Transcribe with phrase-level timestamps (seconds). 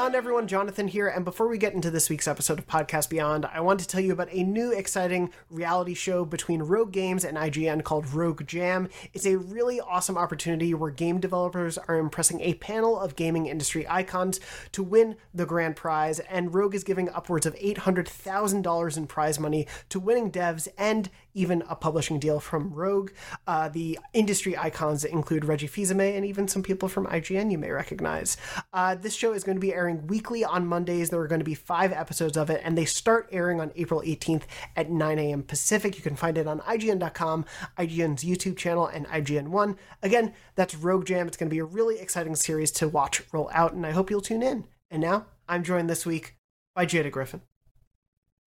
[0.00, 3.44] Beyond everyone, Jonathan here, and before we get into this week's episode of Podcast Beyond,
[3.44, 7.36] I want to tell you about a new exciting reality show between Rogue Games and
[7.36, 8.88] IGN called Rogue Jam.
[9.12, 13.86] It's a really awesome opportunity where game developers are impressing a panel of gaming industry
[13.90, 14.40] icons
[14.72, 19.66] to win the grand prize, and Rogue is giving upwards of $800,000 in prize money
[19.90, 23.10] to winning devs and even a publishing deal from Rogue.
[23.46, 27.58] Uh, the industry icons that include Reggie Fils-Aimé and even some people from IGN you
[27.58, 28.36] may recognize.
[28.72, 31.10] Uh, this show is going to be airing weekly on Mondays.
[31.10, 34.02] There are going to be five episodes of it, and they start airing on April
[34.04, 34.42] 18th
[34.76, 35.42] at 9 a.m.
[35.42, 35.96] Pacific.
[35.96, 37.44] You can find it on IGN.com,
[37.78, 39.76] IGN's YouTube channel, and IGN One.
[40.02, 41.26] Again, that's Rogue Jam.
[41.26, 44.10] It's going to be a really exciting series to watch roll out, and I hope
[44.10, 44.64] you'll tune in.
[44.90, 46.36] And now, I'm joined this week
[46.74, 47.42] by Jada Griffin.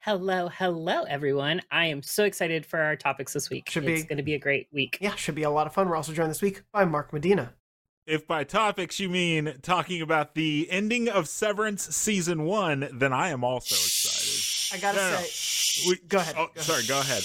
[0.03, 1.61] Hello, hello, everyone.
[1.71, 3.69] I am so excited for our topics this week.
[3.69, 4.97] Should it's be- going to be a great week.
[4.99, 5.87] Yeah, should be a lot of fun.
[5.87, 7.53] We're also joined this week by Mark Medina.
[8.05, 13.29] If by topics you mean talking about the ending of Severance season one, then I
[13.29, 14.77] am also excited.
[14.77, 16.35] I gotta No, no, say, We- go ahead.
[16.37, 16.79] Oh, go sorry.
[16.79, 16.89] ahead.
[16.89, 17.23] Go ahead.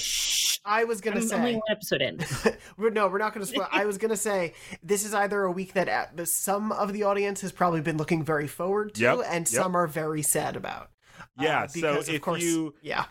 [0.65, 1.35] I was gonna I'm say.
[1.37, 2.19] only one episode in.
[2.77, 3.67] We're- no, we're not going to spoil.
[3.73, 7.03] I was going to say this is either a week that uh, some of the
[7.05, 9.63] audience has probably been looking very forward to, Yep, and yep.
[9.63, 10.91] some are very sad about.
[11.39, 11.67] Uh, Yeah.
[11.67, 13.05] so because, of if course, you, yeah,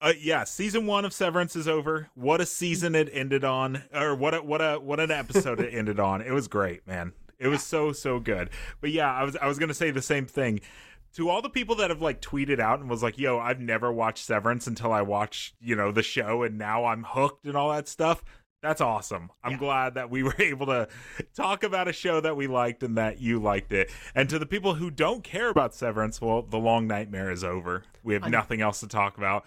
[0.00, 2.08] uh, yeah, season one of Severance is over.
[2.14, 5.74] What a season it ended on, or what a what a what an episode it
[5.74, 6.22] ended on.
[6.22, 7.12] It was great, man.
[7.38, 8.50] It was so so good.
[8.80, 10.60] But yeah, I was I was gonna say the same thing.
[11.14, 13.90] To all the people that have like tweeted out and was like, "Yo, I've never
[13.90, 17.72] watched Severance until I watched you know the show, and now I'm hooked and all
[17.72, 18.22] that stuff."
[18.62, 19.30] That's awesome.
[19.44, 19.58] I'm Yeah.
[19.58, 20.88] glad that we were able to
[21.34, 23.90] talk about a show that we liked and that you liked it.
[24.14, 27.84] And to the people who don't care about Severance, well, the long nightmare is over.
[28.02, 29.44] We have Un- nothing else to talk about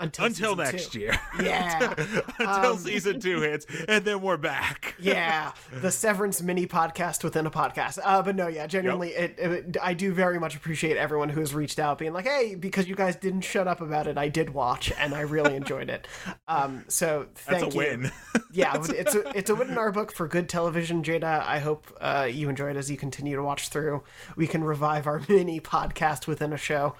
[0.00, 1.00] until until next two.
[1.00, 1.20] year.
[1.42, 1.94] Yeah.
[2.38, 4.94] until Um, season two hits, and then we're back.
[5.00, 7.98] yeah, the Severance mini podcast within a podcast.
[8.02, 11.54] Uh, but no, yeah, genuinely, it, it, I do very much appreciate everyone who has
[11.54, 14.50] reached out, being like, "Hey, because you guys didn't shut up about it, I did
[14.50, 16.06] watch, and I really enjoyed it."
[16.48, 17.78] Um, so That's thank a you.
[17.78, 18.12] win.
[18.52, 21.44] yeah, it's a it's a win in our book for good television, Jada.
[21.44, 24.02] I hope uh, you enjoy it as you continue to watch through.
[24.36, 26.94] We can revive our mini podcast within a show.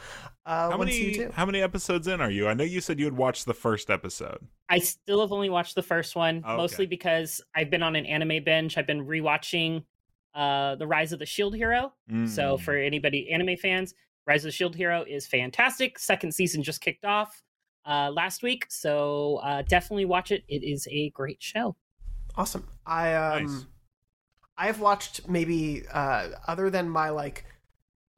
[0.46, 1.30] Uh, how many you do.
[1.32, 2.46] how many episodes in are you?
[2.48, 4.46] I know you said you had watched the first episode.
[4.68, 6.56] I still have only watched the first one, Okay.
[6.56, 8.76] mostly because I've been on an anime binge.
[8.76, 9.84] I've been rewatching
[10.34, 11.92] uh, The Rise of the Shield Hero.
[12.26, 12.60] So Mm.
[12.60, 13.94] for anybody anime fans,
[14.26, 15.98] Rise of the Shield Hero is fantastic.
[15.98, 17.42] Second season just kicked off
[17.86, 20.42] uh, last week, so uh, definitely watch it.
[20.48, 21.76] It is a great show.
[22.36, 22.66] Awesome.
[22.86, 23.66] I um, Nice.
[24.58, 27.44] I have watched maybe uh, other than my like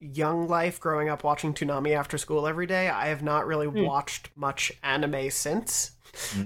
[0.01, 2.89] young life growing up watching Toonami after school every day.
[2.89, 3.85] I have not really Hmm.
[3.85, 5.93] watched much anime since.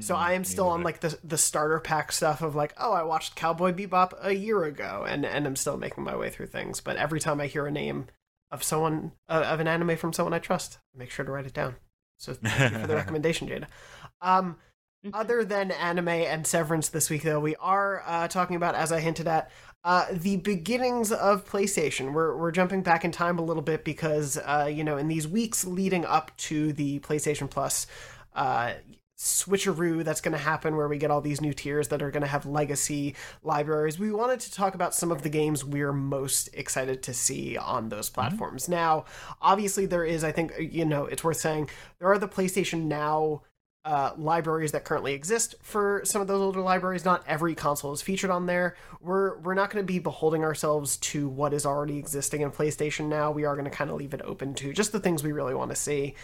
[0.01, 2.75] So Mm, I am me still on like the the starter pack stuff of like,
[2.77, 6.29] oh, I watched Cowboy Bebop a year ago, and and I'm still making my way
[6.31, 6.81] through things.
[6.81, 8.07] But every time I hear a name
[8.51, 11.47] of someone uh, of an anime from someone I trust, I make sure to write
[11.47, 11.77] it down.
[12.17, 13.67] So thank you for the recommendation, Jada.
[14.21, 14.57] Um,
[15.05, 15.13] Mhm.
[15.15, 19.01] other than anime and Severance this week, though, we are uh, talking about, as I
[19.01, 19.51] hinted at,
[19.85, 22.13] uh, the beginnings of PlayStation.
[22.13, 25.27] We're we're jumping back in time a little bit because uh, you know in these
[25.27, 27.87] weeks leading up to the PlayStation Plus
[28.35, 28.75] uh,
[29.21, 32.23] switcheroo that's going to happen where we get all these new tiers that are going
[32.23, 33.99] to have legacy libraries.
[33.99, 37.91] We wanted to talk about some of the games we're most excited to see on
[37.91, 38.67] those platforms.
[38.67, 39.05] Now,
[39.43, 41.69] obviously, there is, I think, you know, it's worth saying
[41.99, 43.43] there are the PlayStation Now
[43.85, 47.05] uh, libraries that currently exist for some of those older libraries.
[47.05, 48.77] Not every console is featured on there.
[49.01, 53.09] We're we're not going to be beholding ourselves to what is already existing in PlayStation
[53.09, 53.31] now.
[53.31, 55.55] We are going to kind of leave it open to just the things we really
[55.55, 56.15] want to see.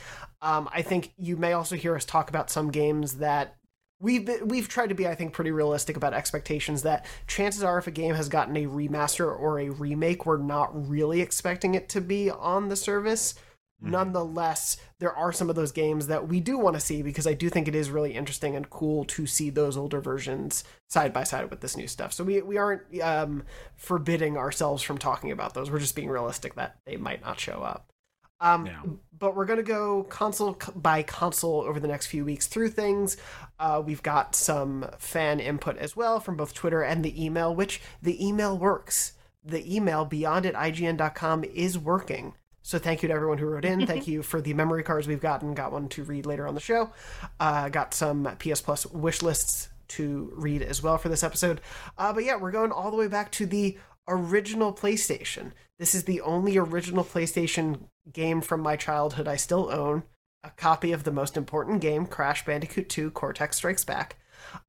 [0.42, 3.56] Um, I think you may also hear us talk about some games that
[4.00, 6.82] we've been, we've tried to be, I think, pretty realistic about expectations.
[6.82, 10.88] That chances are, if a game has gotten a remaster or a remake, we're not
[10.88, 13.34] really expecting it to be on the service.
[13.80, 17.34] Nonetheless, there are some of those games that we do want to see because I
[17.34, 21.24] do think it is really interesting and cool to see those older versions side by
[21.24, 22.12] side with this new stuff.
[22.12, 23.44] So we we aren't um,
[23.76, 25.70] forbidding ourselves from talking about those.
[25.70, 27.92] We're just being realistic that they might not show up.
[28.40, 28.82] Um, Yeah.
[29.18, 33.16] But we're going to go console by console over the next few weeks through things.
[33.58, 37.80] Uh, we've got some fan input as well from both Twitter and the email, which
[38.02, 39.14] the email works.
[39.42, 42.34] The email beyond at IGN.com is working.
[42.66, 43.86] So thank you to everyone who wrote in.
[43.86, 45.54] Thank you for the memory cards we've gotten.
[45.54, 46.90] Got one to read later on the show.
[47.38, 51.60] Uh, got some PS Plus wish lists to read as well for this episode.
[51.96, 53.78] Uh, but yeah, we're going all the way back to the
[54.08, 55.52] original PlayStation.
[55.78, 57.82] This is the only original PlayStation
[58.12, 60.02] game from my childhood I still own.
[60.42, 64.16] A copy of the most important game, Crash Bandicoot 2: Cortex Strikes Back.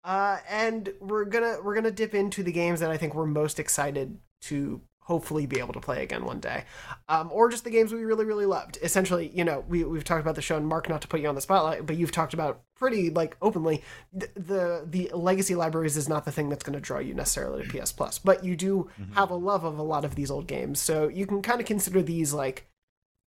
[0.04, 3.60] Uh, and we're gonna we're gonna dip into the games that I think we're most
[3.60, 6.66] excited to hopefully be able to play again one day,
[7.08, 8.78] um, or just the games we really really loved.
[8.84, 11.30] Essentially, you know, we we've talked about the show, and Mark, not to put you
[11.30, 13.82] on the spotlight, but you've talked about pretty like openly
[14.12, 17.66] the the, the legacy libraries is not the thing that's going to draw you necessarily
[17.66, 19.14] to PS Plus, but you do mm-hmm.
[19.14, 21.66] have a love of a lot of these old games, so you can kind of
[21.66, 22.68] consider these like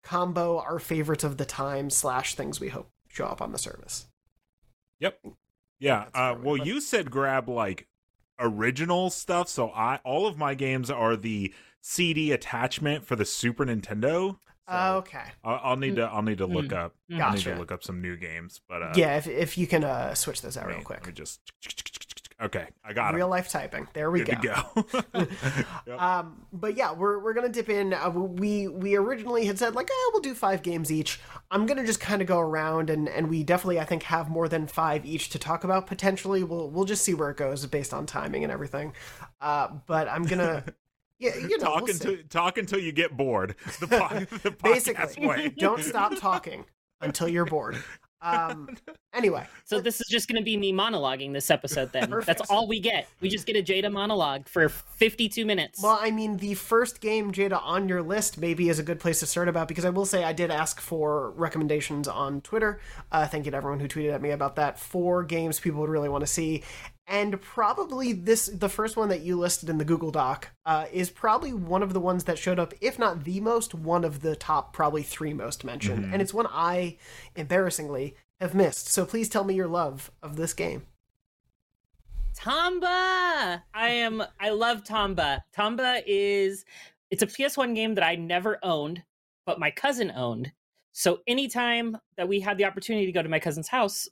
[0.04, 4.08] combo our favorites of the time slash things we hope show up on the service.
[5.00, 5.20] Yep.
[5.80, 6.06] Yeah.
[6.12, 7.88] Uh, well, you said grab like
[8.40, 11.54] original stuff, so I all of my games are the
[11.88, 14.38] CD attachment for the Super Nintendo.
[14.70, 15.24] So okay.
[15.46, 16.78] I'll, I'll, need to I'll need to look mm.
[16.78, 16.94] up.
[17.10, 17.24] Gotcha.
[17.24, 19.86] I need to look up some new games, but uh, yeah, if if you can
[19.86, 21.00] uh, switch those out real quick.
[21.00, 21.40] Let me just
[22.40, 23.18] Okay, I got it.
[23.18, 23.88] Real life typing.
[23.94, 24.64] There we Good go.
[24.76, 25.04] go.
[25.88, 26.00] yep.
[26.00, 27.94] Um, but yeah, we're we're gonna dip in.
[27.94, 31.20] Uh, we we originally had said like, oh, we'll do five games each.
[31.50, 34.48] I'm gonna just kind of go around, and and we definitely I think have more
[34.48, 36.44] than five each to talk about potentially.
[36.44, 38.94] We'll we'll just see where it goes based on timing and everything.
[39.42, 40.66] Uh, but I'm gonna.
[41.20, 43.56] Yeah, you know, talk we'll until talk until you get bored.
[43.80, 45.54] The, po- the Basically, way.
[45.58, 46.66] don't stop talking
[47.02, 47.78] until you're bored.
[48.22, 48.70] Um,
[49.14, 51.92] anyway, so this is just going to be me monologuing this episode.
[51.92, 53.08] Then that's all we get.
[53.22, 55.82] We just get a Jada monologue for 52 minutes.
[55.82, 59.20] Well, I mean, the first game Jada on your list maybe is a good place
[59.20, 62.80] to start about because I will say I did ask for recommendations on Twitter.
[63.12, 64.80] Uh, thank you to everyone who tweeted at me about that.
[64.80, 66.64] Four games people would really want to see,
[67.08, 71.10] and probably this the first one that you listed in the google doc uh, is
[71.10, 74.36] probably one of the ones that showed up if not the most one of the
[74.36, 76.14] top probably three most mentioned mm-hmm.
[76.14, 76.98] and it's one i
[77.36, 80.86] embarrassingly have missed so please tell me your love of this game
[82.38, 83.64] Tomba!
[83.74, 85.42] I am I love Tomba.
[85.58, 86.66] Tomba is
[87.10, 89.02] it's a PS1 game that I never owned,
[89.46, 90.52] but my cousin owned.
[90.92, 94.08] So anytime that we had the opportunity to go to my cousin's house,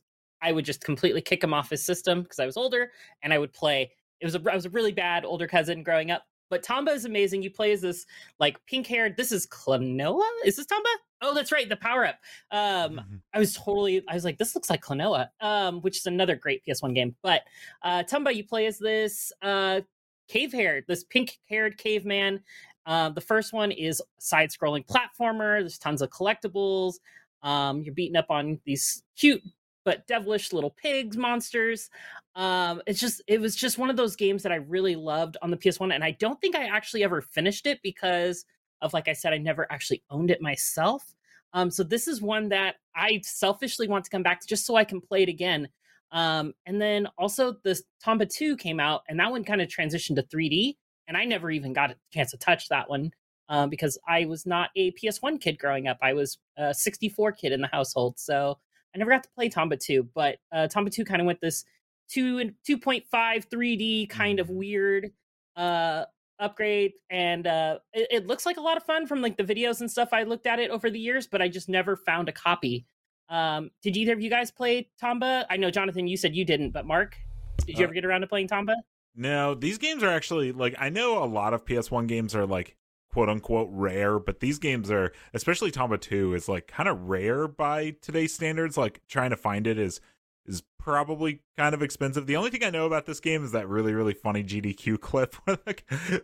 [0.46, 2.92] I would just completely kick him off his system because I was older
[3.24, 3.92] and I would play.
[4.22, 6.24] It was a, I was a really bad older cousin growing up.
[6.52, 7.42] But Tomba is amazing.
[7.42, 8.06] You play as this
[8.40, 9.18] like pink haired.
[9.18, 10.22] This is Klonoa.
[10.46, 10.94] Is this Tomba?
[11.22, 12.20] Oh, that's right, the power up.
[12.52, 13.16] Um, mm-hmm.
[13.34, 14.04] I was totally.
[14.08, 17.16] I was like, this looks like Klonoa, um, which is another great PS1 game.
[17.24, 17.42] But
[17.82, 19.82] uh, Tomba, you play as this uh,
[20.28, 22.42] cave haired, this pink haired caveman.
[22.86, 25.60] Uh, the first one is side scrolling platformer.
[25.60, 26.96] There's tons of collectibles.
[27.42, 29.42] Um, you're beating up on these cute
[29.86, 31.90] but devilish little pigs monsters
[32.36, 35.50] um it's just it was just one of those games that i really loved on
[35.50, 38.46] the ps1 and i don't think i actually ever finished it because
[38.82, 41.16] of like i said i never actually owned it myself
[41.54, 44.76] um so this is one that i selfishly want to come back to just so
[44.76, 45.68] i can play it again
[46.12, 50.16] um and then also the tomba 2 came out and that one kind of transitioned
[50.16, 50.76] to 3d
[51.08, 53.12] and i never even got a chance to touch that one
[53.50, 55.98] um, because I was not a PS1 kid growing up.
[56.02, 58.18] I was a 64 kid in the household.
[58.18, 58.58] So
[58.96, 61.66] I never got to play Tomba 2, but uh, Tomba 2 kind of went this
[62.12, 64.56] 2 and 2.5 3D kind of mm.
[64.56, 65.12] weird
[65.58, 66.06] uh,
[66.40, 69.80] upgrade and uh, it, it, looks like a lot of fun from like the videos
[69.80, 72.32] and stuff I looked at it over the years, but I just never found a
[72.32, 72.86] copy.
[73.30, 75.46] Um, did either of you guys play Tomba?
[75.50, 77.18] I know Jonathan, you said you didn't, but Mark,
[77.66, 78.76] did you uh, ever get around to playing Tomba?
[79.16, 82.76] No, these games are actually like I know a lot of PS1 games are like
[83.16, 87.48] quote unquote rare, but these games are, especially Tomba 2, is like kind of rare
[87.48, 88.76] by today's standards.
[88.76, 90.02] Like trying to find it is
[90.46, 92.28] is probably kind of expensive.
[92.28, 95.34] The only thing I know about this game is that really, really funny GDQ clip
[95.46, 95.76] where the,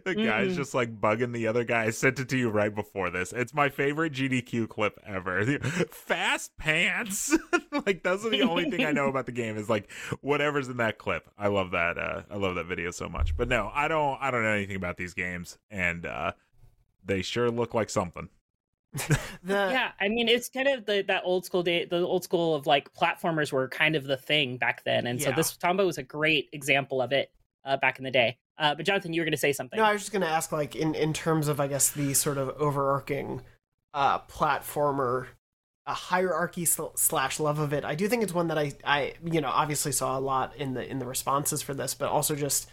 [0.03, 0.25] the mm.
[0.25, 1.83] guy's just like bugging the other guy.
[1.85, 3.31] I sent it to you right before this.
[3.31, 5.45] It's my favorite GDQ clip ever.
[5.91, 7.33] Fast pants.
[7.85, 10.75] like those are the only thing I know about the game is like whatever's in
[10.77, 11.29] that clip.
[11.37, 11.97] I love that.
[11.97, 13.37] Uh, I love that video so much.
[13.37, 14.17] But no, I don't.
[14.19, 16.33] I don't know anything about these games, and uh,
[17.05, 18.29] they sure look like something.
[18.93, 19.17] the...
[19.47, 22.67] Yeah, I mean it's kind of the that old school day, the old school of
[22.67, 25.27] like platformers were kind of the thing back then, and yeah.
[25.27, 27.31] so this Tomba was a great example of it
[27.65, 28.37] uh, back in the day.
[28.57, 29.77] Uh, but Jonathan, you were going to say something.
[29.77, 32.13] No, I was just going to ask, like in in terms of I guess the
[32.13, 33.41] sort of overarching
[33.93, 35.27] uh, platformer
[35.87, 37.83] a hierarchy slash love of it.
[37.83, 40.73] I do think it's one that I I you know obviously saw a lot in
[40.73, 42.69] the in the responses for this, but also just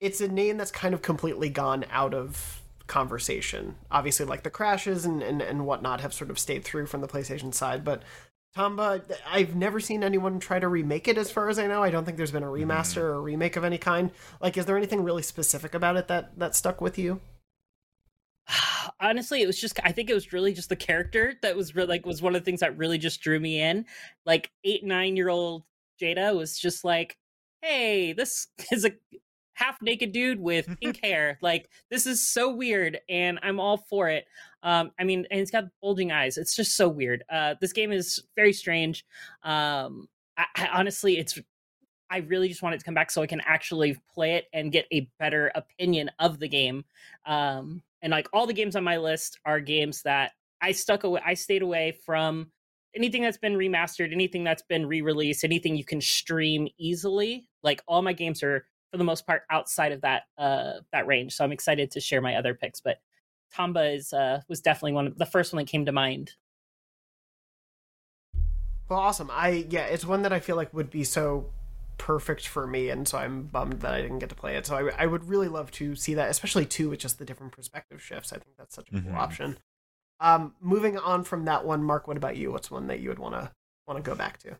[0.00, 3.76] it's a name that's kind of completely gone out of conversation.
[3.90, 7.08] Obviously, like the crashes and, and, and whatnot have sort of stayed through from the
[7.08, 8.02] PlayStation side, but
[8.56, 11.82] Tomba, I've never seen anyone try to remake it as far as I know.
[11.82, 12.70] I don't think there's been a mm-hmm.
[12.70, 14.10] remaster or a remake of any kind.
[14.40, 17.20] Like, is there anything really specific about it that, that stuck with you?
[19.00, 21.88] Honestly, it was just I think it was really just the character that was really
[21.88, 23.84] like was one of the things that really just drew me in.
[24.24, 25.64] Like eight, nine year old
[26.00, 27.18] Jada was just like,
[27.60, 28.92] hey, this is a
[29.56, 31.38] half naked dude with pink hair.
[31.42, 34.26] Like this is so weird, and I'm all for it.
[34.62, 36.36] Um, I mean, and it's got bulging eyes.
[36.36, 37.24] It's just so weird.
[37.30, 39.04] Uh, this game is very strange.
[39.42, 41.38] Um, I, I honestly, it's.
[42.08, 44.70] I really just want it to come back so I can actually play it and
[44.70, 46.84] get a better opinion of the game.
[47.24, 51.20] Um, and like all the games on my list are games that I stuck away.
[51.26, 52.52] I stayed away from
[52.94, 57.48] anything that's been remastered, anything that's been re-released, anything you can stream easily.
[57.64, 61.34] Like all my games are for the most part outside of that uh that range.
[61.34, 62.98] So I'm excited to share my other picks, but
[63.54, 66.32] Tomba is uh was definitely one of the first one that came to mind.
[68.88, 69.30] Well, awesome.
[69.32, 71.50] I yeah, it's one that I feel like would be so
[71.98, 74.66] perfect for me, and so I'm bummed that I didn't get to play it.
[74.66, 77.52] So I, I would really love to see that, especially too with just the different
[77.52, 78.32] perspective shifts.
[78.32, 79.16] I think that's such a cool Mhm.
[79.16, 79.58] option.
[80.20, 82.06] Um, moving on from that one, Mark.
[82.08, 82.52] What about you?
[82.52, 83.52] What's one that you would want to
[83.88, 84.58] want to go back to?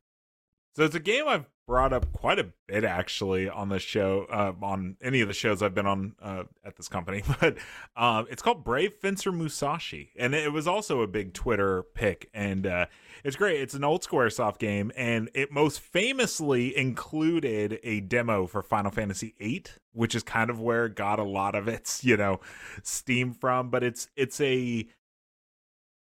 [0.76, 4.52] So it's a game I've brought up quite a bit actually on the show, uh,
[4.62, 7.22] on any of the shows I've been on uh, at this company.
[7.40, 7.56] But
[7.96, 12.66] um, it's called Brave Fencer Musashi, and it was also a big Twitter pick, and
[12.66, 12.86] uh,
[13.24, 13.58] it's great.
[13.62, 19.34] It's an old SquareSoft game, and it most famously included a demo for Final Fantasy
[19.38, 19.64] VIII,
[19.94, 22.38] which is kind of where it got a lot of its you know
[22.82, 23.70] steam from.
[23.70, 24.86] But it's it's a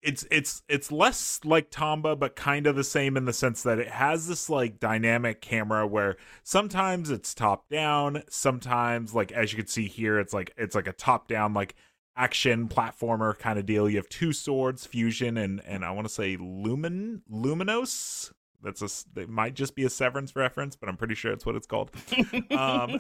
[0.03, 3.79] it's it's it's less like Tomba, but kind of the same in the sense that
[3.79, 9.59] it has this like dynamic camera where sometimes it's top down, sometimes like as you
[9.59, 11.77] can see here, it's like it's like a top down like
[12.17, 13.89] action platformer kind of deal.
[13.89, 18.33] You have two swords, fusion, and and I want to say lumin luminos.
[18.61, 21.55] That's a it might just be a severance reference, but I'm pretty sure it's what
[21.55, 21.91] it's called
[22.51, 22.99] um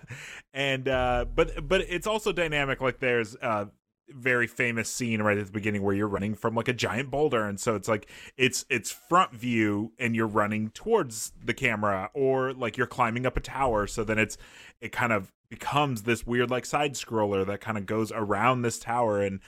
[0.54, 3.66] and uh but but it's also dynamic like there's uh
[4.10, 7.44] very famous scene right at the beginning where you're running from like a giant boulder
[7.44, 12.52] and so it's like it's it's front view and you're running towards the camera or
[12.52, 14.36] like you're climbing up a tower so then it's
[14.80, 18.78] it kind of becomes this weird like side scroller that kind of goes around this
[18.78, 19.40] tower and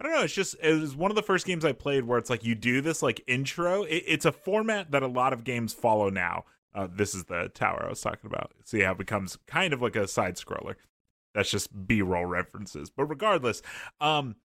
[0.00, 2.18] i don't know it's just it was one of the first games i played where
[2.18, 3.82] it's like you do this like intro.
[3.82, 6.44] It, it's a format that a lot of games follow now.
[6.74, 8.52] Uh, this is the tower i was talking about.
[8.64, 10.76] See how it becomes kind of like a side scroller
[11.34, 12.90] that's just b-roll references.
[12.90, 13.62] But regardless
[14.00, 14.36] um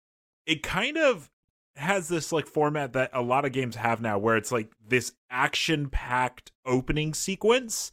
[0.46, 1.30] it kind of
[1.78, 5.14] has this like format that a lot of games have now where it's like this
[5.30, 7.92] action packed opening sequence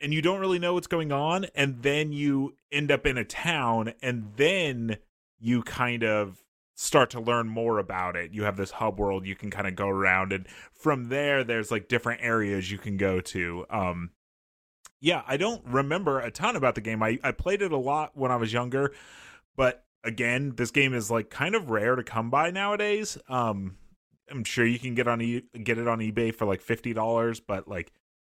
[0.00, 3.24] and you don't really know what's going on and then you end up in a
[3.24, 4.96] town and then
[5.38, 6.42] you kind of
[6.74, 8.32] start to learn more about it.
[8.32, 11.70] You have this hub world you can kind of go around and from there there's
[11.70, 13.66] like different areas you can go to.
[13.68, 14.10] Um
[15.06, 17.00] yeah i don't remember a ton about the game.
[17.00, 18.92] I, I played it a lot when i was younger
[19.54, 23.16] but again this game is like kind of rare to come by nowadays.
[23.28, 23.76] Um
[24.28, 27.68] i'm sure you can get on e- get it on ebay for like $50 but
[27.68, 27.92] like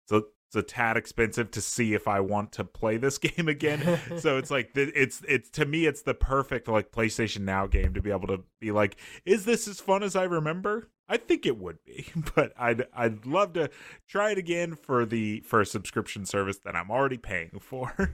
[0.06, 4.00] so it's a tad expensive to see if I want to play this game again.
[4.18, 8.01] so it's like it's it's to me it's the perfect like PlayStation Now game to
[8.01, 10.89] be able to be like, is this as fun as I remember?
[11.08, 13.70] I think it would be, but I'd I'd love to
[14.08, 18.12] try it again for the for a subscription service that I'm already paying for.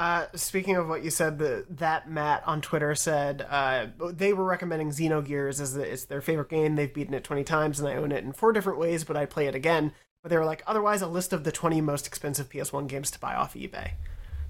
[0.00, 4.44] Uh, speaking of what you said, the, that Matt on Twitter said uh, they were
[4.44, 6.76] recommending Xenogears as the, it's their favorite game.
[6.76, 9.30] They've beaten it 20 times, and I own it in four different ways, but I'd
[9.30, 9.92] play it again.
[10.28, 13.18] But they were like, otherwise, a list of the 20 most expensive PS1 games to
[13.18, 13.92] buy off eBay.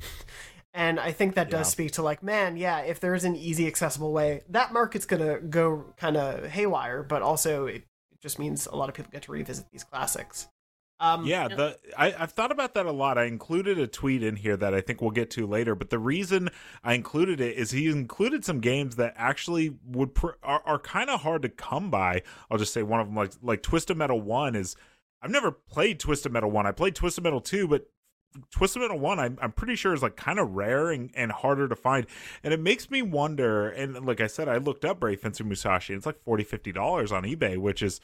[0.74, 1.70] and I think that does Yeah.
[1.70, 5.24] speak to, like, man, yeah, if there is an easy, accessible way, that market's going
[5.24, 9.12] to go kind of haywire, but also it, it just means a lot of people
[9.12, 10.48] get to revisit these classics.
[10.98, 13.18] Um, yeah, the I, I've thought about that a lot.
[13.18, 15.76] I included a tweet in here that I think we'll get to later.
[15.76, 16.48] But the reason
[16.82, 21.08] I included it is he included some games that actually would pr- are, are kind
[21.08, 22.22] of hard to come by.
[22.50, 24.74] I'll just say one of them, like like Twisted Metal One, is
[25.22, 26.66] I've never played Twisted Metal One.
[26.66, 27.90] I played Twisted Metal Two, but
[28.50, 31.68] Twisted Metal One, I'm I'm pretty sure is like kind of rare and, and harder
[31.68, 32.06] to find,
[32.42, 33.68] and it makes me wonder.
[33.68, 35.92] And like I said, I looked up Brave Fencer Musashi.
[35.92, 38.00] And it's like 40 50 dollars on eBay, which is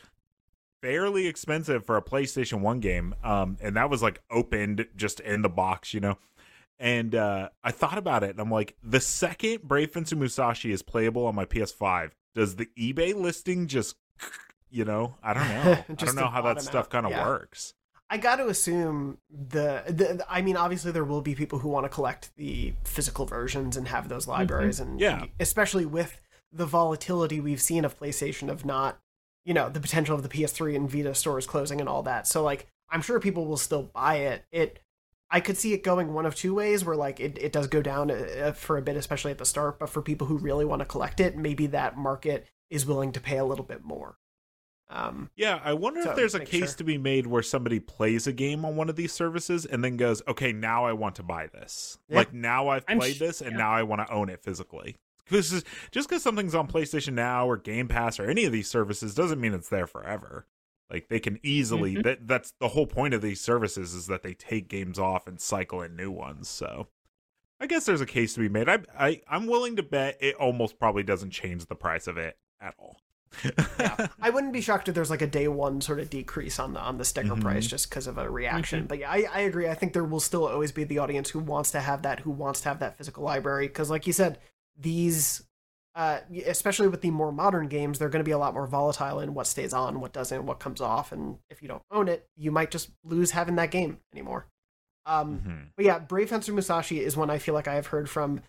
[0.85, 3.14] fairly expensive for a PlayStation 1 game.
[3.25, 6.18] Um, and that was like opened just in the box, you know.
[6.78, 10.83] And uh, I thought about it and I'm like, the second Brave Fencer Musashi is
[10.83, 13.97] playable on my PS5, does the eBay listing just,
[14.75, 15.73] you know, I don't know.
[15.88, 17.25] I don't know how that stuff kind of yeah.
[17.25, 17.75] works.
[18.11, 20.25] I got to assume the, the.
[20.28, 23.87] I mean, obviously, there will be people who want to collect the physical versions and
[23.87, 25.26] have those libraries, and Yeah.
[25.38, 26.21] especially with
[26.52, 28.99] the volatility we've seen of PlayStation of not,
[29.45, 32.26] you know, the potential of the PS3 and Vita stores closing and all that.
[32.26, 34.45] So, like, I'm sure people will still buy it.
[34.50, 34.81] It,
[35.31, 37.81] I could see it going one of two ways, where like it, it does go
[37.81, 39.78] down uh, for a bit, especially at the start.
[39.78, 43.21] But for people who really want to collect it, maybe that market is willing to
[43.21, 44.19] pay a little bit more.
[44.91, 46.76] Um, Yeah, I wonder So, if there's a case sure.
[46.79, 49.97] to be made where somebody plays a game on one of these services and then
[49.97, 51.99] goes, "Okay, now I want to buy this.
[52.09, 52.17] Yeah.
[52.19, 53.57] Like now I've I'm played sh- this and yeah.
[53.59, 57.57] now I want to own it physically." Because just because something's on PlayStation Now or
[57.57, 60.47] Game Pass or any of these services doesn't mean it's there forever.
[60.91, 62.03] Like they can easily Mhm.
[62.05, 65.41] that that's the whole point of these services is that they take games off and
[65.41, 66.47] cycle in new ones.
[66.49, 66.88] So
[67.59, 68.69] I guess there's a case to be made.
[68.69, 72.37] I, I I'm willing to bet it almost probably doesn't change the price of it
[72.61, 72.99] at all.
[73.79, 76.73] Yeah, I wouldn't be shocked if there's like a day one sort of decrease on
[76.75, 77.41] the on the sticker Mhm.
[77.43, 78.81] price just because of a reaction.
[78.81, 78.87] Mm-hmm.
[78.88, 79.69] But yeah, I, I agree.
[79.69, 82.31] I think there will still always be the audience who wants to have that, who
[82.31, 83.67] wants to have that physical library.
[83.69, 84.38] Because like you said,
[84.79, 85.43] these,
[85.95, 89.21] uh, especially with the more modern games, they're going to be a lot more volatile
[89.21, 92.29] in what stays on, what doesn't, what comes off, and if you don't own it,
[92.37, 94.47] you might just lose having that game anymore.
[95.07, 95.67] Um, Mhm.
[95.76, 98.41] but yeah, Brave Fencer Musashi is one I feel like I have heard from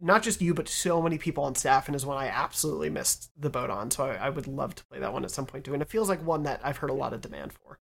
[0.00, 3.30] not just you, but so many people on staff, and is one I absolutely missed
[3.38, 3.90] the boat on.
[3.90, 5.74] So I, I would love to play that one at some point too.
[5.74, 7.78] And it feels like one that I've heard a lot of demand for.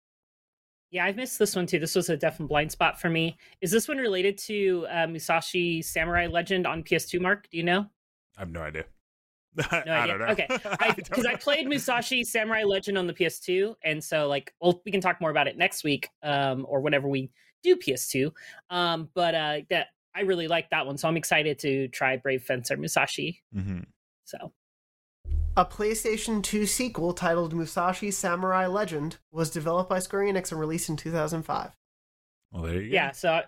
[0.89, 1.79] Yeah, I've missed this one too.
[1.79, 3.37] This was a definite blind spot for me.
[3.61, 7.19] Is this one related to uh, Musashi Samurai Legend on PS2?
[7.19, 7.85] Mark, do you know?
[8.37, 8.85] I have no idea.
[9.57, 10.07] No I idea.
[10.07, 10.25] don't know.
[10.27, 10.47] Okay,
[10.79, 11.37] I because I, know.
[11.37, 15.31] played Musashi Samurai Legend on the PS2, and so like, well, we can talk more
[15.31, 17.31] about it next week, um, or whenever we
[17.63, 18.31] do PS2.
[18.69, 22.43] Um, but uh, that I really like that one, so I'm excited to try Brave
[22.43, 23.43] Fencer Musashi.
[23.55, 23.85] Mhm.
[24.25, 24.51] So
[25.55, 30.89] A PlayStation 2 sequel titled Musashi Samurai Legend was developed by Square Enix and released
[30.89, 31.71] in 2005.
[32.51, 32.93] Well, there you go.
[32.93, 33.41] yeah, so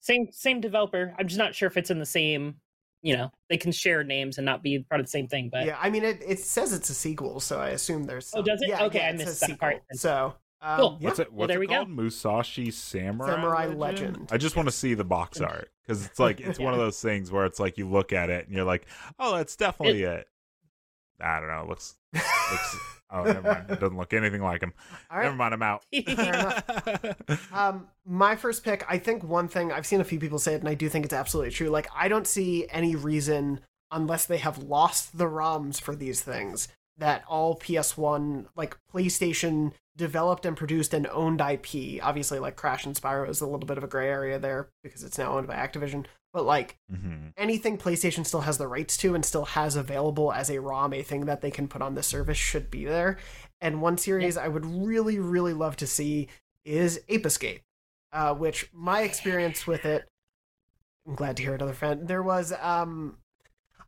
[0.00, 1.14] same same developer.
[1.18, 2.56] I'm just not sure if it's in the same.
[3.04, 5.66] You know, they can share names and not be part of the same thing, but
[5.66, 8.30] yeah, I mean, it, it says it's a sequel, so I assume there's.
[8.32, 8.68] Oh, does it?
[8.68, 9.98] Yeah, Okay, yeah, I missed says that part then.
[9.98, 10.98] So, um, Cool.
[11.00, 11.08] yeah.
[11.08, 11.32] What's it?
[11.32, 11.74] What's there it we go.
[11.76, 11.90] called?
[11.90, 13.30] Musashi Samurai.
[13.34, 14.28] Samurai Legend.
[14.30, 17.00] I just want to see the box art because it's like it's one of those
[17.00, 18.86] things where it's like you look at it and you're like,
[19.18, 20.26] oh, that's definitely it.
[21.20, 21.62] I don't know.
[21.62, 21.96] It looks.
[22.14, 22.76] looks
[23.10, 23.70] oh, never mind.
[23.70, 24.72] It doesn't look anything like him.
[25.10, 25.24] All right.
[25.24, 25.54] Never mind.
[25.54, 25.84] I'm out.
[27.52, 30.60] Um, my first pick, I think one thing I've seen a few people say it,
[30.60, 31.68] and I do think it's absolutely true.
[31.68, 36.68] Like, I don't see any reason, unless they have lost the ROMs for these things,
[36.98, 42.94] that all PS1, like PlayStation developed and produced and owned IP, obviously, like Crash and
[42.94, 45.54] Spyro is a little bit of a gray area there because it's now owned by
[45.54, 50.32] Activision, but like hmm anything PlayStation still has the rights to and still has available
[50.32, 53.16] as a ROM, a thing that they can put on the service should be there.
[53.60, 56.28] And one series I would really, really love to see
[56.64, 57.62] is Ape Escape,
[58.12, 60.08] uh, which my experience with it,
[61.06, 62.06] I'm glad to hear another fan.
[62.06, 63.16] There was, um,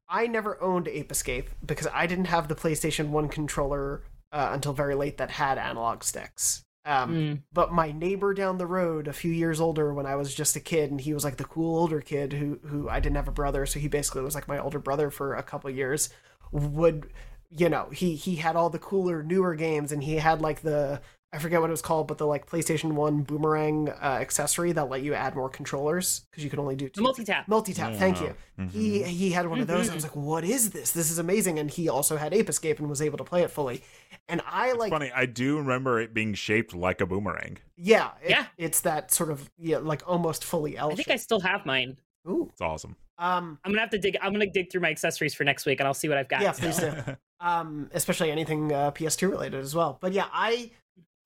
[0.09, 4.03] I never owned Ape Escape because I didn't have the PlayStation 1 controller
[4.35, 6.63] uh, until very late that had analog sticks.
[6.87, 7.43] Um, Mm.
[7.51, 10.61] but my neighbor down the road, a few years older, when I was just a
[10.61, 13.33] kid, and he was like the cool older kid who who I didn't have a
[13.33, 16.11] brother, so he basically was like my older brother for a couple years.
[16.53, 17.11] Would
[17.51, 21.01] you know he he had all the cooler newer games, and he had like the
[21.35, 24.89] I forget what it was called, but the like PlayStation One boomerang uh, accessory that
[24.89, 27.03] let you add more controllers because you could only do The two.
[27.03, 27.49] multi tap.
[27.49, 28.35] Multi tap, thank you.
[28.59, 28.71] Mhm.
[28.71, 29.91] He he had one of those.
[29.91, 30.93] I was like, "What is this?
[30.93, 33.51] This is amazing!" And he also had Ape Escape and was able to play it
[33.51, 33.83] fully.
[34.29, 35.11] And I It's like funny.
[35.15, 37.59] I do remember it being shaped like a boomerang.
[37.77, 38.47] yeah, it- Yeah.
[38.57, 40.93] It's that sort of yeah, like almost fully L.
[40.93, 41.99] I think I still have mine.
[42.29, 42.49] Ooh.
[42.53, 42.97] It's awesome.
[43.19, 43.59] Um.
[43.65, 44.17] I'm gonna have to dig.
[44.23, 46.43] I'm gonna dig through my accessories for next week, and I'll see what I've got.
[46.43, 46.63] Yeah, so.
[46.63, 47.17] please do.
[47.41, 47.91] Um.
[47.93, 49.99] Especially anything uh, PS2 related as well.
[50.01, 50.71] But yeah, I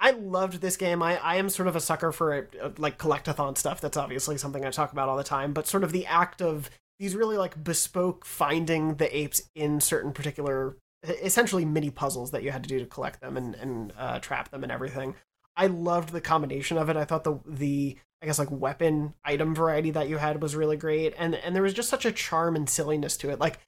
[0.01, 1.03] I loved this game.
[1.03, 3.81] I I am sort of a sucker for uh, like collectathon stuff.
[3.81, 5.53] That's obviously something I talk about all the time.
[5.53, 10.13] But sort of the act of these really like bespoke finding the apes in certain
[10.13, 14.19] particular essentially mini puzzles that you had to do to collect them and and uh,
[14.21, 15.15] trap them and everything.
[15.57, 16.97] I loved the combination of it.
[16.97, 20.77] I thought the the I guess like weapon item variety that you had was really
[20.77, 23.39] great, and and there was just such a charm and silliness to it.
[23.39, 23.59] Like,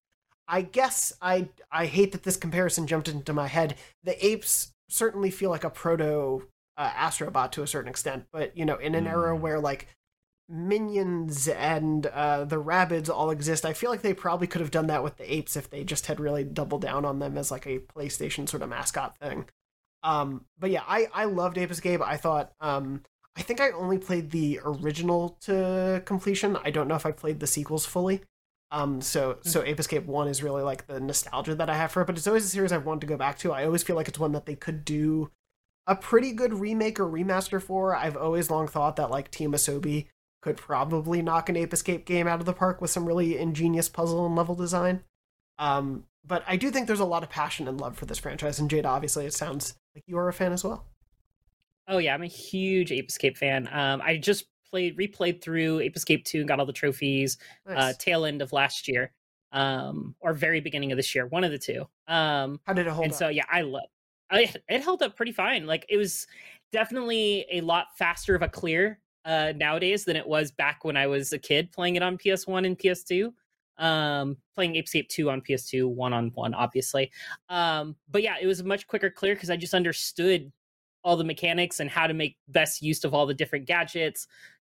[0.49, 3.77] I guess I I hate that this comparison jumped into my head.
[4.03, 8.65] The apes certainly feel like a proto uh, Astrobot to a certain extent, but you
[8.65, 9.41] know, in an era Mm.
[9.41, 9.89] where like
[10.49, 14.89] minions and uh, the rabbits all exist, I feel like they probably could have done
[14.89, 17.67] that with the apes if they just had really doubled down on them as like
[17.67, 19.47] a PlayStation sort of mascot thing.
[20.03, 22.01] Um, but yeah, I I loved Ape Escape.
[22.01, 23.03] I thought um,
[23.37, 26.57] I think I only played the original to completion.
[26.65, 28.23] I don't know if I played the sequels fully.
[28.73, 32.03] Um, so so Ape Escape One is really like the nostalgia that I have for
[32.03, 33.53] it, but it's always a series I've wanted to go back to.
[33.53, 35.31] I always feel like it's one that they could do
[35.87, 37.97] a pretty good remake or remaster for.
[37.97, 40.07] I've always long thought that like Team Asobi
[40.41, 43.89] could probably knock an Ape Escape game out of the park with some really ingenious
[43.89, 45.03] puzzle and level design.
[45.59, 48.59] Um, but I do think there's a lot of passion and love for this franchise,
[48.59, 50.87] and Jade, obviously, it sounds like you are a fan as well.
[51.89, 53.69] Oh yeah, I'm a huge Ape Escape fan.
[53.73, 57.39] Um, I just played, replayed through Ape Escape 2 and got all the trophies.
[57.67, 59.13] Uh, tail end of last year,
[59.53, 61.87] um, or very beginning of this year, one of the two.
[62.09, 63.19] Um, How did it hold and up?
[63.19, 63.89] so yeah, I love.
[64.31, 65.67] I, it held up pretty fine.
[65.67, 66.27] Like it was
[66.73, 71.07] definitely a lot faster of a clear uh, nowadays than it was back when I
[71.07, 73.33] was a kid playing it on PS1 and PS2.
[73.79, 77.11] Um, playing Ape Escape 2 on PS2, one on one, obviously.
[77.49, 80.53] Um, but yeah, it was a much quicker clear because I just understood
[81.03, 84.27] all the mechanics and how to make best use of all the different gadgets.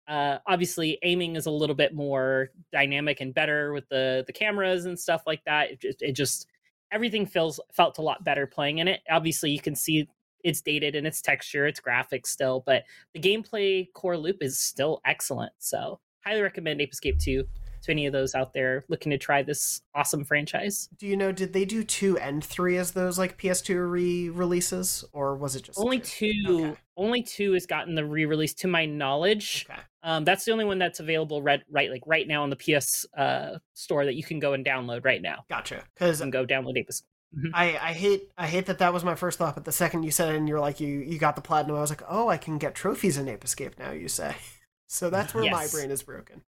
[0.10, 4.86] Uh, obviously, aiming is a little bit more dynamic and better with the the cameras
[4.86, 5.72] and stuff like that.
[5.72, 6.48] It just, it just
[6.92, 9.02] everything feels felt a lot better playing in it.
[9.10, 10.10] Obviously, you can see
[10.44, 15.00] it's dated in its texture, its graphics still, but the gameplay core loop is still
[15.06, 15.52] excellent.
[15.60, 17.46] So, highly recommend Ape Escape 2
[17.84, 20.90] to any of those out there looking to try this awesome franchise.
[20.98, 25.04] Do you know, did they do two and three as those like PS2 re releases,
[25.14, 26.34] or was it just only two?
[26.50, 26.76] Okay.
[26.98, 29.66] Only two has gotten the re release to my knowledge.
[29.70, 29.80] Okay.
[30.04, 33.06] Um, that's the only one that's available right, right, like right now on the PS
[33.18, 35.46] uh, store that you can go and download right now.
[35.50, 35.84] Gotcha.
[35.94, 36.90] Because and go download Ape
[37.38, 37.54] Mm-hmm.
[37.54, 40.10] I, I hate I hate that that was my first thought, but the second you
[40.10, 42.38] said it and you're like you you got the platinum, I was like, oh, I
[42.38, 43.92] can get trophies in Ape Escape now.
[43.92, 44.36] You say,
[44.88, 45.54] so that's where yes.
[45.54, 46.42] my brain is broken.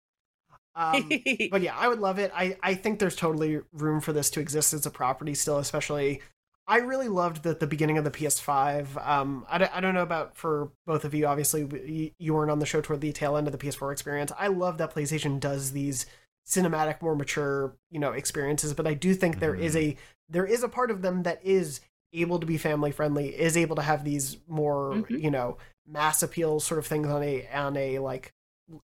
[0.74, 1.10] Um,
[1.50, 2.30] but yeah, I would love it.
[2.34, 6.22] I, I think there's totally room for this to exist as a property still, especially.
[6.66, 9.06] I really loved that the beginning of the PS5.
[9.06, 11.26] Um, I, I don't know about for both of you.
[11.26, 14.32] Obviously, you weren't on the show toward the tail end of the PS4 experience.
[14.38, 16.04] I love that PlayStation does these
[16.46, 18.74] cinematic, more mature, you know, experiences.
[18.74, 19.40] But I do think mm-hmm.
[19.40, 19.92] there is mm-hmm.
[19.92, 19.96] a
[20.28, 21.80] there is a part of them that is
[22.12, 25.16] able to be family friendly, is able to have these more, mm-hmm.
[25.16, 28.34] you know, mass appeal sort of things on a on a like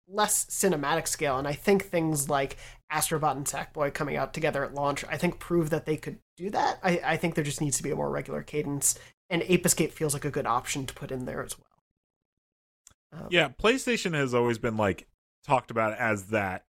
[0.07, 1.37] less cinematic scale.
[1.37, 2.57] And I think things like
[2.91, 6.49] Astrobot and Sackboy coming out together at launch, I think prove that they could do
[6.51, 6.79] that.
[6.83, 8.97] I, I think there just needs to be a more regular cadence,
[9.29, 13.21] and Ape Escape feels like a good option to put in there as well.
[13.21, 15.07] Um, yeah, PlayStation has always been like
[15.45, 16.65] talked about as that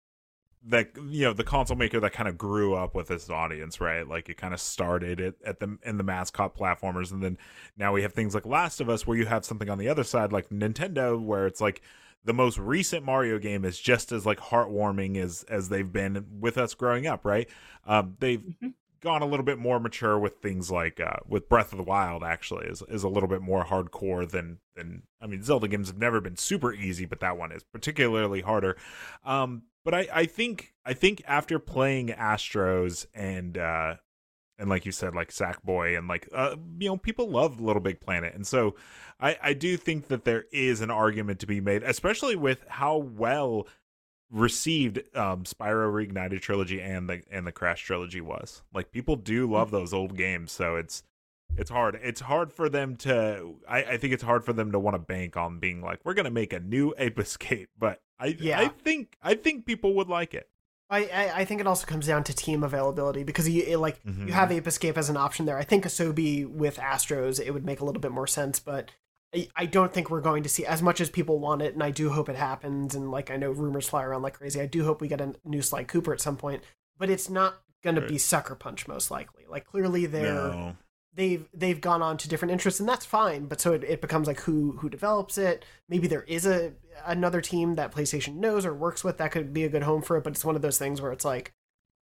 [0.69, 4.09] that you know the console maker that kind of grew up with this audience right
[4.09, 7.39] like it kind of started it at the in the mascot platformers and then
[7.77, 10.03] now we have things like last of us where you have something on the other
[10.03, 11.83] side like nintendo where it's like
[12.27, 16.59] the most recent Mario game is just as like heartwarming as as they've been with
[16.59, 17.49] us growing up, right?
[17.87, 18.69] Um, they've mm-hmm.
[19.01, 22.25] gone a little bit more mature with things like uh, with Breath of the Wild.
[22.25, 25.99] Actually, is is a little bit more hardcore than than I mean, Zelda games have
[25.99, 28.77] never been super easy, but that one is particularly harder.
[29.25, 33.95] Um, but I I think I think after playing Astros and uh,
[34.59, 38.01] and like you said, like Sackboy and like uh, you know, people love Little Big
[38.01, 38.75] Planet, and so
[39.21, 42.97] I I do think that there is an argument to be made, especially with how
[42.97, 43.67] well
[44.31, 48.63] received um Spyro Reignited trilogy and the and the Crash trilogy was.
[48.73, 51.03] Like people do love those old games, so it's
[51.57, 51.99] it's hard.
[52.03, 53.55] It's hard for them to.
[53.69, 56.15] I, I think it's hard for them to want to bank on being like, we're
[56.15, 57.71] gonna make a new Ape Escape.
[57.79, 58.61] But I yeah.
[58.61, 60.49] I think I think people would like it.
[60.89, 64.29] I, I think it also comes down to team availability because you it, like mm-hmm.
[64.29, 65.59] you have Ape Escape as an option there.
[65.59, 68.93] I think Asobi with Astros it would make a little bit more sense, but
[69.35, 71.83] I, I don't think we're going to see as much as people want it, and
[71.83, 72.95] I do hope it happens.
[72.95, 74.61] And like I know rumors fly around like crazy.
[74.61, 76.63] I do hope we get a new Sly Cooper at some point,
[76.99, 78.03] but it's not going right.
[78.03, 79.45] to be Sucker Punch most likely.
[79.49, 80.77] Like clearly they're no
[81.17, 84.29] they've they've gone on to different interests and that's fine but so it, it becomes
[84.29, 86.73] like who who develops it maybe there is a
[87.07, 90.17] another team that playstation knows or works with that could be a good home for
[90.17, 91.53] it but it's one of those things where it's like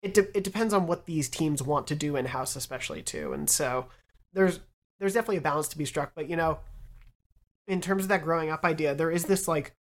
[0.00, 3.32] it, de- it depends on what these teams want to do in house especially too
[3.32, 3.86] and so
[4.32, 4.60] there's
[5.00, 6.58] there's definitely a balance to be struck but you know
[7.66, 9.74] in terms of that growing up idea there is this like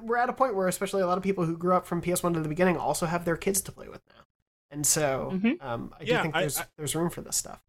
[0.00, 2.34] we're at a point where especially a lot of people who grew up from ps1
[2.34, 4.22] to the beginning also have their kids to play with now
[4.70, 5.66] and so mm-hmm.
[5.66, 7.60] um, I do yeah, think there's I, I, there's room for this stuff.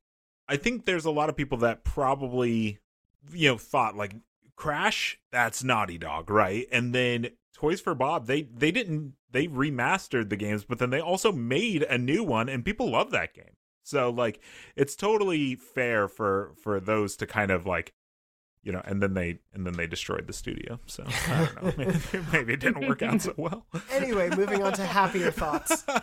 [0.47, 2.79] I think there's a lot of people that probably,
[3.31, 4.15] you know, thought like
[4.55, 6.67] Crash, that's Naughty Dog, right?
[6.71, 11.01] And then Toys for Bob, they they didn't they remastered the games, but then they
[11.01, 13.55] also made a new one, and people love that game.
[13.83, 14.39] So like,
[14.75, 17.93] it's totally fair for for those to kind of like
[18.63, 20.79] you know, and then they and then they destroyed the studio.
[20.85, 21.73] So I don't know.
[21.77, 23.65] Maybe, maybe, it didn't work out so well.
[23.91, 25.83] Anyway, moving on to happier thoughts.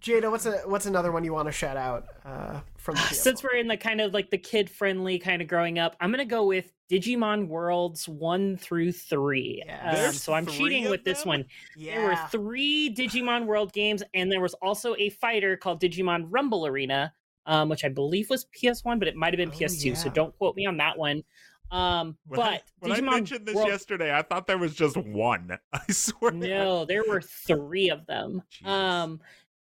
[0.00, 2.96] Jada, what's a what's another one you want to shout out uh, from?
[2.96, 6.10] Since we're in the kind of like the kid friendly kind of growing up, I'm
[6.10, 9.62] gonna go with Digimon Worlds one through three.
[9.64, 10.08] Yes.
[10.08, 11.14] Um, so I'm cheating with them?
[11.14, 11.44] this one.
[11.76, 11.96] Yeah.
[11.96, 16.66] There were three Digimon World games, and there was also a fighter called Digimon Rumble
[16.66, 17.12] Arena.
[17.44, 19.94] Um, which I believe was PS1, but it might have been oh, PS2, yeah.
[19.94, 21.24] so don't quote me on that one.
[21.72, 23.68] Um, when but I, when Digimon I mentioned this World...
[23.68, 25.58] yesterday, I thought there was just one.
[25.72, 26.30] I swear.
[26.30, 28.42] No, there were three of them.
[28.64, 29.20] Um,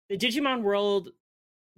[0.08, 1.10] the Digimon World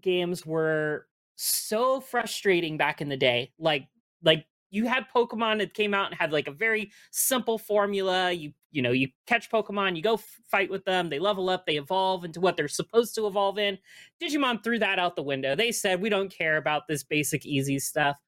[0.02, 3.52] games were so frustrating back in the day.
[3.58, 3.88] Like,
[4.22, 8.30] like you had Pokemon that came out and had like a very simple formula.
[8.30, 11.64] You you know you catch Pokemon, you go f- fight with them, they level up,
[11.64, 13.78] they evolve into what they're supposed to evolve in.
[14.22, 15.56] Digimon threw that out the window.
[15.56, 18.18] They said we don't care about this basic easy stuff.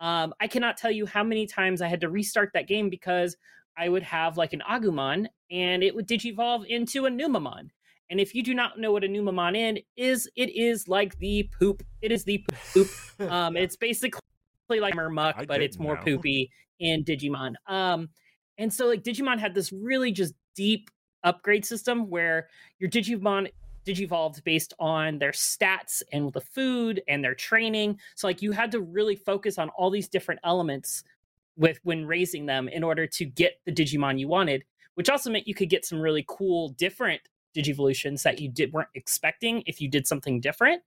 [0.00, 3.36] Um, I cannot tell you how many times I had to restart that game because
[3.76, 7.68] I would have like an Agumon and it would digivolve into a Numemon.
[8.10, 11.82] And if you do not know what a Numemon is, it is like the poop.
[12.00, 12.88] It is the poop.
[13.20, 14.20] um, it's basically
[14.70, 16.02] like Murmuck, but it's more know.
[16.02, 17.54] poopy in Digimon.
[17.66, 18.08] Um,
[18.56, 20.90] and so like Digimon had this really just deep
[21.24, 23.50] upgrade system where your Digimon
[23.88, 27.98] digivolved based on their stats and the food and their training.
[28.14, 31.04] So like you had to really focus on all these different elements
[31.56, 35.48] with when raising them in order to get the Digimon you wanted, which also meant
[35.48, 37.22] you could get some really cool different
[37.56, 40.82] Digivolutions that you did weren't expecting if you did something different.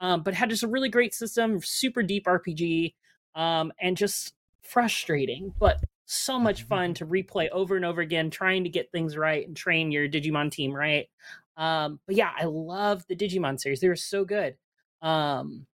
[0.00, 2.94] Um, but had just a really great system, super deep RPG,
[3.34, 8.64] um, and just frustrating, but so much fun to replay over and over again, trying
[8.64, 11.08] to get things right and train your Digimon team right.
[11.56, 14.56] Um, but yeah, I love the Digimon series; they were so good.
[15.02, 15.66] Um,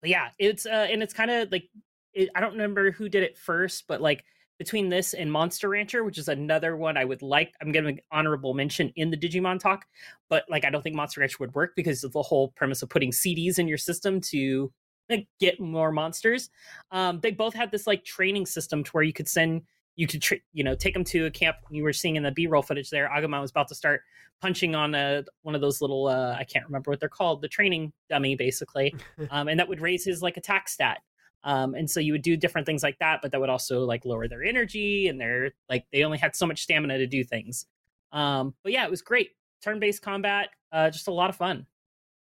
[0.00, 1.68] but yeah, it's uh, and it's kind of like
[2.12, 4.24] it, I don't remember who did it first, but like
[4.58, 7.54] between this and Monster Rancher, which is another one I would like.
[7.60, 9.84] I'm giving honorable mention in the Digimon talk,
[10.28, 12.88] but like I don't think Monster Rancher would work because of the whole premise of
[12.88, 14.72] putting CDs in your system to
[15.10, 16.50] like, get more monsters.
[16.90, 19.62] Um, they both had this like training system to where you could send
[19.96, 21.56] you could tra- you know take them to a camp.
[21.70, 23.08] You were seeing in the B-roll footage there.
[23.08, 24.02] Agumon was about to start
[24.40, 27.48] punching on a one of those little uh, I can't remember what they're called, the
[27.48, 28.94] training dummy basically,
[29.30, 30.98] um, and that would raise his like attack stat.
[31.44, 34.06] Um, and so you would do different things like that, but that would also like
[34.06, 37.66] lower their energy and their like they only had so much stamina to do things.
[38.12, 39.30] Um, but yeah, it was great.
[39.62, 41.66] Turn-based combat, uh, just a lot of fun.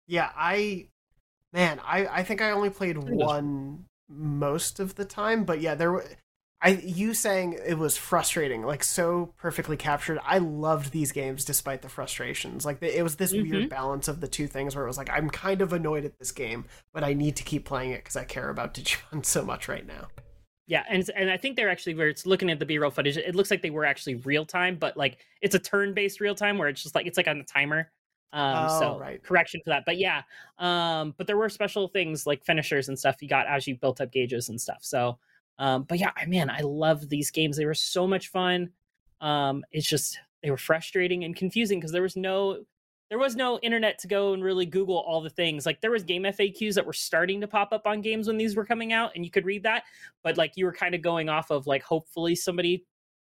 [0.07, 0.87] Yeah, I
[1.53, 6.03] man, I I think I only played one most of the time, but yeah, there
[6.65, 10.19] I you saying it was frustrating, like so perfectly captured.
[10.25, 12.65] I loved these games despite the frustrations.
[12.65, 13.51] Like it was this mm-hmm.
[13.51, 16.17] weird balance of the two things where it was like I'm kind of annoyed at
[16.17, 19.45] this game, but I need to keep playing it because I care about Digimon so
[19.45, 20.07] much right now.
[20.65, 23.17] Yeah, and and I think they're actually where it's looking at the B-roll footage.
[23.17, 26.57] It looks like they were actually real time, but like it's a turn-based real time
[26.57, 27.91] where it's just like it's like on the timer.
[28.33, 29.21] Um, oh, so right.
[29.21, 30.23] correction for that, but yeah.
[30.57, 34.01] Um, but there were special things like finishers and stuff you got as you built
[34.01, 34.79] up gauges and stuff.
[34.81, 35.19] So
[35.57, 37.57] um, but yeah, man, I love these games.
[37.57, 38.71] They were so much fun.
[39.21, 42.63] Um, it's just they were frustrating and confusing because there was no
[43.09, 45.65] there was no internet to go and really Google all the things.
[45.65, 48.55] Like there was game FAQs that were starting to pop up on games when these
[48.55, 49.83] were coming out, and you could read that.
[50.23, 52.83] But like you were kind of going off of like hopefully somebody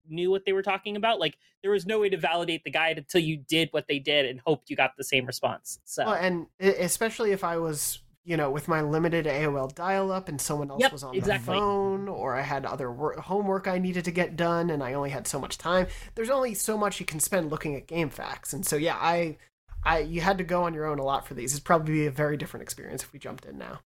[0.09, 1.19] knew what they were talking about.
[1.19, 4.25] Like there was no way to validate the guide until you did what they did
[4.25, 5.79] and hoped you got the same response.
[5.83, 10.27] So well, and especially if I was you know, with my limited AOL dial up
[10.27, 11.45] and someone else yep, was on exactly.
[11.45, 14.95] the phone, or I had other work, homework I needed to get done and I
[14.95, 15.87] only had so much time.
[16.13, 18.51] There's only so much you can spend looking at game FAQs.
[18.51, 19.37] And so, yeah, I,
[19.81, 21.53] I, you had to go on your own a lot for these.
[21.53, 23.79] It'd probably be a very different experience if we jumped in now.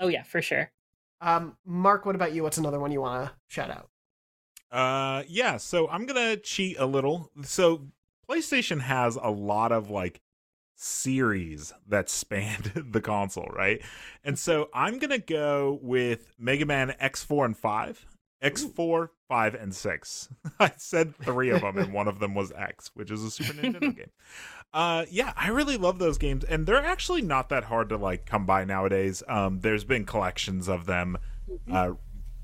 [0.00, 0.72] Oh, yeah, for sure.
[1.20, 2.42] Um, Mark, what about you?
[2.42, 3.88] What's another one you want to shout out?
[4.72, 7.30] Uh, yeah, so I'm going to cheat a little.
[7.44, 7.86] So,
[8.28, 10.20] PlayStation has a lot of like
[10.76, 13.82] series that spanned the console, right?
[14.22, 18.06] And so I'm going to go with Mega Man X4 and 5.
[18.42, 20.28] X4, 5, and 6.
[20.60, 23.52] I said three of them, and one of them was X, which is a Super
[23.60, 24.10] Nintendo game.
[24.74, 28.26] Uh, yeah, I really love those games, and they're actually not that hard to like
[28.26, 29.22] come by nowadays.
[29.26, 31.16] Um, there's been collections of them
[31.72, 31.92] uh,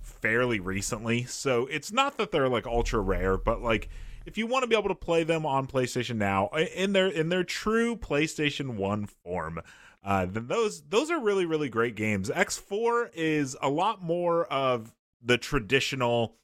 [0.00, 3.90] fairly recently, so it's not that they're like ultra rare, but like
[4.26, 7.28] if you want to be able to play them on PlayStation Now in their in
[7.28, 9.60] their true PlayStation One form,
[10.04, 12.30] uh, then those those are really really great games.
[12.30, 16.36] X4 is a lot more of the traditional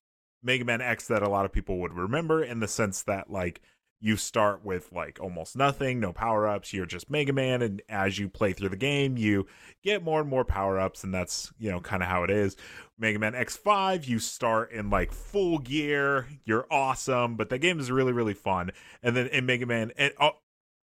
[0.42, 3.60] Mega Man X that a lot of people would remember in the sense that like
[4.00, 6.72] you start with like almost nothing, no power ups.
[6.72, 9.46] You're just Mega Man, and as you play through the game, you
[9.82, 12.56] get more and more power ups, and that's you know kind of how it is.
[12.98, 17.90] Mega Man X5, you start in like full gear, you're awesome, but that game is
[17.90, 18.70] really really fun.
[19.02, 20.32] And then in Mega Man, and oh,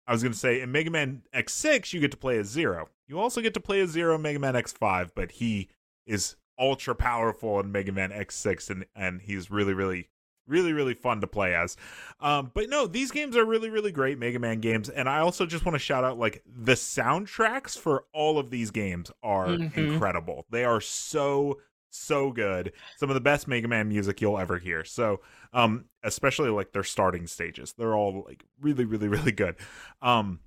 [0.07, 2.89] I was gonna say in Mega Man X6, you get to play as Zero.
[3.07, 5.69] You also get to play as Zero Mega Man X5, but he
[6.05, 10.09] is ultra powerful in Mega Man X6, and and he's really really
[10.49, 11.77] really really fun to play as.
[12.21, 15.47] Um, but no these games are really really great mega man games and i also
[15.47, 19.79] just want to shout out like the soundtracks for all of these games are mm-hmm.
[19.79, 20.47] incredible.
[20.51, 21.59] They are so
[21.91, 22.73] so good.
[22.99, 24.85] Some of the best mega man music you'll ever hear.
[24.85, 25.21] So
[25.53, 27.75] um especially like their starting stages.
[27.77, 29.57] They're all like really really really good.
[30.03, 30.41] Um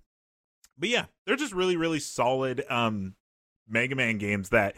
[0.78, 3.16] but yeah they're just really really solid um
[3.68, 4.76] mega man games that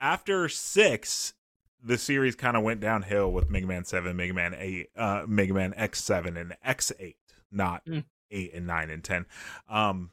[0.00, 1.34] after six
[1.82, 5.54] the series kind of went downhill with Mega Man 7, Mega Man 8, uh, Mega
[5.54, 7.14] Man X7 and X8,
[7.50, 8.04] not mm.
[8.30, 9.26] 8 and 9 and 10.
[9.68, 10.10] Um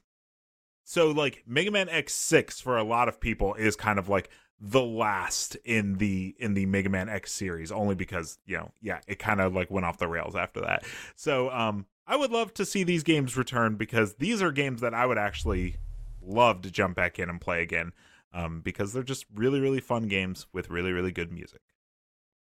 [0.83, 4.81] so like Mega Man X6 for a lot of people is kind of like the
[4.81, 9.19] last in the in the Mega Man X series only because, you know, yeah, it
[9.19, 10.85] kind of like went off the rails after that.
[11.15, 14.93] So um I would love to see these games return because these are games that
[14.93, 15.77] I would actually
[16.21, 17.93] love to jump back in and play again
[18.35, 21.61] um, because they're just really, really fun games with really, really good music.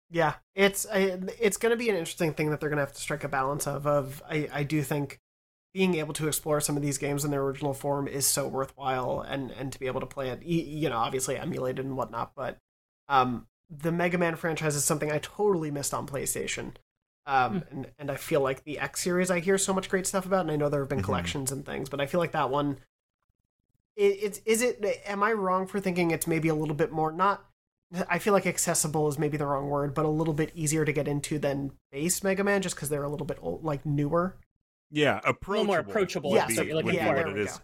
[0.09, 3.01] Yeah, it's it's going to be an interesting thing that they're going to have to
[3.01, 3.87] strike a balance of.
[3.87, 5.19] Of I, I do think
[5.73, 9.21] being able to explore some of these games in their original form is so worthwhile,
[9.21, 12.33] and and to be able to play it, you know, obviously emulated and whatnot.
[12.35, 12.57] But
[13.07, 16.73] um, the Mega Man franchise is something I totally missed on PlayStation.
[17.27, 17.71] Um, mm.
[17.71, 20.41] and, and I feel like the X series I hear so much great stuff about,
[20.41, 21.05] and I know there have been mm-hmm.
[21.05, 22.77] collections and things, but I feel like that one.
[23.95, 24.83] It, it's is it?
[25.05, 27.45] Am I wrong for thinking it's maybe a little bit more not?
[28.09, 30.91] I feel like accessible is maybe the wrong word, but a little bit easier to
[30.91, 34.37] get into than base Mega Man, just because they're a little bit old, like newer.
[34.91, 35.53] Yeah, approachable.
[35.53, 36.33] A little more approachable.
[36.33, 37.15] Yeah, so you're looking yeah, for.
[37.15, 37.59] What it is.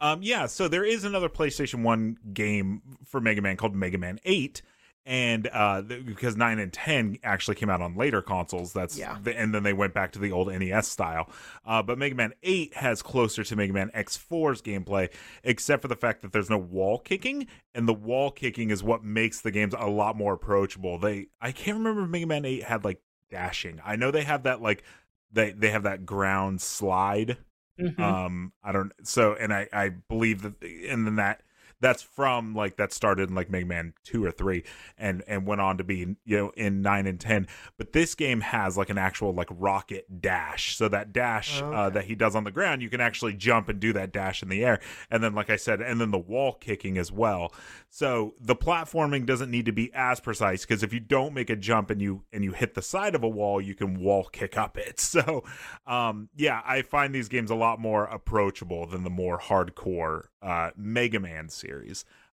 [0.00, 4.18] Um, yeah, so there is another PlayStation One game for Mega Man called Mega Man
[4.24, 4.60] Eight,
[5.06, 9.18] and uh, because nine and ten actually came out on later consoles, that's yeah.
[9.22, 11.30] The, and then they went back to the old NES style.
[11.64, 15.10] Uh, but Mega Man Eight has closer to Mega Man X4's gameplay,
[15.42, 19.04] except for the fact that there's no wall kicking, and the wall kicking is what
[19.04, 20.98] makes the games a lot more approachable.
[20.98, 23.80] They I can't remember if Mega Man Eight had like dashing.
[23.84, 24.84] I know they have that like
[25.32, 27.36] they they have that ground slide.
[27.78, 28.00] Mm-hmm.
[28.02, 31.42] Um, I don't so, and I I believe that, and then that
[31.84, 34.64] that's from like that started in like Mega Man two or three,
[34.96, 37.46] and and went on to be you know in nine and ten.
[37.76, 41.76] But this game has like an actual like rocket dash, so that dash uh, okay.
[41.76, 44.42] uh, that he does on the ground, you can actually jump and do that dash
[44.42, 47.52] in the air, and then like I said, and then the wall kicking as well.
[47.90, 51.54] So the platforming doesn't need to be as precise because if you don't make a
[51.54, 54.56] jump and you and you hit the side of a wall, you can wall kick
[54.56, 55.00] up it.
[55.14, 55.44] So
[55.86, 60.70] um, yeah, I find these games a lot more approachable than the more hardcore uh,
[60.76, 61.73] Mega Man series.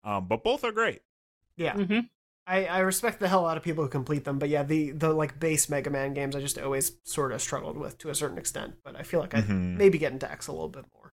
[0.04, 1.02] Um, but both are great.
[1.56, 1.74] Yeah.
[1.74, 2.00] Mm-hmm.
[2.46, 5.12] I, I respect the hell out of people who complete them, but yeah, the the
[5.12, 8.38] like base Mega Man games I just always sort of struggled with to a certain
[8.38, 8.74] extent.
[8.82, 9.76] But I feel like I mm-hmm.
[9.76, 11.12] maybe get into X a little bit more.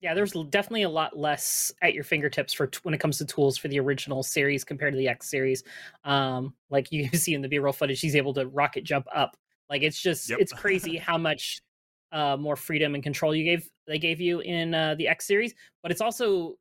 [0.00, 3.26] Yeah, there's definitely a lot less at your fingertips for t- when it comes to
[3.26, 5.62] tools for the original series compared to the X series.
[6.04, 9.36] Um, like you see in the B-roll footage, he's able to rocket jump up.
[9.68, 10.38] Like it's just yep.
[10.40, 11.62] it's crazy how much
[12.12, 15.54] uh, more freedom and control you gave they gave you in uh, the X series.
[15.82, 16.54] But it's also,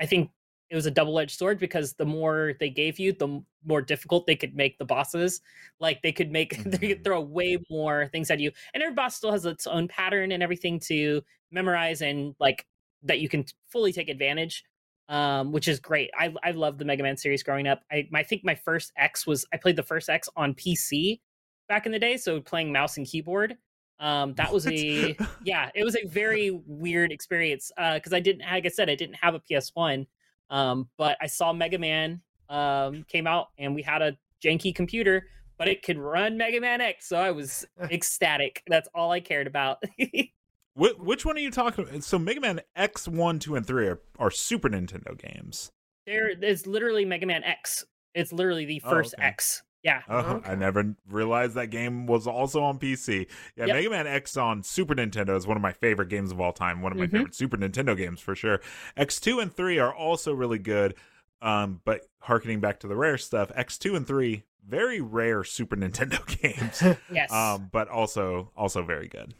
[0.00, 0.30] I think,
[0.70, 4.26] it was a double edged sword because the more they gave you, the more difficult
[4.26, 5.40] they could make the bosses.
[5.80, 6.70] Like they could make mm-hmm.
[6.70, 7.02] they could mm-hmm.
[7.04, 10.42] throw way more things at you, and every boss still has its own pattern and
[10.42, 12.66] everything to memorize and like
[13.02, 14.64] that you can fully take advantage.
[15.10, 16.10] Um, which is great.
[16.18, 17.80] I I love the Mega Man series growing up.
[17.90, 21.20] I I think my first X was I played the first X on PC
[21.66, 23.56] back in the day, so playing mouse and keyboard
[24.00, 28.42] um that was a yeah it was a very weird experience uh because i didn't
[28.42, 30.06] like i said i didn't have a ps1
[30.50, 35.26] um but i saw mega man um came out and we had a janky computer
[35.58, 38.62] but it could run mega man x so i was ecstatic.
[38.68, 39.82] That's all i cared about.
[40.76, 42.04] Which one are you talking about?
[42.04, 45.72] So mega man x1 2 and 3 are, are super nintendo games.
[46.06, 47.84] There is literally mega man x.
[48.14, 49.28] It's literally the oh, first oh, okay.
[49.28, 50.02] x yeah.
[50.08, 50.50] Oh, okay.
[50.50, 53.26] I never realized that game was also on PC.
[53.56, 53.76] Yeah, yep.
[53.76, 56.82] Mega Man X on Super Nintendo is one of my favorite games of all time.
[56.82, 57.16] One of my mm-hmm.
[57.16, 58.60] favorite Super Nintendo games for sure.
[58.98, 60.94] X2 and 3 are also really good.
[61.40, 66.24] Um, but harkening back to the rare stuff, X2 and 3 very rare Super Nintendo
[66.42, 66.82] games.
[67.12, 67.32] yes.
[67.32, 69.34] Um, but also also very good.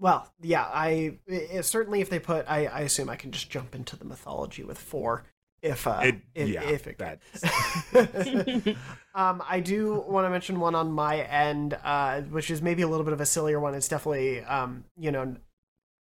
[0.00, 3.74] Well, yeah, I it, certainly if they put I, I assume I can just jump
[3.74, 5.24] into the mythology with 4
[5.64, 8.76] if uh, it, if, yeah, if it that.
[9.14, 12.88] um, I do want to mention one on my end, uh, which is maybe a
[12.88, 13.74] little bit of a sillier one.
[13.74, 15.36] It's definitely um, you know,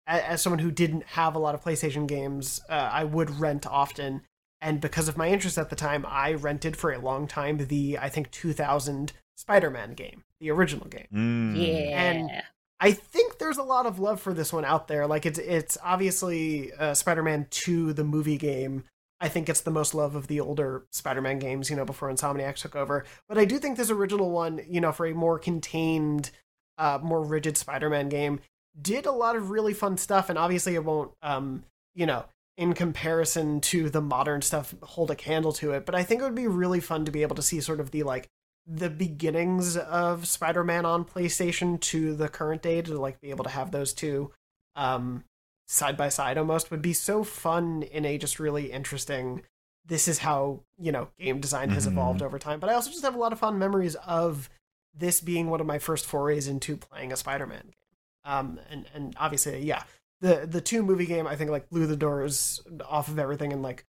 [0.06, 3.66] as, as, someone who didn't have a lot of PlayStation games, uh, I would rent
[3.66, 4.22] often,
[4.62, 7.98] and because of my interest at the time, I rented for a long time the
[7.98, 11.06] I think 2000 Spider-Man game, the original game.
[11.12, 11.56] Mm.
[11.56, 12.42] Yeah, and
[12.80, 15.06] I think there's a lot of love for this one out there.
[15.06, 18.84] Like it's it's obviously uh, Spider-Man 2, the movie game,
[19.20, 22.56] I think it's the most love of the older Spider-Man games, you know, before Insomniac
[22.56, 23.04] took over.
[23.28, 26.30] But I do think this original one, you know, for a more contained,
[26.78, 28.40] uh, more rigid Spider-Man game,
[28.80, 30.30] did a lot of really fun stuff.
[30.30, 32.24] And obviously, it won't, um, you know,
[32.56, 35.84] in comparison to the modern stuff, hold a candle to it.
[35.84, 37.90] But I think it would be really fun to be able to see sort of
[37.90, 38.28] the like
[38.66, 43.50] the beginnings of Spider-Man on PlayStation to the current day to like be able to
[43.50, 44.30] have those two
[44.76, 45.24] um
[45.70, 49.40] side by side almost would be so fun in a just really interesting
[49.86, 51.96] this is how you know game design has mm-hmm.
[51.96, 52.58] evolved over time.
[52.58, 54.50] But i also just have a lot of fun memories of
[54.92, 58.32] this being one of my first forays into playing a spider-man game.
[58.32, 59.84] Um and and obviously yeah
[60.20, 63.62] the the two movie game i think like blew the doors off of everything and
[63.62, 63.86] like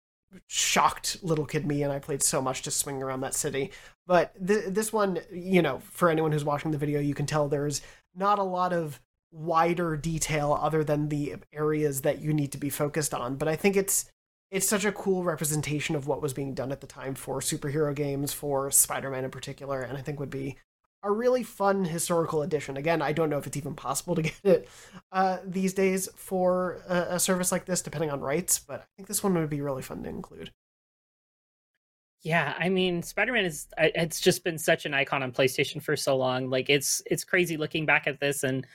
[0.48, 3.72] shocked little kid me and i played so much just swinging around that city.
[4.08, 7.48] But th- this one you know for anyone who's watching the video you can tell
[7.48, 7.82] there's
[8.16, 9.00] not a lot of
[9.32, 13.36] wider detail other than the areas that you need to be focused on.
[13.36, 14.10] But I think it's
[14.50, 17.94] it's such a cool representation of what was being done at the time for superhero
[17.94, 20.58] games, for Spider Man in particular, and I think would be
[21.04, 22.78] a really fun historical edition.
[22.78, 24.70] Again, I don't know if it's even possible to get it
[25.12, 29.08] uh, these days for a, a service like this, depending on rights, but I think
[29.08, 30.52] this one would be really fun to include.
[32.24, 36.18] Yeah, I mean, Spider-Man is it's just been such an icon on PlayStation for so
[36.18, 36.50] long.
[36.50, 38.66] Like it's it's crazy looking back at this and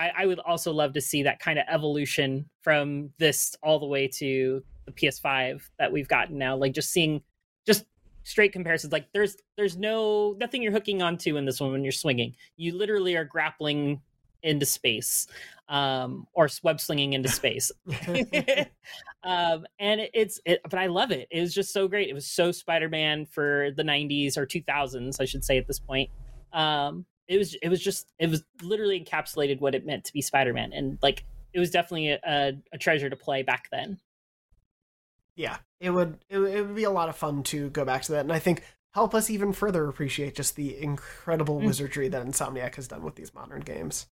[0.00, 3.86] I, I would also love to see that kind of evolution from this all the
[3.86, 6.56] way to the PS5 that we've gotten now.
[6.56, 7.20] Like just seeing
[7.66, 7.84] just
[8.24, 8.92] straight comparisons.
[8.92, 12.34] Like there's there's no nothing you're hooking onto in this one when you're swinging.
[12.56, 14.00] You literally are grappling
[14.42, 15.26] into space
[15.68, 17.70] um or web slinging into space
[19.22, 22.26] um and it's it but i love it it was just so great it was
[22.26, 26.08] so spider-man for the 90s or 2000s i should say at this point
[26.54, 30.20] um it was it was just it was literally encapsulated what it meant to be
[30.20, 33.98] Spider-Man, and like it was definitely a, a treasure to play back then.
[35.36, 38.12] Yeah, it would it, it would be a lot of fun to go back to
[38.12, 38.64] that, and I think
[38.94, 41.66] help us even further appreciate just the incredible mm.
[41.66, 44.08] wizardry that Insomniac has done with these modern games.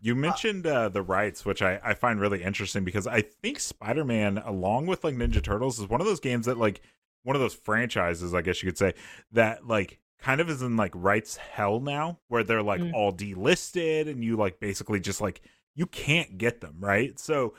[0.00, 3.60] You uh, mentioned uh, the rights, which I, I find really interesting because I think
[3.60, 6.80] Spider Man, along with like Ninja Turtles, is one of those games that like
[7.22, 8.94] one of those franchises, I guess you could say,
[9.30, 12.92] that like kind of is in like rights hell now where they're like mm.
[12.94, 15.42] all delisted and you like basically just like
[15.74, 17.54] you can't get them right so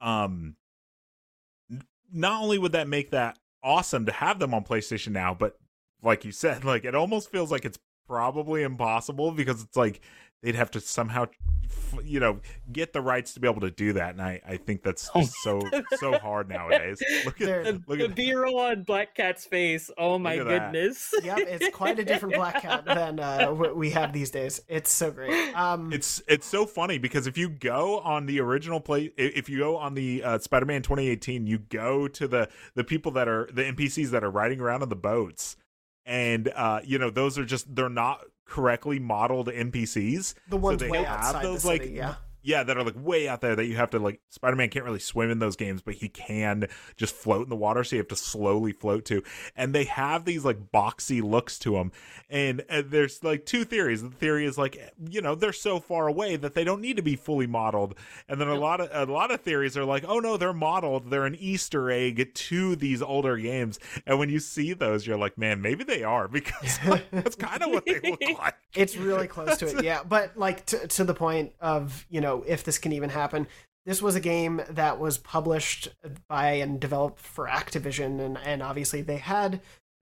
[0.00, 0.54] um
[2.12, 5.58] not only would that make that awesome to have them on PlayStation now but
[6.02, 10.00] like you said like it almost feels like it's probably impossible because it's like
[10.42, 11.26] they'd have to somehow
[12.04, 12.40] you know
[12.72, 15.22] get the rights to be able to do that and i i think that's oh.
[15.22, 15.60] so
[15.96, 17.02] so hard nowadays.
[17.24, 19.90] Look at the, look at b-roll on black cat's face.
[19.98, 21.12] Oh my goodness.
[21.22, 24.60] Yep it's quite a different black cat than uh, what we have these days.
[24.68, 25.32] It's so great.
[25.56, 29.58] Um it's it's so funny because if you go on the original play if you
[29.58, 33.62] go on the uh, spider-man 2018 you go to the the people that are the
[33.62, 35.56] npcs that are riding around on the boats.
[36.04, 40.34] And uh you know those are just they're not correctly modeled NPCs.
[40.48, 42.14] The ones so way outside those the city, like yeah
[42.46, 44.84] yeah, that are like way out there that you have to like Spider Man can't
[44.84, 48.00] really swim in those games, but he can just float in the water, so you
[48.00, 49.24] have to slowly float to.
[49.56, 51.90] And they have these like boxy looks to them,
[52.30, 54.00] and, and there's like two theories.
[54.00, 54.78] The theory is like
[55.10, 57.96] you know they're so far away that they don't need to be fully modeled,
[58.28, 61.10] and then a lot of a lot of theories are like oh no they're modeled,
[61.10, 65.36] they're an Easter egg to these older games, and when you see those you're like
[65.36, 66.78] man maybe they are because
[67.10, 68.54] that's kind of what they look like.
[68.74, 70.04] It's really close to it, yeah.
[70.08, 73.46] But like to to the point of you know if this can even happen.
[73.84, 75.88] This was a game that was published
[76.28, 79.60] by and developed for Activision, and, and obviously they had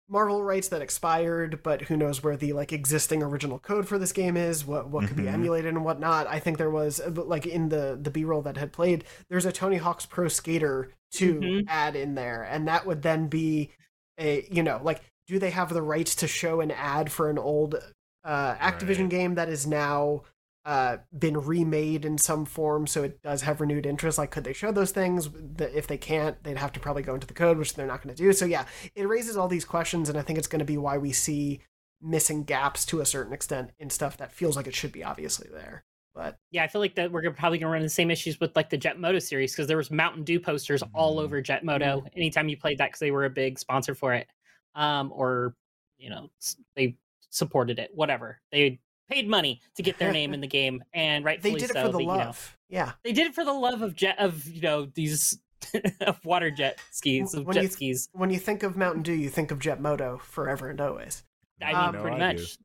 [0.10, 4.12] Marvel rights that expired, but who knows where the like existing original code for this
[4.12, 5.28] game is, what what could mm-hmm.
[5.28, 6.28] be emulated and whatnot.
[6.28, 9.52] I think there was like in the the B roll that had played, there's a
[9.52, 11.60] Tony Hawk's Pro Skater 2 mm-hmm.
[11.70, 13.70] add in there, and that would then be
[14.18, 17.38] a you know like do they have the rights to show an ad for an
[17.38, 17.76] old
[18.24, 19.10] uh, Activision right.
[19.10, 20.24] game that is now
[20.66, 24.18] uh, been remade in some form, so it does have renewed interest.
[24.18, 25.30] Like, could they show those things?
[25.58, 28.16] If they can't, they'd have to probably go into the code, which they're not going
[28.16, 28.34] to do.
[28.34, 30.98] So, yeah, it raises all these questions, and I think it's going to be why
[30.98, 31.62] we see
[32.02, 35.50] missing gaps to a certain extent in stuff that feels like it should be obviously
[35.52, 35.84] there.
[36.16, 38.56] But yeah, I feel like that we're probably going to run the same issues with
[38.56, 41.26] like the Jet Moto series because there was Mountain Dew posters all mm-hmm.
[41.26, 44.28] over Jet Moto anytime you played that because they were a big sponsor for it,
[44.76, 45.56] um, or
[45.98, 46.30] you know
[46.76, 46.98] they
[47.30, 48.80] supported it, whatever they
[49.10, 51.86] paid money to get their name in the game, and rightfully they did it so,
[51.86, 52.58] for the they, love.
[52.70, 55.40] You know, yeah, they did it for the love of jet of you know these
[56.02, 58.10] of water jet skis of when jet you, skis.
[58.14, 61.24] When you think of Mountain Dew, you think of Jet Moto forever and always.
[61.62, 62.58] I mean, um, pretty I much.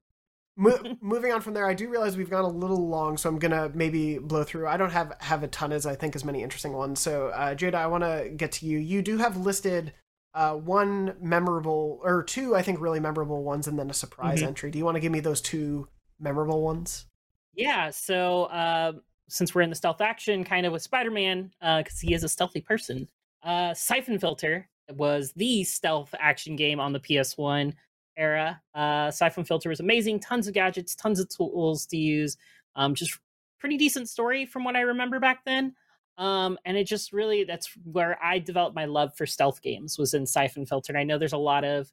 [0.57, 3.39] Mo- moving on from there, I do realize we've gone a little long, so I'm
[3.39, 4.69] gonna maybe blow through.
[4.69, 7.01] I don't have have a ton as I think as many interesting ones.
[7.01, 8.79] So, uh, Jada, I want to get to you.
[8.79, 9.93] You do have listed
[10.35, 14.49] uh, one memorable or two, I think, really memorable ones, and then a surprise mm-hmm.
[14.49, 14.71] entry.
[14.71, 15.89] Do you want to give me those two
[16.21, 17.07] memorable ones?
[17.55, 17.91] Yeah.
[17.91, 18.93] So uh,
[19.29, 22.29] since we're in the stealth action kind of with Spider-Man, because uh, he is a
[22.29, 23.09] stealthy person,
[23.43, 27.75] uh, Siphon Filter was the stealth action game on the PS1
[28.17, 28.61] era.
[28.75, 30.21] Uh, Siphon Filter was amazing.
[30.21, 32.37] Tons of gadgets, tons of tools to use.
[32.77, 33.19] Um, just
[33.59, 35.75] pretty decent story from what I remember back then.
[36.17, 40.15] Um, and it just really that's where I developed my love for stealth games was
[40.15, 40.93] in Siphon Filter.
[40.93, 41.91] And I know there's a lot of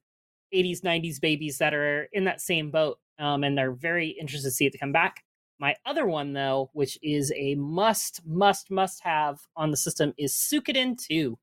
[0.54, 4.52] 80s, 90s babies that are in that same boat um, and they're very interested to
[4.52, 5.24] see it to come back.
[5.60, 10.34] My other one, though, which is a must, must, must have on the system, is
[10.34, 11.38] Suikoden 2.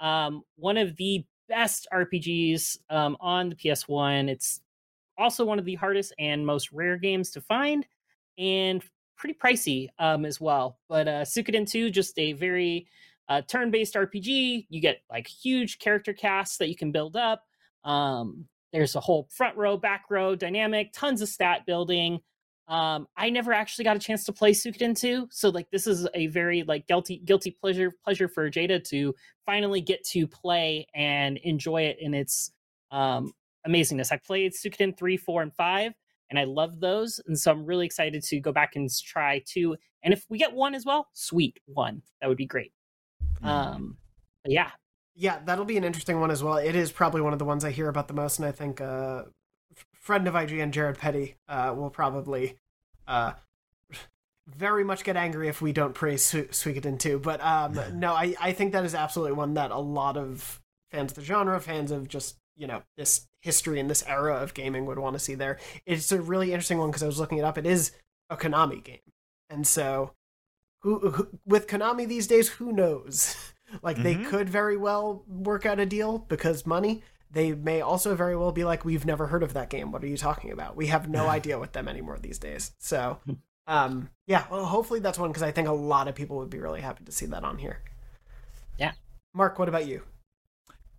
[0.00, 4.28] Um, one of the best RPGs um, on the PS1.
[4.28, 4.60] It's
[5.18, 7.86] also one of the hardest and most rare games to find,
[8.38, 8.82] and
[9.16, 10.78] pretty pricey um, as well.
[10.88, 12.86] But uh, Suikoden 2, just a very
[13.28, 14.66] a turn-based RPG.
[14.70, 17.44] You get like huge character casts that you can build up.
[17.84, 22.20] Um, there's a whole front row, back row dynamic, tons of stat building.
[22.68, 26.06] Um, I never actually got a chance to play Suikoden 2, so like this is
[26.14, 29.14] a very like guilty guilty pleasure pleasure for Jada to
[29.46, 32.52] finally get to play and enjoy it in its
[32.90, 33.32] um,
[33.66, 34.12] amazingness.
[34.12, 35.92] I played Suikoden 3, 4, and 5,
[36.28, 39.76] and I love those, and so I'm really excited to go back and try two.
[40.02, 42.72] And if we get one as well, sweet one, that would be great.
[43.42, 43.96] Um,
[44.42, 44.70] but yeah,
[45.20, 46.58] Yeah, that'll be an interesting one as well.
[46.58, 48.80] It is probably one of the ones I hear about the most, and I think
[48.80, 49.24] uh,
[49.92, 52.54] friend of IGN Jared Petty uh, will probably
[53.08, 53.32] uh,
[54.46, 57.18] very much get angry if we don't praise Su- Suikoden 2.
[57.18, 60.60] But um, no, I, I think that is absolutely one that a lot of
[60.92, 64.54] fans of the genre, fans of just you know this history and this era of
[64.54, 65.58] gaming would want to see there.
[65.84, 67.58] It's a really interesting one because I was looking it up.
[67.58, 67.90] It is
[68.30, 69.00] a Konami game,
[69.50, 70.12] and so
[70.82, 73.34] who, who with Konami these days, who knows?
[73.82, 74.26] like they Mhm.
[74.28, 77.02] could very well work out a deal because money.
[77.30, 79.92] They may also very well be like, we've never heard of that game.
[79.92, 80.76] What are you talking about?
[80.76, 82.72] We have no idea with them anymore these days.
[82.78, 83.18] So,
[83.66, 86.58] um, yeah, well, hopefully that's one because I think a lot of people would be
[86.58, 87.82] really happy to see that on here.
[88.78, 88.92] Yeah.
[89.34, 90.02] Mark, what about you?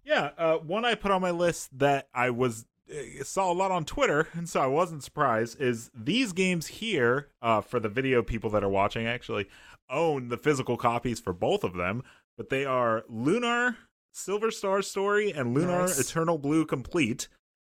[0.03, 3.71] Yeah, uh, one I put on my list that I was uh, saw a lot
[3.71, 5.59] on Twitter, and so I wasn't surprised.
[5.61, 9.47] Is these games here uh, for the video people that are watching actually
[9.89, 12.03] own the physical copies for both of them,
[12.39, 13.75] but they are Lunar
[14.13, 15.99] Silver Star Story and Lunar Nice.
[15.99, 17.27] Eternal Blue Complete.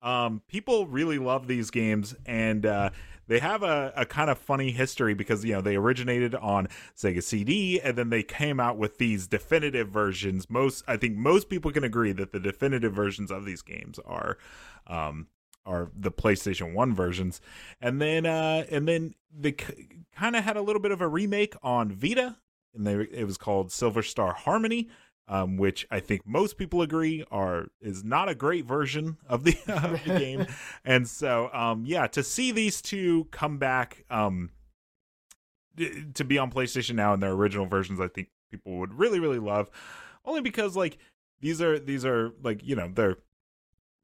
[0.02, 2.92] Um, people really love these games, and uh,
[3.28, 7.22] they have a, a kind of funny history because you know they originated on Sega
[7.22, 10.50] CD, and then they came out with these definitive versions.
[10.50, 14.38] Most, I think, most people can agree that the definitive versions of these games are,
[14.88, 15.28] um,
[15.66, 17.42] are the PlayStation One versions,
[17.82, 21.08] and then uh, and then they k- kind of had a little bit of a
[21.08, 22.38] remake on Vita,
[22.76, 24.90] and they it was called Silver Star Harmony
[25.28, 29.58] um, which I think most people agree are is not a great version of the,
[29.68, 30.46] of the game.
[30.84, 34.52] And so, um, yeah, to see these two come back um,
[36.14, 39.40] to be on PlayStation now in their original versions, I think people would really, really
[39.40, 39.70] love.
[40.26, 40.98] Only because like
[41.42, 43.18] these are these are like you know they're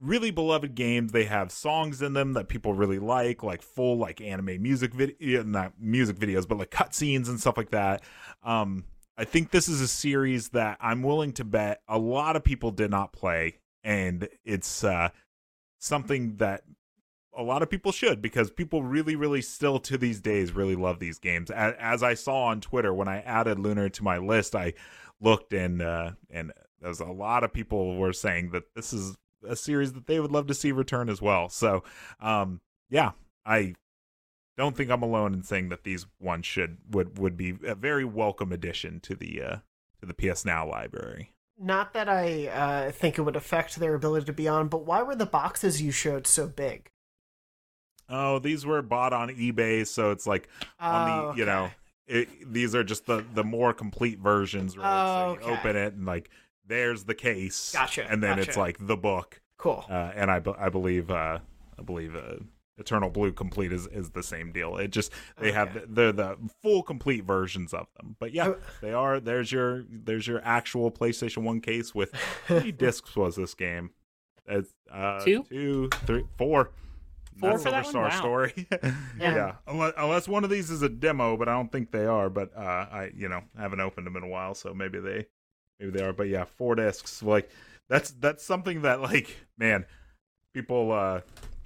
[0.02, 1.12] really beloved games.
[1.12, 5.44] They have songs in them that people really like, like full like anime music video,
[5.44, 8.04] not music videos, but like cutscenes and stuff like that.
[8.44, 8.86] Um,
[9.18, 12.72] I think this is a series that I'm willing to bet a lot of people
[12.72, 15.10] did not play, and it's uh,
[15.78, 16.64] something that
[17.38, 21.00] a lot of people should because people really, really still to these days really love
[21.00, 21.52] these games.
[21.52, 24.74] As, I saw on Twitter when I added Lunar to my list, I
[25.22, 29.18] looked and uh, and there's a lot of people were saying that this is
[29.48, 31.50] a series that they would love to see return as well.
[31.50, 31.84] So,
[32.20, 33.12] um, yeah,
[33.46, 33.76] I
[34.58, 38.06] don't think I'm alone in saying that these ones should would would be a very
[38.06, 39.56] welcome addition to the uh,
[40.02, 41.32] to the PS Now library.
[41.58, 45.02] Not that I uh, think it would affect their ability to be on, but why
[45.02, 46.90] were the boxes you showed so big?
[48.08, 50.48] Oh, these were bought on eBay, so it's like
[50.80, 51.70] on the Oh, you know
[52.08, 54.76] it, these are just the the more complete versions.
[54.76, 55.52] Where Oh, it's like okay.
[55.52, 56.30] open it and like
[56.70, 59.84] there's the case, Gotcha, and then it's like the book, Cool.
[59.90, 61.40] uh, and I I believe uh,
[61.78, 62.36] I believe uh,
[62.78, 64.78] Eternal Blue Complete is is the same deal.
[64.78, 68.16] It just they have the, they're the full complete versions of them.
[68.20, 69.20] But yeah, they are.
[69.20, 72.14] There's your there's your actual PlayStation One case with
[72.48, 73.92] how many discs was this game?
[74.48, 75.44] It's, uh, Two?
[75.44, 76.72] two, three, four.
[77.40, 77.92] Four That's for that one?
[77.92, 78.18] Star Wow.
[78.18, 78.68] Story.
[79.20, 79.36] Yeah.
[79.36, 82.30] yeah, Unless, unless one of these is a demo, but I don't think they are.
[82.30, 85.28] But uh, I, you know, haven't opened them in a while, so maybe they,
[85.80, 86.14] maybe they are.
[86.14, 87.22] But yeah, four discs.
[87.24, 87.50] Like
[87.88, 89.86] that's that's something that like man,
[90.54, 91.22] people uh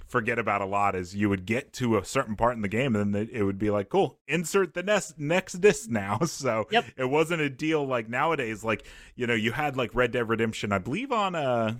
[0.07, 0.95] forget about a lot.
[0.95, 3.57] Is you would get to a certain part in the game, and then it would
[3.57, 6.19] be like, cool, insert the next next disc now.
[6.25, 6.85] So Yep.
[6.97, 8.63] it wasn't a deal like nowadays.
[8.63, 8.85] Like
[9.15, 11.75] you know, you had like Red Dead Redemption, I believe on uh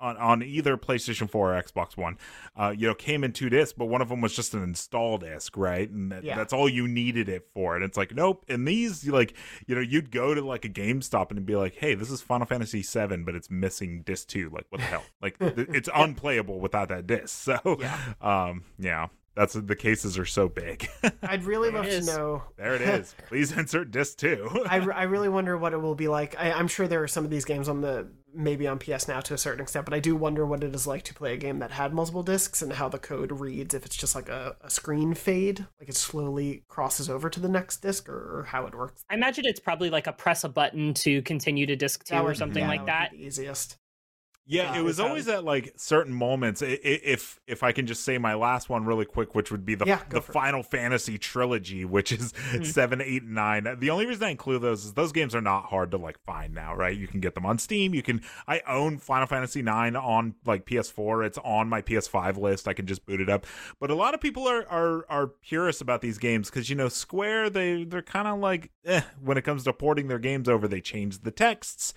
[0.00, 2.16] on on either PlayStation 4 or Xbox One,
[2.56, 5.18] uh, you know, came in two discs, but one of them was just an install
[5.18, 5.88] disc, right?
[5.90, 6.36] And that, Yeah.
[6.36, 7.74] that's all you needed it for.
[7.74, 8.44] And it's like, nope.
[8.48, 9.34] And these, like,
[9.66, 12.46] you know, you'd go to like a GameStop and be like, hey, this is Final
[12.46, 14.50] Fantasy 7, but it's missing disc two.
[14.50, 15.04] Like, what the hell?
[15.20, 17.28] Like, th- it's unplayable without that disc.
[17.28, 17.98] So, Yeah.
[18.20, 20.88] um, yeah, that's the cases are so big.
[21.22, 22.42] I'd really love to know.
[22.56, 23.14] there it is.
[23.28, 24.48] Please insert disc two.
[24.68, 26.34] I, I really wonder what it will be like.
[26.38, 29.20] I, I'm sure there are some of these games on the maybe on PS Now
[29.20, 31.36] to a certain extent, but I do wonder what it is like to play a
[31.36, 33.74] game that had multiple discs and how the code reads.
[33.74, 37.48] If it's just like a, a screen fade, like it slowly crosses over to the
[37.48, 39.04] next disc, or, or how it works.
[39.10, 42.24] I imagine it's probably like a press a button to continue to disc two That
[42.24, 43.10] or something yeah, like that.
[43.12, 43.76] the easiest.
[44.50, 46.62] Yeah, Uh, it was always at like certain moments.
[46.62, 49.84] If if I can just say my last one really quick, which would be the
[49.84, 50.34] Yeah, the for it.
[50.34, 52.62] Final Fantasy trilogy, which is Hmm.
[52.62, 53.76] seven, eight, and nine.
[53.78, 56.54] The only reason I include those is those games are not hard to like find
[56.54, 56.96] now, right?
[56.96, 57.94] You can get them on Steam.
[57.94, 58.22] You can.
[58.46, 61.26] I own Final Fantasy nine on like PS4.
[61.26, 62.66] It's on my PS5 list.
[62.66, 63.46] I can just boot it up.
[63.78, 66.88] But a lot of people are are are purists about these games because you know
[66.88, 70.66] Square they they're kind of like eh, when it comes to porting their games over.
[70.66, 71.92] They change the texts.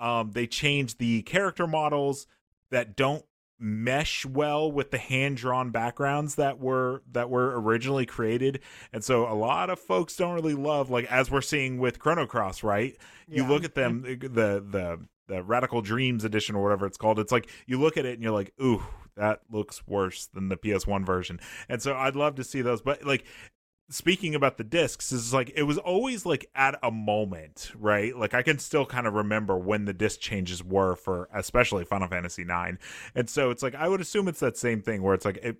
[0.00, 2.26] Um, they change the character models
[2.70, 3.24] that don't
[3.58, 8.60] mesh well with the hand drawn backgrounds that were that were originally created.
[8.92, 12.26] And so a lot of folks don't really love like as we're seeing with chrono
[12.26, 12.96] cross right?
[13.28, 13.48] You Yeah.
[13.48, 14.34] look at them mm-hmm.
[14.34, 17.20] the the the radical dreams edition or whatever it's called.
[17.20, 18.82] It's like you look at it and you're like ooh
[19.16, 21.38] that looks worse than the ps1 version.
[21.68, 22.82] And so i'd love to see those.
[22.82, 23.24] But like
[23.90, 28.16] speaking about the discs is like it was always like at a moment right?
[28.16, 32.08] Like i can still kind of remember when the disc changes were for especially final
[32.08, 32.78] fantasy 9
[33.14, 35.56] and so it's like i would assume it's that same thing where it's like it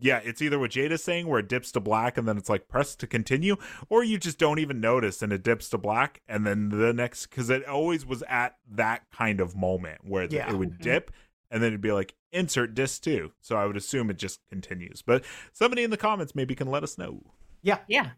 [0.00, 2.68] yeah it's either what jada's saying where it dips to black and then it's like
[2.68, 3.56] press to continue
[3.88, 7.26] or you just don't even notice and it dips to black and then the next
[7.26, 10.50] because it always was at that kind of moment where Yeah.
[10.50, 10.82] it would mm-hmm.
[10.82, 11.10] dip
[11.50, 13.30] and then it'd be like insert disc two.
[13.42, 15.02] So i would assume it just continues.
[15.02, 17.20] But somebody in the comments maybe can let us know
[17.62, 17.78] Yeah.
[17.88, 18.10] Yeah.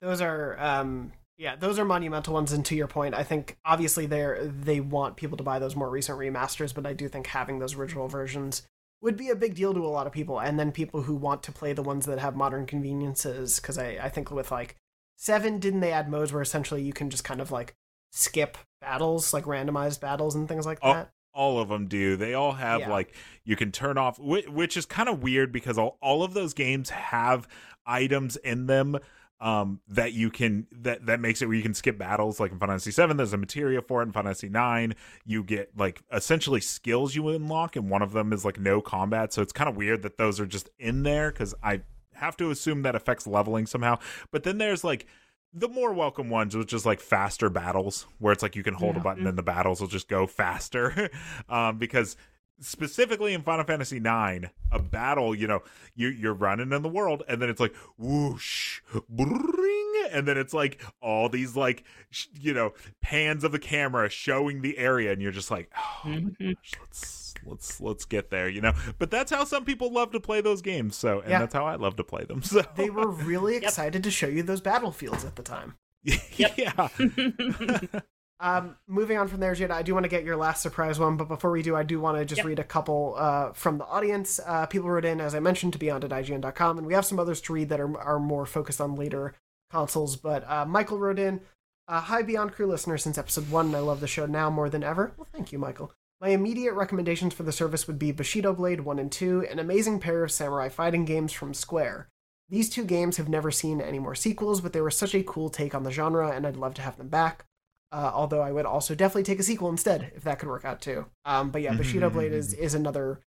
[0.00, 4.04] Those are um yeah those are monumental ones and to your point i think obviously
[4.04, 7.58] they're they want people to buy those more recent remasters but i do think having
[7.58, 8.62] those original versions
[9.00, 11.42] would be a big deal to a lot of people and then people who want
[11.42, 14.76] to play the ones that have modern conveniences because I, I think with like
[15.16, 17.74] seven didn't they add modes where essentially you can just kind of like
[18.10, 22.34] skip battles like randomized battles and things like Oh, that all of them do they
[22.34, 22.90] all have Yeah.
[22.90, 26.34] like you can turn off which, which is kind of weird because all, all of
[26.34, 27.48] those games have
[27.86, 28.98] items in them
[29.40, 32.38] um that you can that that makes it where you can skip battles.
[32.38, 34.06] Like in Final Fantasy 7 there's a materia for it.
[34.06, 38.32] In Final Fantasy 9 you get like essentially skills you unlock and one of them
[38.32, 39.32] is like no combat.
[39.32, 41.82] So it's kind of weird that those are just in there cuz I
[42.14, 43.98] have to assume that affects leveling somehow.
[44.30, 45.06] But then there's like
[45.54, 48.96] the more welcome ones, which is like faster battles, where it's like you can hold
[48.96, 51.10] a button and the battles will just go faster.
[51.48, 52.16] um, because
[52.62, 55.62] specifically in Final Fantasy IX, a battle, you know,
[55.94, 60.54] you you're running in the world, and then it's like whoosh, bring, and then it's
[60.54, 65.20] like all these like sh- you know pans of the camera showing the area, and
[65.20, 66.38] you're just like, oh, Mhm.
[66.56, 68.72] gosh, let's let's let's get there, you know.
[68.98, 70.96] But that's how some people love to play those games.
[70.96, 71.38] So, and Yeah.
[71.40, 72.42] that's how I love to play them.
[72.52, 76.88] So they were really excited to show you those battlefields at the time yeah.
[78.42, 81.16] Um, moving on from there, Jada, I do want to get your last surprise one,
[81.16, 82.46] but before we do, I do want to just Yep.
[82.46, 84.40] read a couple uh, from the audience.
[84.44, 87.20] Uh, people wrote in, as I mentioned, to beyond at IGN.com, and we have some
[87.20, 89.34] others to read that are, are more focused on later
[89.70, 90.16] consoles.
[90.16, 91.40] But uh, Michael wrote in,
[91.86, 94.68] uh, Hi, Beyond Crew listener, since episode one, and I love the show now more
[94.68, 95.12] than ever.
[95.16, 95.92] Well, thank you, Michael.
[96.20, 100.00] My immediate recommendations for the service would be Bushido Blade 1 and 2, an amazing
[100.00, 102.08] pair of samurai fighting games from Square.
[102.48, 105.48] These two games have never seen any more sequels, but they were such a cool
[105.48, 107.44] take on the genre, and I'd love to have them back.
[107.92, 110.80] Uh, although I would also definitely take a sequel instead if that could work out
[110.80, 111.04] too.
[111.26, 113.20] Um, but yeah, Bushido Blade is is another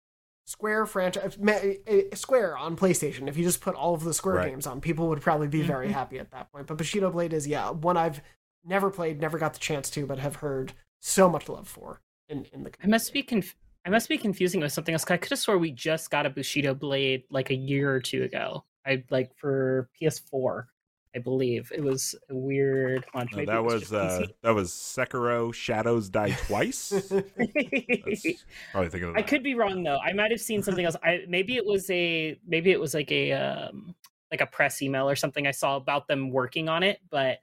[0.45, 1.37] Square franchise.
[1.47, 3.27] eh, Square on PlayStation.
[3.27, 4.49] If you just put all of the Square Right.
[4.49, 6.67] games on, people would probably be very happy at that point.
[6.67, 8.21] But Bushido Blade is yeah one I've
[8.65, 11.99] never played, never got the chance to, but have heard so much love for
[12.29, 12.71] in in the.
[12.81, 13.55] I must be conf-
[13.85, 15.09] I must be confusing with something else.
[15.09, 18.23] I could have swore we just got a Bushido blade like a year or two
[18.23, 18.63] ago.
[18.85, 20.65] I like for PS4,
[21.15, 23.05] I believe it was a weird.
[23.13, 26.89] On, No, that was uh, that was Sekiro Shadows Die Twice.
[27.09, 27.29] Probably
[28.89, 29.15] thinking of that.
[29.15, 29.99] I could be wrong though.
[29.99, 30.95] I might have seen something else.
[31.03, 33.93] I maybe it was a maybe it was like a um
[34.31, 37.39] like a press email or something I saw about them working on it, but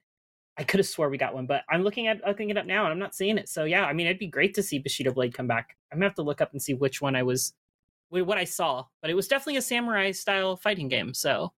[0.59, 1.47] I could have swore we got one.
[1.47, 3.49] But I'm looking at looking it up now and I'm not seeing it.
[3.49, 5.77] So yeah, I mean it'd be great to see Bushido Blade come back.
[5.93, 7.55] I'm gonna have to look up and see which one I was
[8.11, 8.85] what I saw.
[9.01, 11.15] But it was definitely a samurai style fighting game.
[11.15, 11.53] So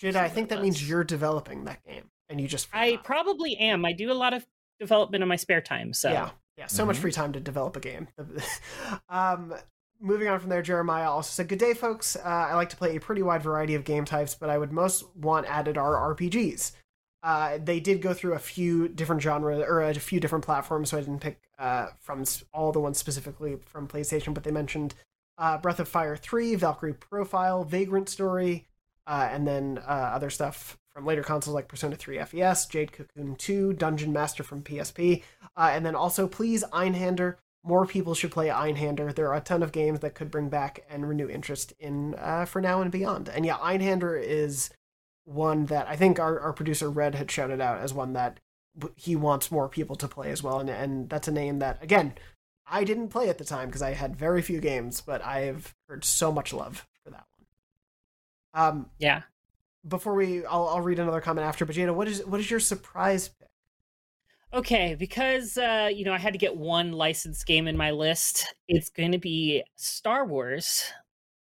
[0.00, 3.04] Jada, I think that means you're developing that game, and you just I forgot.
[3.04, 3.84] probably am.
[3.84, 4.46] I do a lot of
[4.78, 5.92] development in my spare time.
[5.92, 7.00] So Yeah, yeah, so much Mhm.
[7.00, 8.08] free time to develop a game.
[9.08, 9.54] um,
[10.00, 12.16] moving on from there, Jeremiah also said, "Good day, folks.
[12.16, 14.72] Uh, I like to play a pretty wide variety of game types, but I would
[14.72, 16.72] most want added are RPGs.
[17.22, 20.96] Uh, they did go through a few different genres or a few different platforms, so
[20.98, 22.22] I didn't pick uh, from
[22.54, 24.32] all the ones specifically from PlayStation.
[24.34, 24.94] But they mentioned
[25.36, 28.67] uh, Breath of Fire 3, Valkyrie Profile, Vagrant Story,
[29.08, 33.36] uh, and then uh, other stuff from later consoles like Persona 3 FES, Jade Cocoon
[33.36, 35.22] 2, Dungeon Master from PSP,
[35.56, 37.36] uh, and then also please Einhander.
[37.64, 39.14] More people should play Einhander.
[39.14, 42.44] There are a ton of games that could bring back and renew interest in uh,
[42.44, 43.28] for now and beyond.
[43.28, 44.70] And yeah, Einhander is
[45.24, 48.40] one that I think our, our producer Red had shouted out as one that
[48.94, 50.60] he wants more people to play as well.
[50.60, 52.14] And, and that's a name that, again,
[52.70, 56.04] I didn't play at the time because I had very few games, but I've heard
[56.04, 57.37] so much love for that one.
[58.54, 59.22] Um, yeah.
[59.86, 61.64] Before we, I'll, I'll read another comment after.
[61.64, 63.48] But Jada, what is what is your surprise pick?
[64.52, 68.54] Okay, because uh, you know I had to get one licensed game in my list.
[68.66, 70.84] It's going to be Star Wars,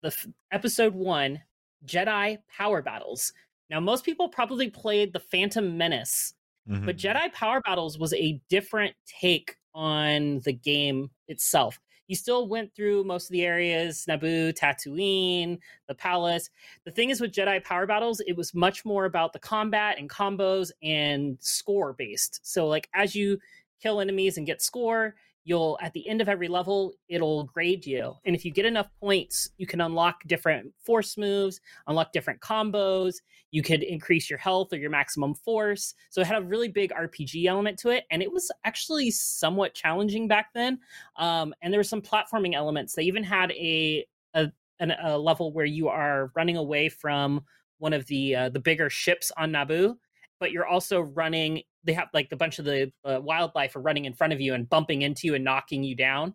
[0.02, 1.42] the f- Episode One,
[1.86, 3.32] Jedi Power Battles.
[3.70, 6.34] Now, most people probably played the Phantom Menace,
[6.68, 6.86] Mhm.
[6.86, 11.78] but Jedi Power Battles was a different take on the game itself.
[12.06, 16.50] You still went through most of the areas, Naboo, Tatooine, the palace.
[16.84, 20.08] The thing is with Jedi Power Battles, it was much more about the combat and
[20.10, 22.40] combos and score based.
[22.42, 23.38] So like as you
[23.82, 28.14] kill enemies and get score, you'll at the end of every level it'll grade you.
[28.24, 33.16] And if you get enough points you can unlock different force moves unlock different combos
[33.50, 35.94] you could increase your health or your maximum force.
[36.10, 39.74] So it had a really big rpg element to it and it was actually somewhat
[39.74, 40.78] challenging back then.
[41.16, 42.94] Um, and there were some platforming elements.
[42.94, 47.44] They even had a a, an, a level where you are running away from
[47.78, 49.96] one of the uh, the bigger ships on naboo
[50.40, 54.04] but you're also running they have like the bunch of the uh, wildlife are running
[54.04, 56.34] in front of you and bumping into you and knocking you down.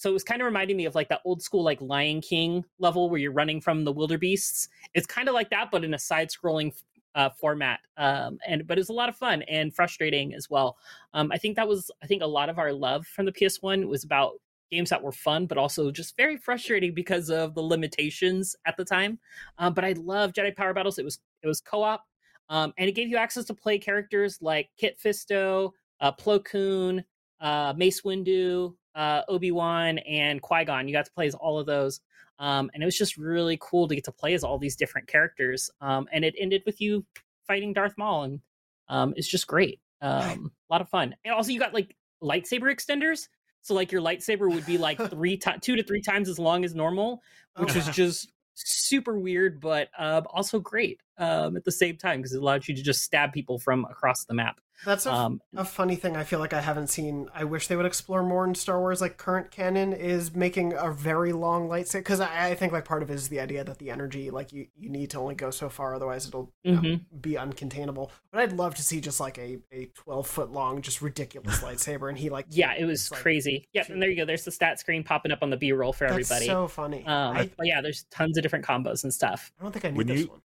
[0.00, 2.64] So it was kind of reminding me of like that old school like lion king
[2.78, 5.98] level where you're running from the wildebeests it's kind of like that but in a
[5.98, 6.72] side scrolling
[7.14, 10.78] uh, format um, and but it was a lot of fun and frustrating as well.
[11.12, 13.86] Um, i think that was i think a lot of our love from the ps1
[13.88, 14.40] was about
[14.70, 18.84] games that were fun but also just very frustrating because of the limitations at the
[18.86, 19.18] time.
[19.58, 20.98] Um, but i love jedi power battles.
[20.98, 22.06] It was it was co-op
[22.50, 27.02] um, and it gave you access to play characters like Kit Fisto, uh, Plo Koon,
[27.40, 30.86] uh, Mace Windu, uh, Obi Wan, and Qui Gon.
[30.86, 32.00] You got to play as all of those,
[32.38, 35.08] um, and it was just really cool to get to play as all these different
[35.08, 35.70] characters.
[35.80, 37.06] Um, and it ended with you
[37.46, 38.40] fighting Darth Maul, and
[38.88, 39.80] um, it's just great.
[40.02, 43.28] Um, a lot of fun, and also you got like lightsaber extenders.
[43.62, 46.64] So like your lightsaber would be like three to- two to three times as long
[46.64, 47.22] as normal,
[47.56, 47.92] which was Okay.
[47.92, 48.32] just
[48.66, 52.74] super weird, but uh, also great um, at the same time because it allowed you
[52.74, 54.60] to just stab people from across the map.
[54.84, 56.16] That's a, Um, a funny thing.
[56.16, 57.28] I feel like I haven't seen.
[57.34, 59.00] I wish they would explore more in Star Wars.
[59.02, 63.02] Like current canon is making a very long lightsaber because I, I think like part
[63.02, 65.50] of it is the idea that the energy like you you need to only go
[65.50, 68.10] so far, otherwise it'll you know, be uncontainable.
[68.32, 72.08] But I'd love to see just like a a twelve foot long, just ridiculous lightsaber,
[72.08, 73.66] and he like yeah, it was like, crazy.
[73.74, 74.24] Yep, and there you go.
[74.24, 76.46] There's the stat screen popping up on the B roll for That's everybody.
[76.46, 77.04] so funny.
[77.06, 79.52] um, I, but yeah, there's tons of different combos and stuff.
[79.60, 80.40] I don't think I need When this you- one.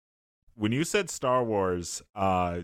[0.56, 2.62] when you said Star Wars uh,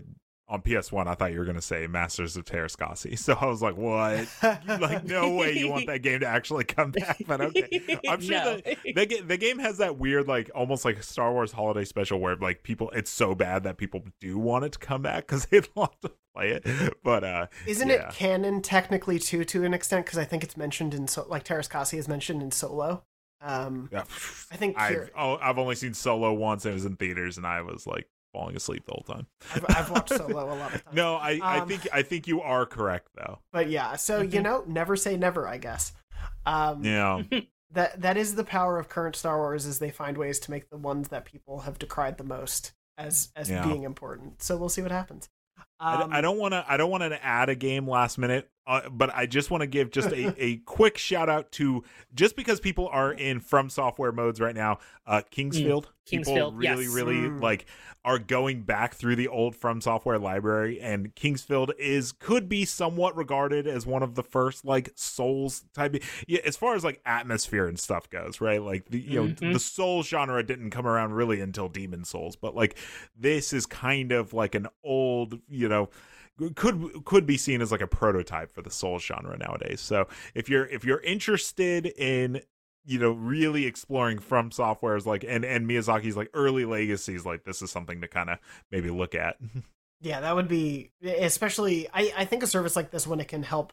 [0.50, 3.16] on PS1, I thought you were going to say Masters of Teräs Käsi.
[3.30, 4.28] So I was like, what?
[4.66, 7.18] like, no way you want that game to actually come back.
[7.26, 7.98] But okay.
[8.08, 8.56] I'm sure No.
[8.56, 12.34] that the, the game has that weird, like, almost like Star Wars holiday special where,
[12.36, 15.68] like, people, it's so bad that people do want it to come back because they'd
[15.76, 16.94] love to play it.
[17.04, 18.08] But, uh, Isn't yeah.
[18.08, 20.06] it canon technically too, to an extent?
[20.06, 23.04] Because I think it's mentioned in so like Teräs Käsi is mentioned in Solo.
[23.42, 24.04] Um, yeah,
[24.50, 27.62] I think I've, oh, I've only seen Solo once it was in theaters and I
[27.62, 29.26] was like falling asleep the whole time.
[29.54, 30.94] I've, I've watched Solo a lot of times.
[30.96, 33.38] No, I, I Um, think I think you are correct though.
[33.52, 35.46] But yeah, so you know, never say never.
[35.48, 35.92] I guess.
[36.46, 37.22] Um, Yeah.
[37.72, 40.68] That that is the power of current Star Wars is they find ways to make
[40.70, 43.64] the ones that people have decried the most as as Yeah.
[43.64, 44.42] being important.
[44.42, 45.28] So we'll see what happens.
[45.78, 46.64] I Um, I don't want to.
[46.66, 49.66] I don't want to add a game last minute, uh, but I just want to
[49.66, 51.82] give just a, a quick shout out to
[52.14, 54.78] just because people are in From Software modes right now.
[55.06, 56.94] Uh, King's Field, people King's Field, really, yes.
[56.94, 57.40] really Mm.
[57.42, 57.66] like
[58.04, 62.64] are going back through the old From Software library, and King's Field is could be
[62.64, 65.96] somewhat regarded as one of the first like Souls type.
[66.28, 68.62] Yeah, as far as like atmosphere and stuff goes, right?
[68.62, 69.52] Like the you know Mhm.
[69.52, 72.76] the Soul genre didn't come around really until Demon Souls, but like
[73.16, 75.88] this is kind of like an old, you know,
[76.54, 79.80] could could be seen as like a prototype for the soul genre nowadays.
[79.80, 82.42] So if you're if you're interested in
[82.84, 87.62] you know really exploring from softwares like and and Miyazaki's like early legacies like this
[87.62, 88.38] is something to kind of
[88.70, 89.36] maybe look at.
[90.00, 91.88] yeah, that would be especially.
[91.92, 93.72] I I think a service like this when it can help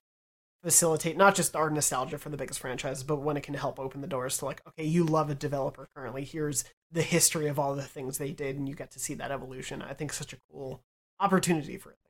[0.63, 4.01] facilitate not just our nostalgia for the biggest franchises, but when it can help open
[4.01, 6.25] the doors to like, okay, you love a developer currently.
[6.25, 9.31] Here's the history of all the things they did, and you get to see that
[9.31, 9.81] evolution.
[9.81, 10.81] I think such a cool
[11.19, 12.06] opportunity for this.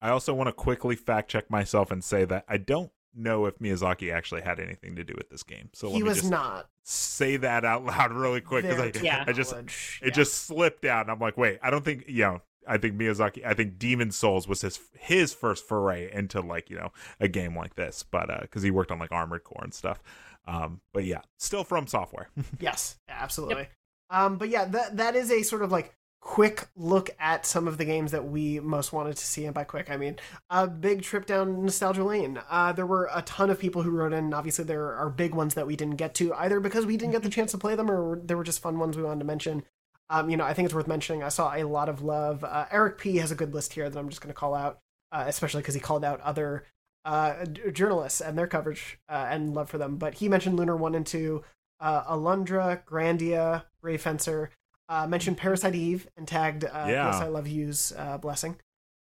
[0.00, 3.58] I also want to quickly fact check myself and say that I don't know if
[3.58, 5.70] Miyazaki actually had anything to do with this game.
[5.72, 6.68] So let he me was just not.
[6.84, 9.24] say that out loud really quick because I, Yeah.
[9.26, 10.00] I just knowledge.
[10.02, 10.12] it Yeah.
[10.14, 13.44] just slipped out and i'm like wait i don't think you know i think miyazaki
[13.44, 17.56] i think demon souls was his his first foray into like you know a game
[17.56, 20.02] like this but uh because he worked on like armored core and stuff
[20.46, 22.28] um but yeah still from software
[22.60, 23.68] Yes, yeah, absolutely.
[24.10, 27.78] Um, but yeah, that that is a sort of like quick look at some of
[27.78, 30.16] the games that we most wanted to see, and by quick I mean
[30.50, 32.40] a big trip down nostalgia lane.
[32.50, 34.34] Uh, there were a ton of people who wrote in.
[34.34, 37.22] Obviously, there are big ones that we didn't get to either because we didn't get
[37.22, 39.62] the chance to play them, or there were just fun ones we wanted to mention.
[40.10, 41.22] Um, you know, I think it's worth mentioning.
[41.22, 42.42] I saw a lot of love.
[42.42, 44.78] Uh, Eric P has a good list here that I'm just going to call out,
[45.12, 46.64] uh, especially because he called out other
[47.04, 49.96] uh, journalists and their coverage uh, and love for them.
[49.96, 51.44] But he mentioned Lunar One and Two,
[51.80, 54.50] uh, Alundra, Grandia, Ray Fencer.
[54.88, 57.06] Uh, mentioned Parasite Eve and tagged uh, Yeah.
[57.06, 58.56] Yes I Love You's uh, Blessing,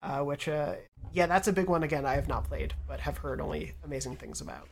[0.01, 0.75] uh, which uh,
[1.11, 1.83] yeah, that's a big one.
[1.83, 4.67] Again, I have not played, but have heard only amazing things about.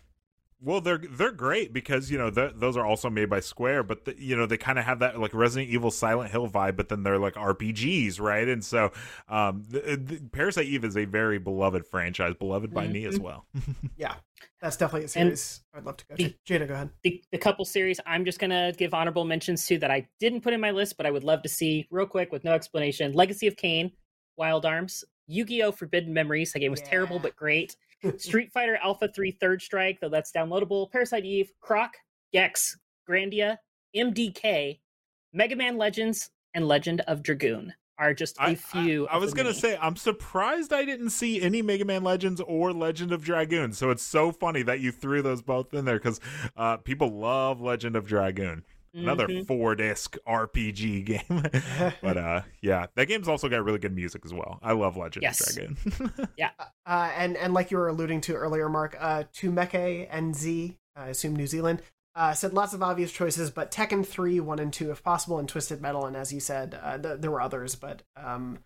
[0.63, 4.05] Well, they're they're great because you know th- those are also made by Square, but
[4.05, 6.87] the, you know they kind of have that like Resident Evil, Silent Hill vibe, but
[6.89, 8.47] then they're like RPGs, right?
[8.47, 8.91] And so,
[9.27, 13.45] um, the, the Parasite Eve is a very beloved franchise, beloved by me as well.
[13.97, 14.15] Yeah,
[14.61, 16.23] that's definitely a series I'd love to go to.
[16.25, 16.89] the- Jada, go ahead.
[17.03, 20.53] the, the couple series i'm just gonna give honorable mentions to that i didn't put
[20.53, 23.45] in my list but i would love to see real quick with no explanation legacy
[23.47, 23.91] of Kain,
[24.37, 27.75] wild arms yu-gi-oh forbidden memories that game was terrible but great
[28.17, 31.93] street fighter alpha 3 third strike though that's downloadable parasite eve croc
[32.33, 32.77] gex
[33.09, 33.57] grandia
[33.95, 34.79] mdk
[35.33, 39.33] mega man legends and legend of dragoon are just a I, few I, I was
[39.33, 39.59] gonna many.
[39.59, 43.73] say I'm surprised I didn't see any Mega Man Legends or Legend of Dragoon.
[43.73, 46.19] So it's so funny that you threw those both in there because
[46.57, 48.63] uh, people love Legend of Dragoon.
[48.93, 49.47] Another Mhm.
[49.47, 51.43] four disc RPG game.
[52.01, 54.59] but uh, yeah, that game's also got really good music as well.
[54.61, 55.39] I love Legend Yes.
[55.49, 56.27] of Dragoon.
[56.85, 61.07] Uh, and and like you were alluding to earlier, Mark, uh, Tumeke and Z, I
[61.09, 61.81] assume New Zealand,
[62.15, 65.47] uh, said lots of obvious choices, but Tekken three, one and two, if possible, and
[65.47, 68.59] Twisted Metal, and as you said, uh, th- there were others, but um,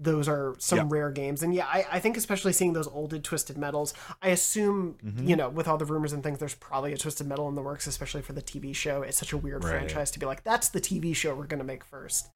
[0.00, 0.86] those are some Yep.
[0.92, 1.42] rare games.
[1.42, 5.28] And yeah, I, I think especially seeing those olded Twisted Metals, I assume Mhm.
[5.28, 7.62] you know with all the rumors and things, there's probably a Twisted Metal in the
[7.62, 9.02] works, especially for the TV show.
[9.02, 9.70] It's such a weird Right.
[9.72, 12.30] franchise to be like, that's the TV show we're gonna make first.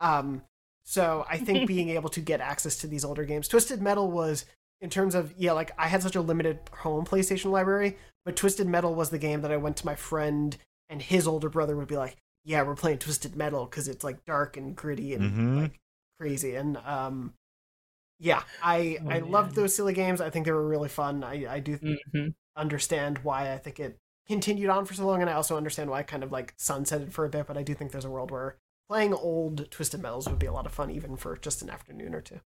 [0.00, 0.42] Um,
[0.84, 4.44] so I think being able to get access to these older games, Twisted Metal was
[4.82, 7.96] in terms of yeah, like I had such a limited home PlayStation library,
[8.26, 10.56] but Twisted Metal was the game that I went to my friend
[10.90, 14.24] and his older brother would be like, "Yeah, we're playing Twisted Metal because it's like
[14.26, 15.58] dark and gritty and mm-hmm.
[15.62, 15.80] like
[16.18, 17.34] crazy." And um,
[18.18, 20.20] yeah, I Oh, I loved those silly games.
[20.20, 21.24] I think they were really fun.
[21.24, 21.78] I I do
[22.14, 22.34] Mhm.
[22.56, 26.00] understand why I think it continued on for so long, and I also understand why
[26.00, 27.46] it kind of like sunsetted for a bit.
[27.46, 28.58] But I do think there's a world where
[28.88, 32.14] playing old Twisted Metals would be a lot of fun, even for just an afternoon
[32.14, 32.40] or two.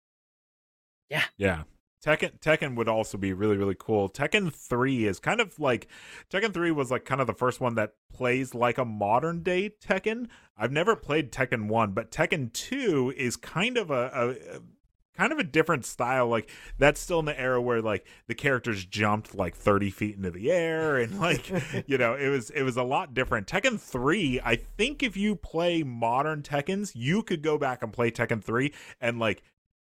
[1.11, 1.25] Yeah.
[1.37, 1.63] Yeah.
[2.05, 4.09] Tekken Tekken would also be really really cool.
[4.09, 5.89] Tekken 3 is kind of like
[6.31, 9.71] Tekken 3 was like kind of the first one that plays like a modern day
[9.71, 10.29] Tekken.
[10.57, 14.61] I've never played Tekken 1, but Tekken 2 is kind of a, a, a
[15.19, 18.85] kind of a different style like that's still in the era where like the characters
[18.85, 21.51] jumped like 30 feet into the air and like
[21.89, 25.35] you know it was it was a lot different tekken 3 i think if you
[25.35, 29.43] play modern tekkens you could go back and play tekken 3 and like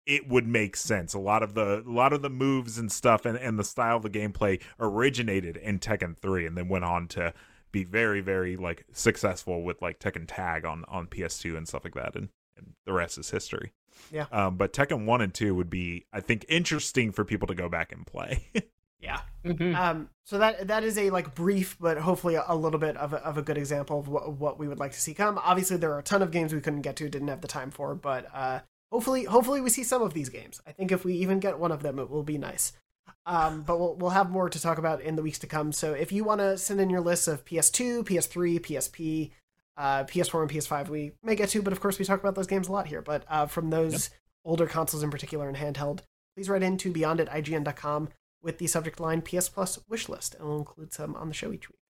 [0.05, 3.25] it would make sense a lot of the a lot of the moves and stuff
[3.25, 7.07] and, and the style of the gameplay originated in tekken 3 and then went on
[7.07, 7.33] to
[7.71, 11.95] be very very like successful with like tekken tag on on ps2 and stuff like
[11.95, 13.71] that and, and the rest is history
[14.11, 14.25] Yeah.
[14.31, 17.67] um but tekken 1 and 2 would be i think interesting for people to go
[17.69, 18.47] back and play
[19.01, 19.21] Yeah.
[19.45, 19.75] Mhm.
[19.75, 23.13] Um, so that that is a like brief, but hopefully a, a little bit of
[23.13, 25.37] a, of a good example of what, what we would like to see come.
[25.43, 27.69] Obviously, there are a ton of games we couldn't get to, didn't have the time
[27.69, 28.61] for, but uh,
[28.95, 30.61] hopefully, hopefully we see some of these games.
[30.65, 32.71] I think if we even get one of them, it will be nice.
[33.25, 35.73] Um, but we'll we'll have more to talk about in the weeks to come.
[35.73, 39.31] So if you want to send in your list of PS2, PS3, PSP,
[39.75, 42.47] uh, PS4, and PS5, we may get to, but of course we talk about those
[42.47, 43.01] games a lot here.
[43.01, 44.11] But uh, from those
[44.45, 45.99] older consoles in particular and handheld,
[46.37, 48.09] please write in to beyond at ign.com
[48.41, 51.51] with the subject line PS Plus wish list, and we'll include some on the show
[51.51, 51.84] each week.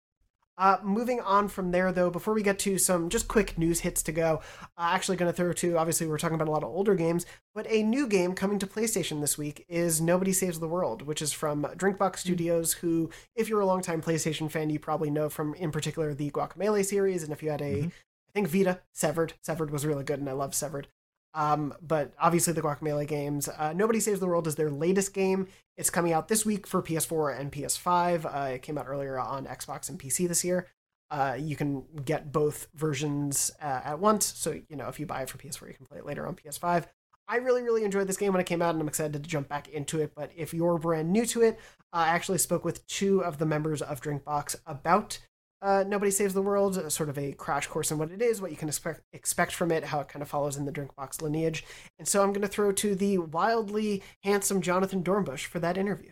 [0.57, 4.01] Uh, moving on from there, though, before we get to some just quick news hits
[4.01, 4.39] to go,
[4.77, 7.25] uh, actually going to throw to obviously we're talking about a lot of older games,
[7.53, 11.21] but a new game coming to PlayStation this week is Nobody Saves the World, which
[11.21, 15.53] is from Drinkbox Studios, who, if you're a longtime PlayStation fan, you probably know from
[15.55, 17.91] in particular the Guacamelee series, and if you had a, Mhm.
[18.29, 20.87] I think Vita, Severed, Severed was really good, and I love Severed.
[21.35, 23.49] Um, but obviously the Guacamelee games.
[23.49, 25.47] Uh, Nobody Saves the World is their latest game.
[25.77, 28.25] It's coming out this week for PS4 and PS5.
[28.25, 30.67] Uh, it came out earlier on Xbox and PC this year.
[31.11, 34.25] Uh, you can get both versions uh, at once.
[34.25, 36.35] So, you know, if you buy it for PS4, you can play it later on
[36.35, 36.85] PS5.
[37.27, 39.49] I really, really enjoyed this game when it came out, and I'm excited to jump
[39.49, 40.13] back into it.
[40.15, 41.59] But if you're brand new to it,
[41.91, 45.19] I actually spoke with two of the members of Drinkbox about
[45.61, 48.51] uh, Nobody Saves the World, sort of a crash course in what it is, what
[48.51, 51.65] you can expect expect from it, how it kind of follows in the Drinkbox lineage.
[51.97, 56.11] And so I'm going to throw to the wildly handsome Jonathan Dornbush for that interview.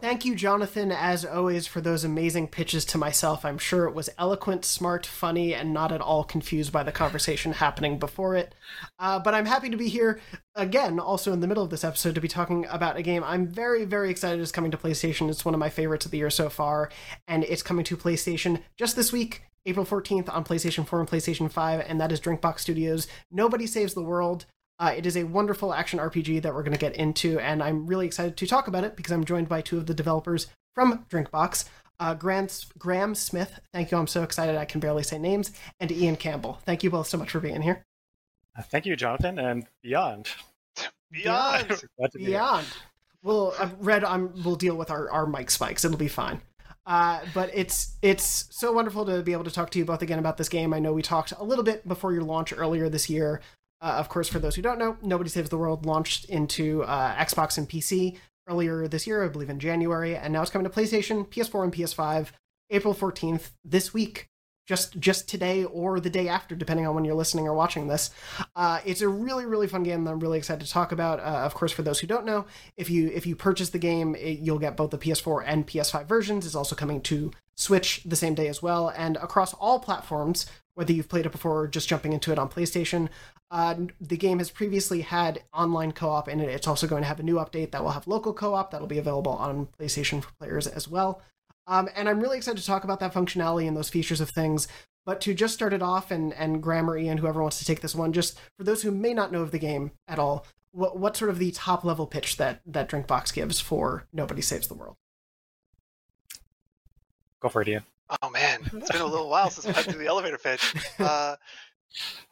[0.00, 3.44] Thank you, Jonathan, as always, for those amazing pitches to myself.
[3.44, 7.52] I'm sure it was eloquent, smart, funny, and not at all confused by the conversation
[7.52, 8.54] happening before it.
[8.98, 10.20] Uh, but I'm happy to be here
[10.60, 13.46] again, also in the middle of this episode, to be talking about a game I'm
[13.46, 15.28] very, very excited is coming to PlayStation.
[15.30, 16.90] It's one of my favorites of the year so far,
[17.26, 19.42] and it's coming to PlayStation just this week.
[19.66, 23.06] April 14th on PlayStation 4 and PlayStation 5, and that is Drinkbox Studios.
[23.30, 24.46] Nobody Saves the World.
[24.78, 27.86] Uh, it is a wonderful action RPG that we're going to get into, and I'm
[27.86, 31.04] really excited to talk about it because I'm joined by two of the developers from
[31.10, 31.66] Drinkbox.
[31.98, 33.98] Uh, Grant, Graham Smith, thank you.
[33.98, 35.52] I'm so excited I can barely say names.
[35.78, 37.84] And Ian Campbell, thank you both so much for being here.
[38.58, 40.28] Thank you, Jonathan, and beyond.
[41.10, 41.68] Beyond.
[41.68, 42.30] Glad to be here.
[42.32, 42.66] Beyond.
[43.22, 45.84] Well, uh, Red, I'm, we'll deal with our, our mic spikes.
[45.84, 46.40] It'll be fine.
[46.86, 50.18] Uh, but it's it's so wonderful to be able to talk to you both again
[50.18, 50.72] about this game.
[50.72, 53.42] I know we talked a little bit before your launch earlier this year.
[53.82, 57.14] Uh, of course, for those who don't know, Nobody Saves the World launched into uh,
[57.16, 58.16] Xbox and PC
[58.48, 61.72] earlier this year, I believe in January, and now it's coming to PlayStation, PS4, and
[61.72, 62.28] PS5
[62.70, 64.29] April 14th this week.
[64.70, 68.10] Just just today or the day after, depending on when you're listening or watching this.
[68.54, 71.18] Uh, it's a really really fun game that I'm really excited to talk about.
[71.18, 72.46] Uh, of course, for those who don't know,
[72.76, 76.06] if you if you purchase the game, it, you'll get both the PS4 and PS5
[76.06, 76.46] versions.
[76.46, 80.46] It's also coming to Switch the same day as well, and across all platforms.
[80.74, 83.08] Whether you've played it before or just jumping into it on PlayStation,
[83.50, 86.48] uh, the game has previously had online co-op and it.
[86.48, 88.98] It's also going to have a new update that will have local co-op that'll be
[88.98, 91.20] available on PlayStation for players as well.
[91.66, 94.66] Um, and I'm really excited to talk about that functionality and those features of things.
[95.06, 97.80] But to just start it off, and and Graham or Ian, whoever wants to take
[97.80, 100.98] this one, just for those who may not know of the game at all, what
[100.98, 104.74] what sort of the top level pitch that that Drinkbox gives for Nobody Saves the
[104.74, 104.96] World?
[107.40, 107.84] Go for it, Ian.
[108.22, 110.74] Oh man, it's been a little while since I went through the elevator pitch.
[110.98, 111.34] Uh,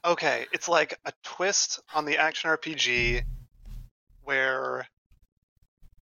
[0.04, 3.22] okay, it's like a twist on the action RPG
[4.22, 4.86] where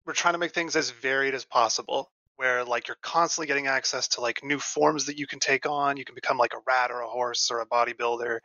[0.04, 2.10] we're trying to make things as varied as possible.
[2.36, 5.96] Where like you're constantly getting access to like new forms that you can take on.
[5.96, 8.40] You can become like a rat or a horse or a bodybuilder,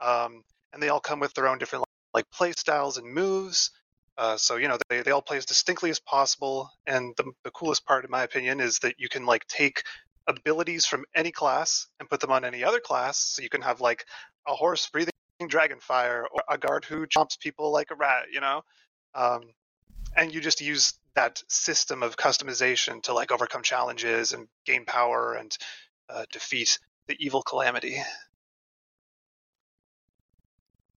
[0.00, 0.42] um,
[0.72, 3.70] and they all come with their own different like play styles and moves.
[4.16, 6.70] Uh, so you know they, they all play as distinctly as possible.
[6.86, 9.82] And the, the coolest part, in my opinion, is that you can like take
[10.26, 13.18] abilities from any class and put them on any other class.
[13.18, 14.04] So you can have like
[14.46, 15.12] a horse breathing
[15.48, 18.62] dragon fire or a guard who chomps people like a rat, you know?
[19.14, 19.42] Um,
[20.16, 25.34] and you just use that system of customization to like overcome challenges and gain power
[25.34, 25.56] and
[26.08, 28.02] uh, defeat the evil calamity.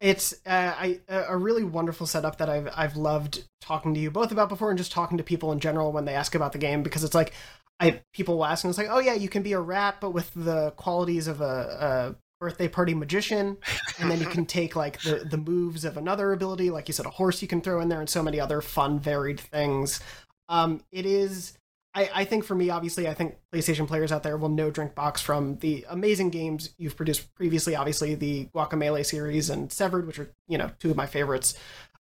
[0.00, 4.32] It's uh, I, a really wonderful setup that I've I've loved talking to you both
[4.32, 6.82] about before, and just talking to people in general when they ask about the game
[6.82, 7.34] because it's like
[7.78, 10.10] I people will ask and it's like, oh yeah, you can be a rat, but
[10.10, 13.58] with the qualities of a, a birthday party magician,
[13.98, 17.06] and then you can take like the the moves of another ability, like you said,
[17.06, 20.00] a horse you can throw in there, and so many other fun, varied things.
[20.48, 21.56] Um, it is.
[21.92, 25.18] I, I think for me, obviously, I think PlayStation players out there will know Drinkbox
[25.20, 27.74] from the amazing games you've produced previously.
[27.74, 31.54] Obviously, the Guacamelee series and Severed, which are you know two of my favorites.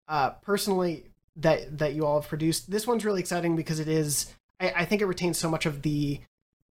[0.07, 1.05] Uh, personally,
[1.36, 2.70] that that you all have produced.
[2.70, 4.32] This one's really exciting because it is.
[4.61, 6.20] I, I think it retains so much of the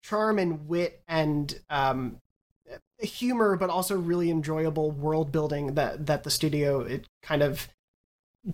[0.01, 2.17] charm and wit and um,
[3.01, 7.67] humor, but also really enjoyable world building that that the studio it kind of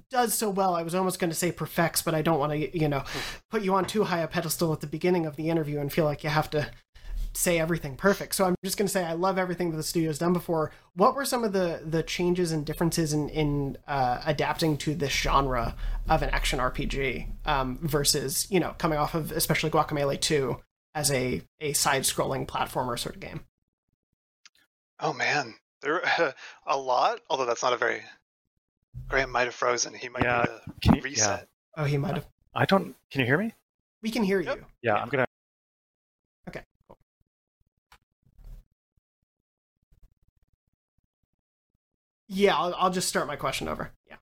[0.10, 0.76] does so well.
[0.76, 3.04] I was almost going to say perfects, but I don't want to you know
[3.50, 6.06] put you on too high a pedestal at the beginning of the interview and feel
[6.06, 6.70] like you have to
[7.38, 8.34] say everything perfect.
[8.34, 10.72] So I'm just going to say I love everything that the studio's done before.
[10.95, 15.14] What were some of the the changes and differences in in uh, adapting to this
[15.14, 15.76] genre
[16.10, 20.58] of an action RPG um, versus you know coming off of especially Guacamelee 2
[20.95, 23.41] as a a side scrolling platformer sort of game?
[25.00, 26.02] Oh man, there
[26.66, 27.20] a lot.
[27.30, 28.02] Although that's not a very.
[29.08, 29.93] Graham might have frozen.
[29.93, 31.48] He might Yeah, need can a you- reset.
[31.78, 32.26] Oh, he might have.
[32.56, 32.95] I don't.
[33.12, 33.54] Can you hear me?
[34.02, 34.58] We can hear Yep.
[34.58, 34.66] you.
[34.82, 35.02] Yeah, Yeah.
[35.02, 35.26] I'm gonna.
[36.50, 36.62] Okay.
[36.88, 36.98] Cool.
[42.28, 43.91] Yeah, I'll, I'll just start my question over.
[44.08, 44.16] Yeah.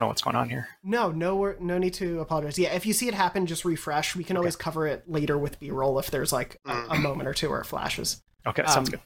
[0.00, 0.68] know what's going on here.
[0.84, 2.58] No, no, no need to apologize.
[2.58, 4.14] Yeah, if you see it happen, just refresh.
[4.14, 7.02] We can always cover it later with B-roll if there's like a, a Mm.
[7.02, 8.22] moment or two where it flashes.
[8.46, 9.00] Okay, sounds Um, good.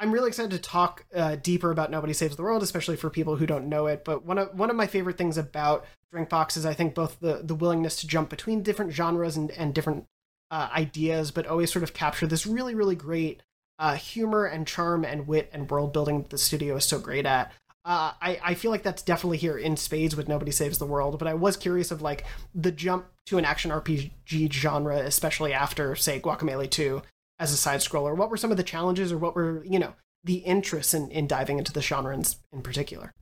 [0.00, 3.36] I'm really excited to talk uh, deeper about Nobody Saves the World, especially for people
[3.36, 4.02] who don't know it.
[4.02, 7.42] But one of one of my favorite things about Drinkbox is I think both the
[7.44, 10.06] the willingness to jump between different genres and and different
[10.50, 13.42] uh, ideas, but always sort of capture this really really great
[13.78, 17.26] uh, humor and charm and wit and world building that the studio is so great
[17.26, 17.52] at.
[17.82, 21.18] Uh, I, I feel like that's definitely here in spades with Nobody Saves the World,
[21.18, 22.24] but I was curious of like
[22.54, 27.00] the jump to an action RPG genre, especially after, say, Guacamelee 2
[27.40, 28.16] as a side scroller.
[28.16, 31.26] What were some of the challenges or what were, you know, the interests in, in
[31.26, 32.22] diving into the genre in,
[32.52, 33.12] in particular?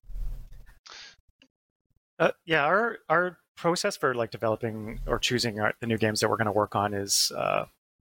[2.19, 6.29] Uh, yeah, our our process for like developing or choosing our, the new games that
[6.29, 7.65] we're going to work on is, uh,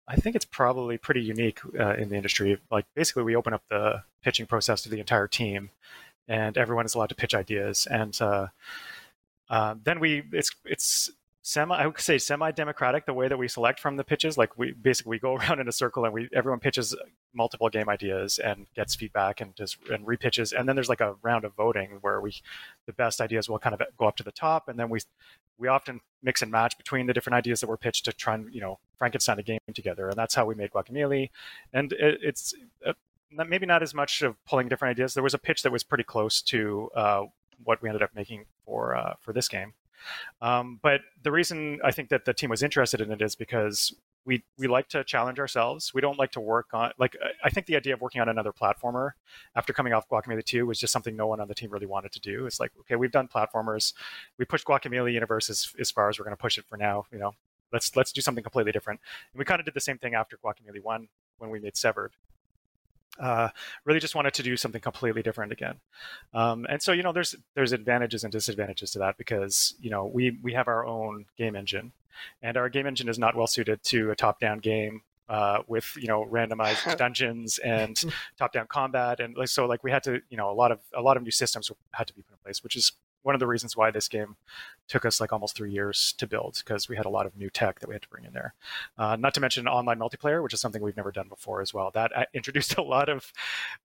[0.09, 2.61] I think it's probably pretty unique uh, in the industry.
[2.73, 5.71] Like basically, we open up the pitching process to the entire team,
[6.27, 8.49] and everyone is allowed to pitch ideas, and uh,
[9.49, 11.11] uh, then we it's it's
[11.43, 14.37] semi I would say semi democratic the way that we select from the pitches.
[14.37, 16.95] Like we basically we go around in a circle and we everyone pitches
[17.35, 20.53] multiple game ideas and gets feedback and just and repitches.
[20.59, 22.35] And then there's like a round of voting where we
[22.87, 25.01] the best ideas will kind of go up to the top and then we
[25.59, 28.53] we often mix and match between the different ideas that were pitched to try and
[28.53, 30.09] you know Frankenstein a game together.
[30.09, 31.31] And that's how we made Guacamelee.
[31.73, 32.55] And it, it's
[32.87, 32.93] uh,
[33.31, 35.15] maybe not as much of pulling different ideas.
[35.15, 37.23] There was a pitch that was pretty close to uh,
[37.65, 39.73] what we ended up making for uh, for this game.
[40.41, 43.95] Um, but the reason I think that the team was interested in it is because
[44.27, 45.95] we we like to challenge ourselves.
[45.95, 48.53] We don't like to work on like I think the idea of working on another
[48.53, 49.13] platformer
[49.57, 52.13] after coming off Guacamelee 2 was just something no one on the team really wanted
[52.13, 52.47] to do.
[52.47, 53.95] It's like okay, we've done platformers,
[54.39, 57.07] we pushed Guacamelee universe as, as far as we're going to push it for now.
[57.13, 57.33] You know,
[57.73, 59.01] let's let's do something completely different.
[59.33, 62.13] And we kind of did the same thing after Guacamelee 1 when we made Severed
[63.19, 63.49] uh,
[63.85, 65.77] really just wanted to do something completely different again.
[66.33, 70.07] Um, and so, you know, there's there's advantages and disadvantages to that because you know
[70.07, 71.93] we we have our own game engine,
[72.43, 76.09] and our game engine is not well suited to a top-down game uh, with you
[76.09, 78.03] know randomized dungeons and
[78.39, 81.03] top-down combat, and like so like we had to you know a lot of a
[81.03, 82.93] lot of new systems had to be put in place, which is
[83.23, 84.37] one of the reasons why this game
[84.89, 87.51] took us like almost three years to build because we had a lot of new
[87.51, 88.55] tech that we had to bring in there.
[88.99, 91.91] Uh, not to mention online multiplayer, which is something we've never done before as well.
[91.93, 93.33] That uh, introduced a lot of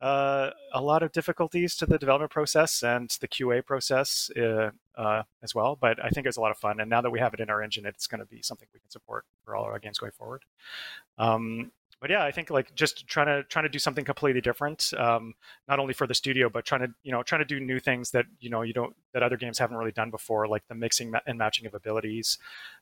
[0.02, 5.24] uh, a lot of difficulties to the development process and the QA process uh, uh,
[5.44, 5.76] as well.
[5.76, 7.40] But I think it was a lot of fun, and now that we have it
[7.40, 10.00] in our engine, it's going to be something we can support for all our games
[10.00, 10.44] going forward.
[11.18, 11.72] Um,
[12.06, 15.34] but yeah, I think like just trying to trying to do something completely different, um,
[15.68, 18.12] not only for the studio, but trying to you know trying to do new things
[18.12, 21.12] that you know you don't that other games haven't really done before, like the mixing
[21.26, 22.38] and matching of abilities.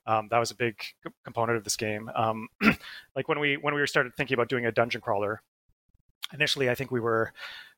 [0.06, 0.76] Um, that was a big
[1.24, 2.12] component of this game.
[2.14, 2.50] Um,
[3.16, 5.42] like when we when we started thinking about doing a dungeon crawler,
[6.34, 7.32] initially I think we were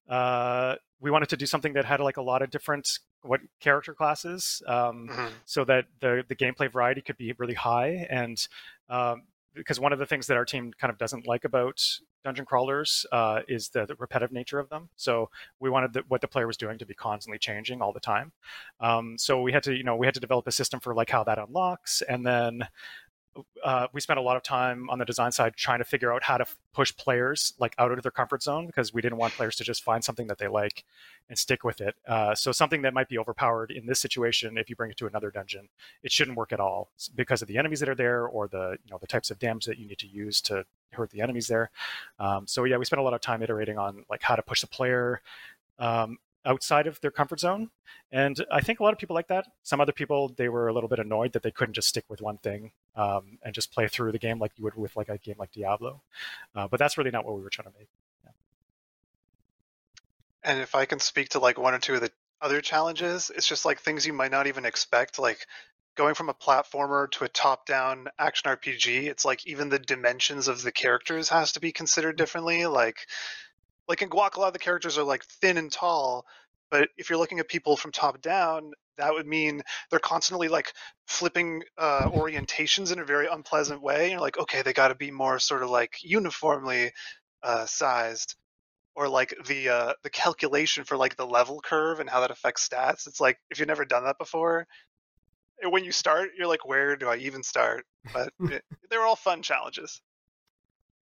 [0.09, 3.93] uh, we wanted to do something that had like a lot of different what character
[3.93, 5.27] classes um, mm-hmm.
[5.45, 8.47] so that the the gameplay variety could be really high and
[8.89, 9.21] um,
[9.55, 11.81] because one of the things that our team kind of doesn't like about
[12.23, 14.89] dungeon crawlers uh, is the, the, repetitive nature of them.
[14.95, 15.29] So
[15.59, 18.31] we wanted the, what the player was doing to be constantly changing all the time.
[18.79, 21.09] Um, so we had to, you know, we had to develop a system for like
[21.09, 22.67] how that unlocks, and then
[23.63, 26.23] uh, we spent a lot of time on the design side trying to figure out
[26.23, 29.55] how to push players like out of their comfort zone because we didn't want players
[29.55, 30.83] to just find something that they like
[31.29, 31.95] and stick with it.
[32.07, 35.07] Uh, so something that might be overpowered in this situation, if you bring it to
[35.07, 35.67] another dungeon,
[36.03, 38.91] it shouldn't work at all because of the enemies that are there or the you
[38.91, 41.71] know the types of damage that you need to use to hurt the enemies there.
[42.19, 44.61] Um, so yeah, we spent a lot of time iterating on like how to push
[44.61, 45.21] the player.
[45.77, 47.69] Um, outside of their comfort zone.
[48.11, 49.45] And I think a lot of people like that.
[49.63, 52.21] Some other people, they were a little bit annoyed that they couldn't just stick with
[52.21, 55.17] one thing um, and just play through the game like you would with like a
[55.17, 56.01] game like Diablo.
[56.55, 57.89] Uh, but that's really not what we were trying to make.
[58.23, 58.31] Yeah.
[60.43, 63.47] And if I can speak to like one or two of the other challenges, it's
[63.47, 65.45] just like things you might not even expect, like
[65.95, 69.03] going from a platformer to a top-down action RPG.
[69.03, 72.65] It's like even the dimensions of the characters has to be considered differently.
[72.65, 72.97] Like
[73.87, 76.25] like in Guac, a lot of the characters are like thin and tall,
[76.71, 80.73] but if you're looking at people from top down, that would mean they're constantly like
[81.07, 84.11] flipping uh, orientations in a very unpleasant way.
[84.11, 86.91] You're like, okay, they got to be more sort of like uniformly
[87.43, 88.35] uh, sized,
[88.95, 92.67] or like the uh, the calculation for like the level curve and how that affects
[92.67, 93.07] stats.
[93.07, 94.67] It's like if you've never done that before,
[95.63, 97.85] when you start, you're like, where do I even start?
[98.13, 100.01] But it, they're all fun challenges.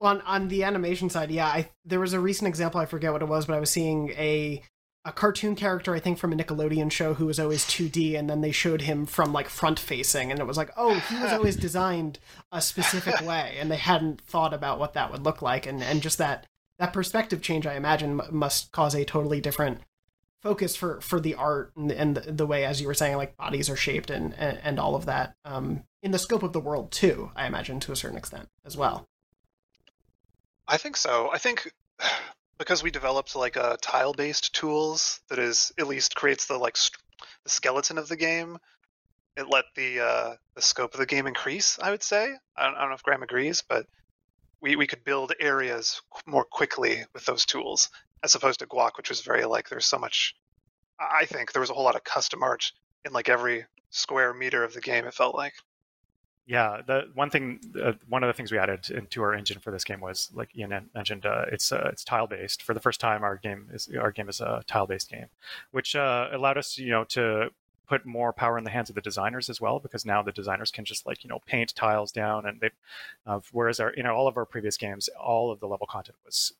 [0.01, 2.80] Well, on, on the animation side, yeah, I, there was a recent example.
[2.80, 4.62] I forget what it was, but I was seeing a
[5.07, 8.42] a cartoon character, I think, from a Nickelodeon show who was always 2D, and then
[8.42, 11.57] they showed him from like front facing, and it was like, oh, he was always
[11.68, 12.18] designed
[12.53, 16.03] a specific way, and they hadn't thought about what that would look like, and and
[16.03, 16.46] just that
[16.79, 19.80] that perspective change, I imagine, must cause a totally different
[20.42, 23.37] focus for for the art and, and the, the, way, as you were saying, like
[23.37, 26.61] bodies are shaped and and, and all of that um, in the scope of the
[26.61, 27.30] world too.
[27.37, 29.07] I imagine to a certain extent as well.
[30.71, 31.30] I think so.
[31.33, 31.71] I think
[32.59, 36.97] because we developed like a tile-based tools that is at least creates the like st-
[37.45, 38.57] the skeleton of the game.
[39.37, 41.79] It let the uh, the scope of the game increase.
[41.83, 42.33] I would say.
[42.57, 43.87] I don't, I don't know if Graham agrees, but
[44.61, 47.91] we we could build areas more quickly with those tools
[48.22, 50.37] as opposed to Guac, which was very like there's so much
[51.01, 52.72] I think there was a whole lot of custom art
[53.05, 55.07] in like every square meter of the game.
[55.07, 55.55] It felt like.
[56.51, 59.71] Yeah, the one thing, uh, one of the things we added into our engine for
[59.71, 62.64] this game was, like Ian mentioned, uh, it's uh, it's tile based.
[62.64, 65.27] For the first time, our game is our game is a tile based game,
[65.71, 67.51] which uh, allowed us, you know, to
[67.87, 70.72] put more power in the hands of the designers as well, because now the designers
[70.72, 72.71] can just like you know paint tiles down, and they,
[73.29, 76.18] uh, whereas our you know all of our previous games, all of the level content
[76.25, 76.53] was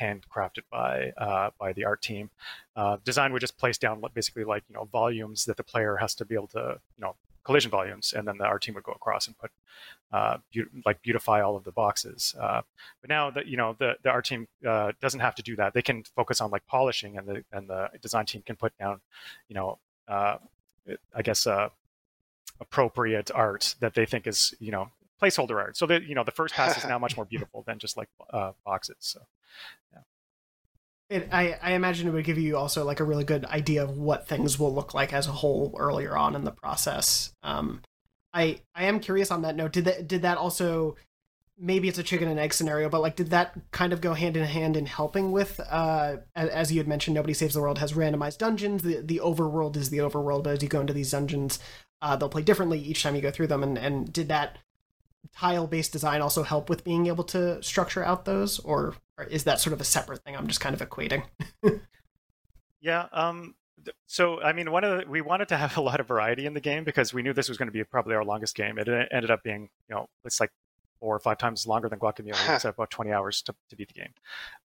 [0.00, 2.30] handcrafted by uh, by the art team.
[2.74, 6.14] Uh, design would just place down basically like you know volumes that the player has
[6.14, 8.92] to be able to you know collision volumes, and then the art team would go
[8.92, 9.52] across and put
[10.12, 12.34] uh, be- like beautify all of the boxes.
[12.40, 12.60] Uh,
[13.00, 15.72] but now that you know the the art team uh, doesn't have to do that;
[15.72, 19.00] they can focus on like polishing, and the and the design team can put down,
[19.48, 19.78] you know,
[20.08, 20.36] uh,
[21.14, 21.68] I guess uh,
[22.60, 24.90] appropriate art that they think is you know
[25.22, 25.76] placeholder art.
[25.76, 28.08] So that you know the first pass is now much more beautiful than just like
[28.30, 28.96] uh, boxes.
[29.00, 29.20] So
[29.92, 30.00] yeah.
[31.08, 33.96] It, I, I imagine it would give you also like a really good idea of
[33.96, 37.32] what things will look like as a whole earlier on in the process.
[37.44, 37.82] Um,
[38.34, 39.72] I I am curious on that note.
[39.72, 40.96] Did that did that also
[41.58, 44.36] maybe it's a chicken and egg scenario, but like did that kind of go hand
[44.36, 47.92] in hand in helping with uh as you had mentioned, Nobody Saves the World has
[47.92, 48.82] randomized dungeons.
[48.82, 51.58] The the overworld is the overworld, but as you go into these dungeons,
[52.02, 53.62] uh, they'll play differently each time you go through them.
[53.62, 54.58] And and did that
[55.34, 59.44] tile based design also help with being able to structure out those, or, or is
[59.44, 60.36] that sort of a separate thing?
[60.36, 61.24] I'm just kind of equating.
[62.80, 63.06] yeah.
[63.12, 63.54] Um.
[64.06, 66.54] So I mean, one of the, we wanted to have a lot of variety in
[66.54, 68.78] the game because we knew this was going to be probably our longest game.
[68.78, 70.50] It ended up being, you know, it's like
[71.00, 72.54] four or five times longer than Guacamelee.
[72.54, 74.12] it's about 20 hours to, to beat the game.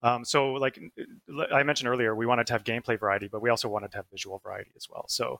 [0.02, 0.80] Um, so, like
[1.54, 4.06] I mentioned earlier, we wanted to have gameplay variety, but we also wanted to have
[4.12, 5.06] visual variety as well.
[5.08, 5.40] So,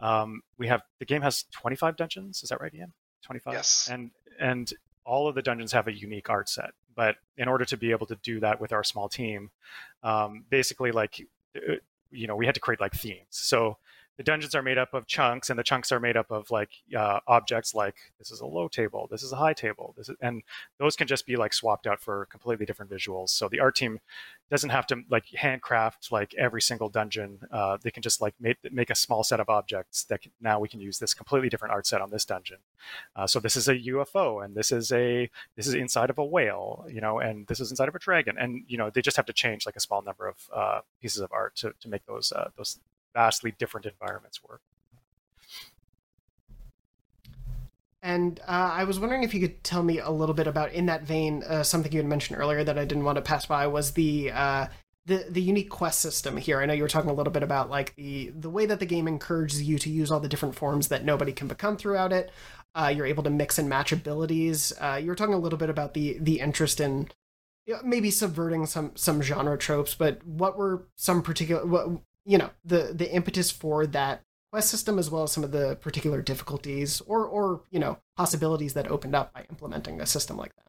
[0.00, 2.42] um, we have the game has 25 dungeons.
[2.42, 2.92] Is that right, Ian?
[3.24, 3.54] 25.
[3.54, 3.88] Yes.
[3.90, 4.72] And and
[5.04, 6.70] all of the dungeons have a unique art set.
[6.94, 9.50] But in order to be able to do that with our small team,
[10.02, 11.26] um, basically, like
[11.56, 11.74] uh,
[12.10, 13.26] you know, we had to create like themes.
[13.30, 13.78] So
[14.16, 16.70] the dungeons are made up of chunks and the chunks are made up of like
[16.96, 20.16] uh, objects like this is a low table this is a high table this is,
[20.20, 20.42] and
[20.78, 23.30] those can just be like swapped out for completely different visuals.
[23.30, 24.00] So the art team
[24.50, 27.40] doesn't have to like handcraft like every single dungeon.
[27.50, 30.60] Uh, they can just like make, make a small set of objects that can, now
[30.60, 32.58] we can use this completely different art set on this dungeon.
[33.16, 36.24] Uh, so this is a ufo and this is a this is inside of a
[36.24, 38.36] whale you know and this is inside of a dragon.
[38.38, 41.20] And you know they just have to change like a small number of uh, pieces
[41.20, 42.78] of art to, to make those uh, those
[43.14, 44.60] vastly different environments work.
[48.02, 50.86] And uh, I was wondering if you could tell me a little bit about, in
[50.86, 53.66] that vein, uh, something you had mentioned earlier that I didn't want to pass by
[53.66, 54.66] was the uh,
[55.06, 56.60] the the unique quest system here.
[56.60, 58.86] I know you were talking a little bit about like the the way that the
[58.86, 62.30] game encourages you to use all the different forms that nobody can become throughout it.
[62.74, 64.72] Uh, you're able to mix and match abilities.
[64.78, 67.08] Uh, you were talking a little bit about the the interest in
[67.82, 71.88] maybe subverting some some genre tropes, but what were some particular what
[72.24, 74.22] you know the the impetus for that
[74.52, 78.74] quest system as well as some of the particular difficulties or or you know possibilities
[78.74, 80.64] that opened up by implementing a system like that.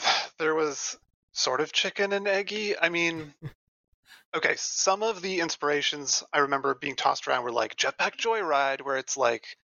[0.38, 0.98] There was
[1.32, 2.76] sort of chicken and eggy.
[2.78, 3.34] I mean
[4.34, 8.96] okay some of the inspirations i remember being tossed around were like jetpack joyride where
[8.96, 9.56] it's like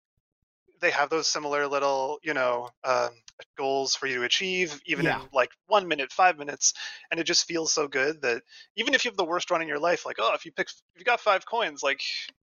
[0.80, 3.10] they have those similar little you know um,
[3.58, 5.22] goals for you to achieve even yeah.
[5.22, 6.74] in like one minute five minutes
[7.12, 8.42] and it just feels so good that
[8.76, 10.68] even if you have the worst run in your life like oh if you pick
[10.94, 12.02] if you got five coins like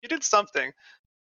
[0.02, 0.72] you did something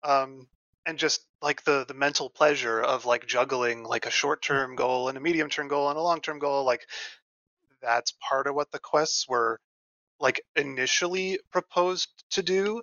[0.04, 0.46] um
[0.84, 5.08] and just like the the mental pleasure of like juggling like a short term goal
[5.08, 6.86] and a medium term goal and a long term goal like
[7.82, 9.60] that's part of what the quests were
[10.20, 12.82] like initially proposed to do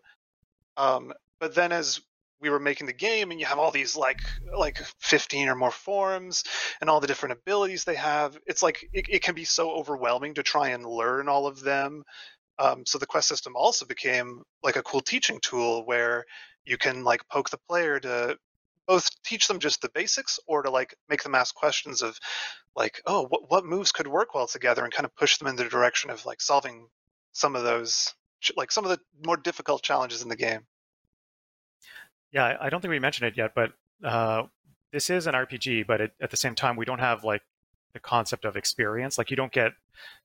[0.78, 2.00] um but then as
[2.44, 4.22] we were making the game and you have all these like
[4.56, 6.44] like 15 or more forms
[6.82, 8.38] and all the different abilities they have.
[8.46, 12.04] It's like it, it can be so overwhelming to try and learn all of them.
[12.60, 16.26] Um, so the quest system also became like a cool teaching tool where
[16.66, 18.38] you can like poke the player to
[18.88, 22.20] both teach them just the basics or to like make them ask questions of
[22.76, 25.56] like oh what, what moves could work well together and kind of push them in
[25.56, 26.88] the direction of like solving
[27.32, 28.14] some of those
[28.58, 30.66] like some of the more difficult challenges in the game
[32.34, 33.74] yeah, I don't think we mentioned it yet, but
[34.04, 34.44] uh,
[34.92, 37.44] this is an RPG, but it, at the same time, we don't have like
[37.94, 39.18] the concept of experience.
[39.18, 39.74] Like you don't get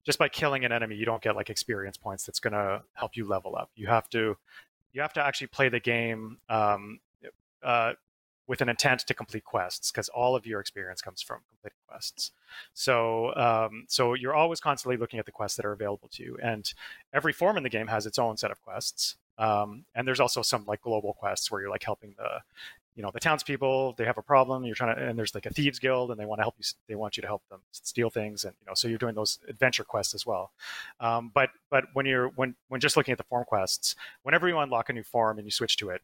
[0.04, 3.16] just by killing an enemy, you don't get like experience points that's going to help
[3.16, 3.70] you level up.
[3.76, 4.36] You have to
[4.92, 7.00] you have to actually play the game um,
[7.62, 7.92] uh,
[8.46, 12.32] with an intent to complete quests because all of your experience comes from completing quests.
[12.72, 16.38] So um, so you're always constantly looking at the quests that are available to you,
[16.42, 16.72] and
[17.12, 19.16] every form in the game has its own set of quests.
[19.38, 22.40] Um, and there's also some like global quests where you're like helping the
[22.96, 25.50] you know the townspeople they have a problem you're trying to and there's like a
[25.50, 28.10] thieves guild and they want to help you they want you to help them steal
[28.10, 30.50] things and you know so you're doing those adventure quests as well.
[30.98, 33.94] Um, but but when you're when when just looking at the form quests
[34.24, 36.02] whenever you unlock a new form and you switch to it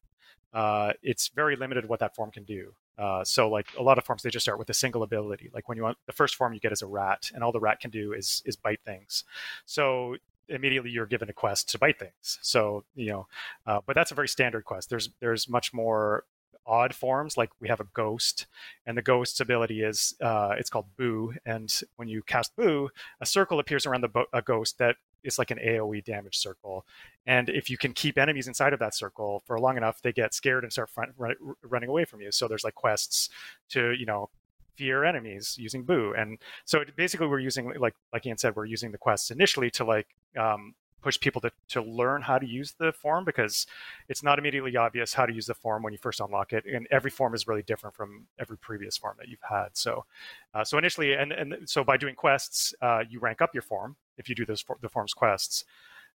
[0.54, 2.72] uh, it's very limited what that form can do.
[2.96, 5.50] Uh, so like a lot of forms they just start with a single ability.
[5.52, 7.58] Like when you want the first form you get is a rat and all the
[7.58, 9.24] rat can do is is bite things.
[9.66, 10.16] So
[10.48, 12.38] immediately you're given a quest to bite things.
[12.42, 13.26] So you know,
[13.66, 14.90] uh, but that's a very standard quest.
[14.90, 16.24] There's there's much more
[16.66, 18.46] odd forms like we have a ghost
[18.86, 22.88] and the ghost's ability is uh, it's called boo and when you cast boo
[23.20, 26.86] a circle appears around the bo- a ghost that is like an aoe damage circle
[27.26, 30.32] and if you can keep enemies inside of that circle for long enough they get
[30.32, 33.28] scared and start front, run, running away from you so there's like quests
[33.68, 34.28] to you know
[34.76, 36.14] fear enemies using boo.
[36.16, 39.84] And so basically we're using like like ian said we're using the quests initially to
[39.84, 40.06] like
[40.38, 40.74] um,
[41.04, 43.66] push people to, to learn how to use the form because
[44.08, 46.88] it's not immediately obvious how to use the form when you first unlock it and
[46.90, 49.68] every form is really different from every previous form that you've had.
[49.74, 50.06] So
[50.54, 53.96] uh, so initially and, and so by doing quests uh, you rank up your form
[54.16, 55.64] if you do those for, the form's quests.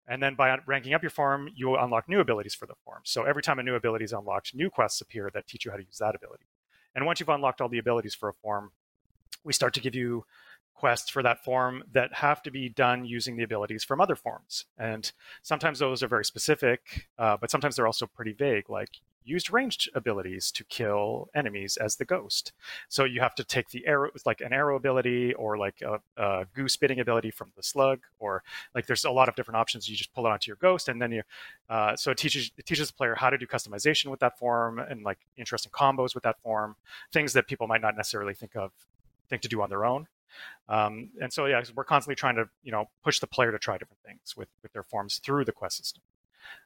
[0.09, 3.01] And then by ranking up your form you unlock new abilities for the form.
[3.03, 5.79] So every time a new ability is unlocked new quests appear that teach you how
[5.79, 6.45] to use that ability
[6.97, 8.73] and once you've unlocked all the abilities for a form
[9.45, 10.25] we start to give you
[10.77, 14.67] quests for that form that have to be done using the abilities from other forms.
[14.79, 15.11] And
[15.43, 19.91] sometimes those are very specific, uh, but sometimes they're also pretty vague, like used ranged
[19.95, 22.53] abilities to kill enemies as the ghost.
[22.89, 26.47] So you have to take the arrow, like an arrow ability, or like a, a
[26.55, 28.43] goo spitting ability from the slug, or
[28.75, 29.89] like there's a lot of different options.
[29.89, 31.23] You just pull it onto your ghost, and then you.
[31.69, 34.79] Uh, so it teaches it teaches the player how to do customization with that form
[34.79, 36.77] and like interesting combos with that form,
[37.13, 38.71] things that people might not necessarily think of
[39.29, 40.07] think to do on their own.
[40.69, 43.79] Um, and so yeah, we're constantly trying to you know push the player to try
[43.79, 46.03] different things with with their forms through the quest system.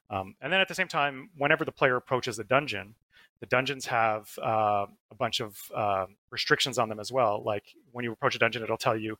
[0.09, 2.95] Um, and then at the same time, whenever the player approaches the dungeon,
[3.39, 7.41] the dungeons have uh, a bunch of uh, restrictions on them as well.
[7.43, 9.17] Like when you approach a dungeon, it'll tell you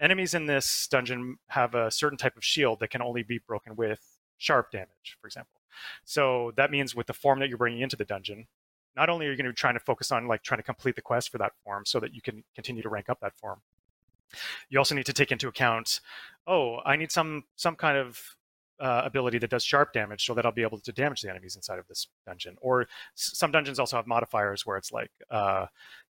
[0.00, 3.76] enemies in this dungeon have a certain type of shield that can only be broken
[3.76, 4.00] with
[4.38, 5.60] sharp damage, for example.
[6.04, 8.46] So that means with the form that you're bringing into the dungeon,
[8.96, 10.96] not only are you going to be trying to focus on like trying to complete
[10.96, 13.60] the quest for that form so that you can continue to rank up that form
[14.68, 16.00] you also need to take into account
[16.46, 18.36] oh i need some some kind of
[18.80, 21.54] uh, ability that does sharp damage so that i'll be able to damage the enemies
[21.54, 22.56] inside of this dungeon.
[22.62, 22.88] Or s-
[23.34, 25.66] some dungeons also have modifiers where it's like uh,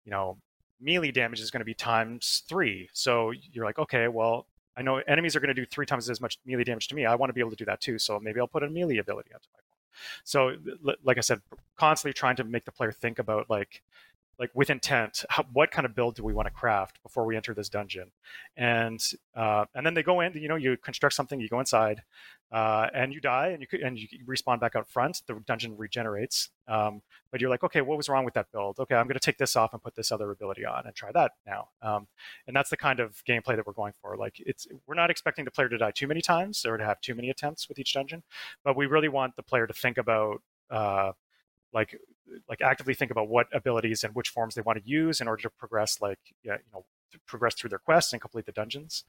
[0.06, 0.38] you know
[0.80, 2.88] melee damage is going to be times three.
[2.94, 4.46] So you're like okay well
[4.78, 7.06] i know enemies are going to do three times as much melee damage to me.
[7.08, 8.98] I want to be able to do that too so maybe i'll put a melee
[8.98, 9.80] ability onto my form.
[10.24, 11.42] so, like I said,
[11.76, 13.82] constantly trying to make the player think about like
[14.40, 17.36] like with intent how, what kind of build do we want to craft before we
[17.36, 18.12] enter this dungeon?
[18.56, 19.00] And
[19.36, 22.04] uh, and then they go in you know you construct something you go inside
[22.52, 26.50] uh, and you die and you and you respawn back out front the dungeon regenerates
[26.68, 27.02] um,
[27.32, 28.80] but you're like okay what was wrong with that build?
[28.80, 31.12] Okay i'm going to take this off and put this other ability on and try
[31.12, 31.68] that now.
[31.82, 32.08] Um,
[32.48, 34.16] and that's the kind of gameplay that we're going for.
[34.16, 37.02] Like it's we're not expecting the player to die too many times or to have
[37.02, 38.24] too many attempts with each dungeon
[38.64, 41.12] but we really want the player to think about uh,
[41.74, 41.98] like
[42.48, 45.42] like actively think about what abilities and which forms they want to use in order
[45.42, 46.84] to progress like yeah you know
[47.26, 49.04] progress through their quests and complete the dungeons.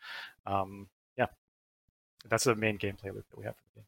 [0.47, 1.27] Um, yeah.
[2.29, 3.85] That's the main gameplay loop that we have for the game.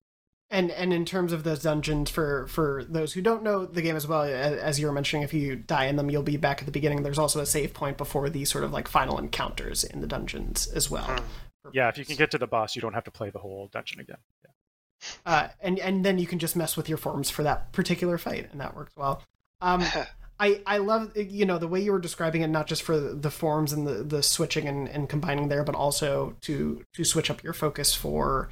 [0.51, 3.97] And and in terms of those dungeons for for those who don't know the game
[3.97, 6.67] as well as you were mentioning if you die in them you'll be back at
[6.67, 7.03] the beginning.
[7.03, 10.67] There's also a save point before the sort of like final encounters in the dungeons
[10.67, 11.07] as well.
[11.07, 11.71] Hmm.
[11.73, 13.69] yeah if you can get to the boss you don't have to play the whole
[13.73, 14.19] dungeon again.
[14.45, 14.51] Yeah.
[15.27, 18.49] Uh, and and then you can just mess with your forms for that particular fight,
[18.53, 19.23] and that works well.
[19.61, 19.85] Um,
[20.41, 23.31] I I love you know the way you were describing it, not just for the
[23.31, 27.43] forms and the the switching and, and combining there, but also to to switch up
[27.43, 28.49] your focus for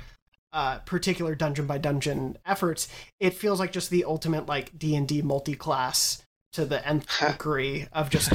[0.53, 2.89] uh, particular dungeon by dungeon efforts.
[3.19, 6.23] It feels like just the ultimate like D and D multi class
[6.53, 8.33] to the nth degree of just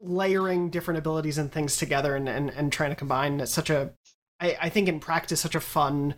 [0.00, 3.40] layering different abilities and things together and, and, and trying to combine.
[3.40, 3.92] It's such a
[4.40, 6.14] I, I think in practice such a fun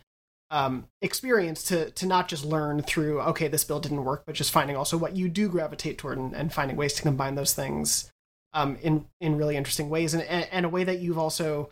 [0.54, 4.52] um, experience to to not just learn through okay this build didn't work, but just
[4.52, 8.12] finding also what you do gravitate toward and, and finding ways to combine those things
[8.52, 11.70] um, in in really interesting ways and, and a way that you've also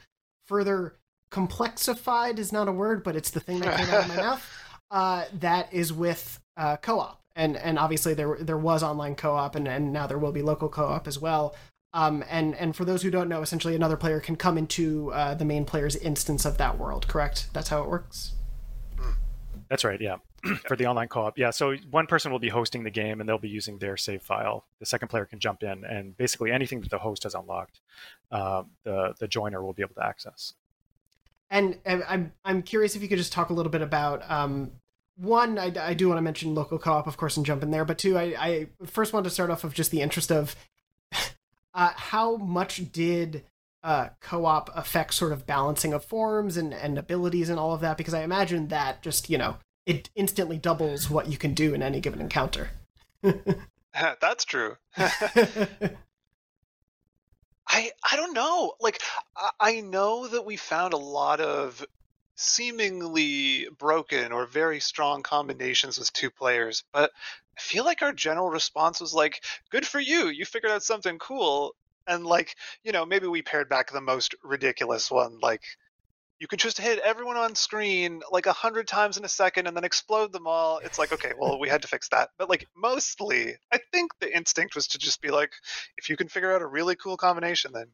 [0.48, 0.96] further
[1.30, 4.59] complexified is not a word, but it's the thing that came out of my mouth.
[4.90, 9.68] Uh, that is with uh, co-op, and and obviously there there was online co-op, and
[9.68, 11.54] and now there will be local co-op as well.
[11.94, 15.34] Um, and and for those who don't know, essentially another player can come into uh,
[15.34, 17.06] the main player's instance of that world.
[17.06, 17.46] Correct?
[17.52, 18.32] That's how it works.
[19.73, 19.99] That's right.
[20.03, 20.16] Yeah.
[20.66, 21.39] For the online co-op.
[21.39, 21.51] Yeah.
[21.51, 24.65] So one person will be hosting the game and they'll be using their save file.
[24.81, 27.81] The second player can jump in and basically anything that the host has unlocked,
[28.32, 30.55] uh, the the joiner will be able to access.
[31.49, 34.73] And, I'm I'm curious if you could just talk a little bit about um,
[35.16, 37.85] one, I, I do want to mention local co-op, of course, and jump in there.
[37.85, 40.57] But two, I, I first want to start off of just the interest of
[41.74, 43.44] uh, how much did
[43.82, 47.96] uh, co-op affect sort of balancing of forms and, and abilities and all of that?
[47.96, 49.56] Because I imagine that just you know
[49.86, 52.70] it instantly doubles what you can do in any given encounter.
[53.92, 54.76] That's true.
[54.96, 55.68] I
[58.10, 58.74] I don't know.
[58.80, 59.00] Like
[59.36, 61.84] I, I know that we found a lot of
[62.34, 67.12] seemingly broken or very strong combinations with two players, but
[67.56, 70.28] I feel like our general response was like, "Good for you!
[70.28, 71.74] You figured out something cool."
[72.06, 75.62] And like, you know, maybe we paired back the most ridiculous one, like
[76.42, 79.76] you can just hit everyone on screen like a hundred times in a second and
[79.76, 80.78] then explode them all.
[80.78, 82.30] It's like, okay, well, we had to fix that.
[82.36, 85.52] But like mostly, I think the instinct was to just be like,
[85.96, 87.86] if you can figure out a really cool combination, then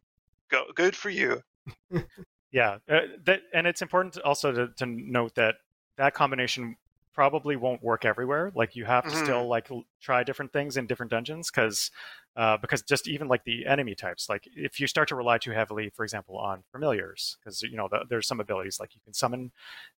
[0.50, 1.42] go, good for you.
[2.50, 5.56] yeah, uh, that, and it's important also to, to note that
[5.98, 6.76] that combination
[7.18, 8.52] probably won't work everywhere.
[8.54, 9.24] Like you have to mm-hmm.
[9.24, 9.68] still like
[10.00, 11.90] try different things in different dungeons because
[12.36, 15.50] uh, because just even like the enemy types, like if you start to rely too
[15.50, 19.12] heavily, for example, on familiars, because you know the, there's some abilities like you can
[19.12, 19.50] summon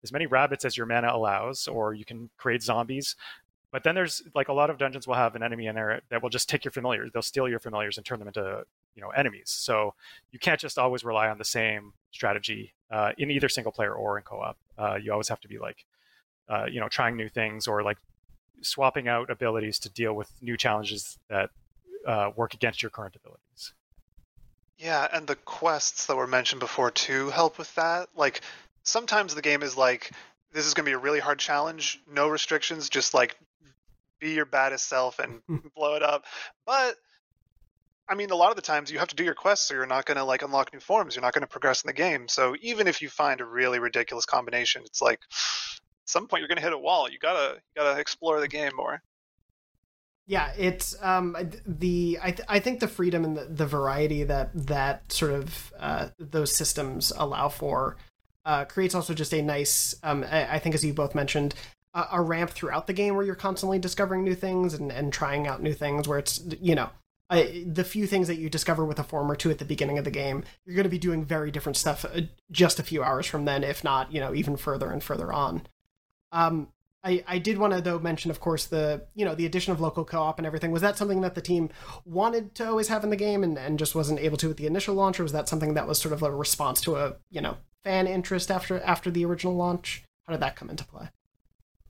[0.03, 3.17] as many rabbits as your mana allows, or you can create zombies.
[3.71, 6.23] But then there's like a lot of dungeons will have an enemy in there that
[6.23, 7.11] will just take your familiars.
[7.13, 8.65] They'll steal your familiars and turn them into
[8.95, 9.51] you know enemies.
[9.51, 9.93] So
[10.33, 14.17] you can't just always rely on the same strategy uh, in either single player or
[14.17, 14.57] in co-op.
[14.79, 15.85] Uh, you always have to be like
[16.51, 17.99] uh, you know trying new things or like
[18.63, 21.51] swapping out abilities to deal with new challenges that
[22.07, 23.73] uh, work against your current abilities.
[24.79, 28.09] Yeah, and the quests that were mentioned before too help with that.
[28.17, 28.41] Like
[28.83, 30.11] sometimes the game is like,
[30.53, 33.37] this is going to be a really hard challenge, no restrictions, just like
[34.19, 35.43] be your baddest self and
[35.77, 36.25] blow it up.
[36.67, 36.97] But
[38.09, 39.87] I mean, a lot of the times you have to do your quests, so you're
[39.87, 41.15] not going to like unlock new forms.
[41.15, 42.27] You're not going to progress in the game.
[42.27, 46.49] So even if you find a really ridiculous combination, it's like at some point you're
[46.49, 47.09] going to hit a wall.
[47.11, 49.03] You gotta you gotta explore the game more.
[50.27, 54.51] Yeah, it's um the I th- I think the freedom and the, the variety that
[54.67, 57.97] that sort of uh, those systems allow for
[58.45, 61.55] uh, creates also just a nice um I, I think as you both mentioned
[61.95, 65.49] a, a ramp throughout the game where you're constantly discovering new things and and trying
[65.49, 66.91] out new things where it's you know
[67.31, 70.05] the few things that you discover with a form or two at the beginning of
[70.05, 73.27] the game, you're going to be doing very different stuff uh, just a few hours
[73.27, 75.63] from then, if not, you know, even further and further on.
[76.33, 76.69] Um,
[77.03, 79.81] I, I did want to though mention, of course, the you know the addition of
[79.81, 80.71] local co-op and everything.
[80.71, 81.71] Was that something that the team
[82.05, 84.67] wanted to always have in the game and, and just wasn't able to with the
[84.67, 87.41] initial launch, or was that something that was sort of a response to a you
[87.41, 90.05] know fan interest after after the original launch?
[90.27, 91.09] How did that come into play?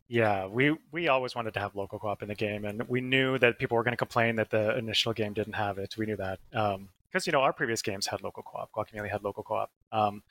[0.06, 3.36] Yeah, we we always wanted to have local co-op in the game, and we knew
[3.38, 5.96] that people were going to complain that the initial game didn't have it.
[5.98, 6.88] We knew that because um,
[7.26, 8.70] you know our previous games had local co-op.
[8.72, 10.22] Guacamelee had local co-op, um,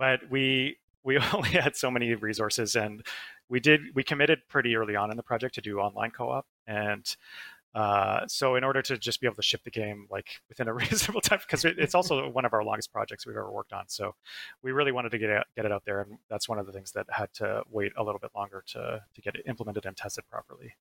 [0.00, 3.06] but we we only had so many resources and
[3.48, 7.16] we did we committed pretty early on in the project to do online co-op and
[7.74, 10.72] uh, so in order to just be able to ship the game like within a
[10.74, 13.84] reasonable time because it, it's also one of our longest projects we've ever worked on
[13.86, 14.14] so
[14.62, 16.72] we really wanted to get it, get it out there and that's one of the
[16.72, 19.96] things that had to wait a little bit longer to to get it implemented and
[19.96, 20.74] tested properly.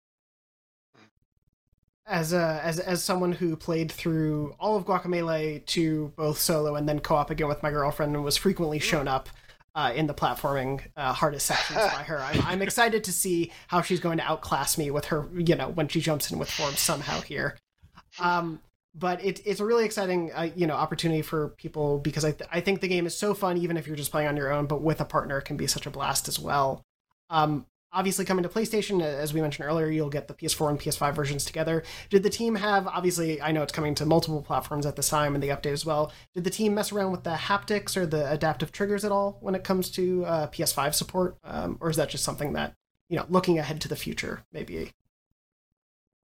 [2.07, 6.87] As a as as someone who played through all of Guacamelee to both solo and
[6.87, 9.27] then co-op again with my girlfriend and was frequently shown up
[9.75, 12.19] uh, in the platforming uh, hardest sections by her.
[12.19, 15.67] I'm, I'm, excited to see how she's going to outclass me with her, you know,
[15.67, 17.57] when she jumps in with forms somehow here.
[18.19, 18.61] Um,
[18.97, 22.49] but it, it's a really exciting, uh, you know, opportunity for people because I, th-
[22.51, 24.65] I think the game is so fun, even if you're just playing on your own,
[24.67, 26.81] but with a partner, it can be such a blast as well.
[27.29, 27.65] Um,
[27.95, 31.45] obviously coming to PlayStation, as we mentioned earlier, you'll get the PS4 and PS5 versions
[31.45, 31.81] together.
[32.09, 35.33] Did the team have, obviously, I know it's coming to multiple platforms at this time
[35.33, 36.11] and the update as well.
[36.33, 39.55] Did the team mess around with the haptics or the adaptive triggers at all when
[39.55, 41.37] it comes to uh, PS5 support?
[41.43, 42.75] Um, or is that just something that,
[43.09, 44.91] you know, looking ahead to the future, maybe?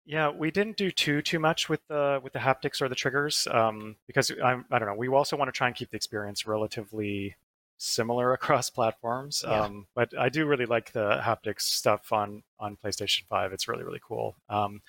[0.06, 3.46] Yeah, we didn't do too too much with the with the haptics or the triggers
[3.48, 4.94] um, because I, I don't know.
[4.96, 7.36] We also want to try and keep the experience relatively
[7.80, 9.42] similar across platforms.
[9.46, 9.62] Yeah.
[9.62, 13.52] Um, but I do really like the haptics stuff on on PlayStation Five.
[13.52, 14.36] It's really really cool.
[14.48, 14.82] Um,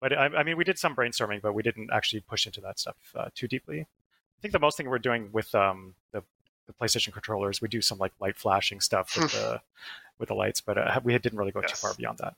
[0.00, 2.78] but I, I, mean, we did some brainstorming, but we didn't actually push into that
[2.78, 3.80] stuff uh, too deeply.
[3.80, 6.22] I think the most thing we're doing with um, the
[6.66, 9.60] the PlayStation controllers, we do some like light flashing stuff with the
[10.18, 11.72] with the lights, but uh, we didn't really go yes.
[11.72, 12.34] too far beyond that.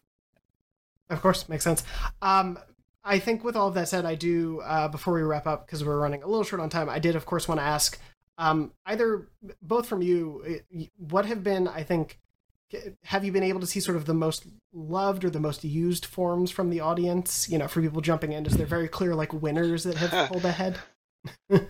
[1.10, 1.84] Of course, makes sense.
[2.20, 2.58] Um,
[3.04, 5.82] I think with all of that said, I do uh, before we wrap up because
[5.82, 6.90] we're running a little short on time.
[6.90, 7.98] I did, of course, want to ask
[8.38, 9.28] um, either
[9.60, 10.62] both from you,
[10.96, 12.18] what have been, I think,
[13.02, 16.06] have you been able to see sort of the most loved or the most used
[16.06, 17.48] forms from the audience?
[17.48, 20.44] You know, for people jumping in, is there very clear like winners that have pulled
[20.44, 20.78] ahead?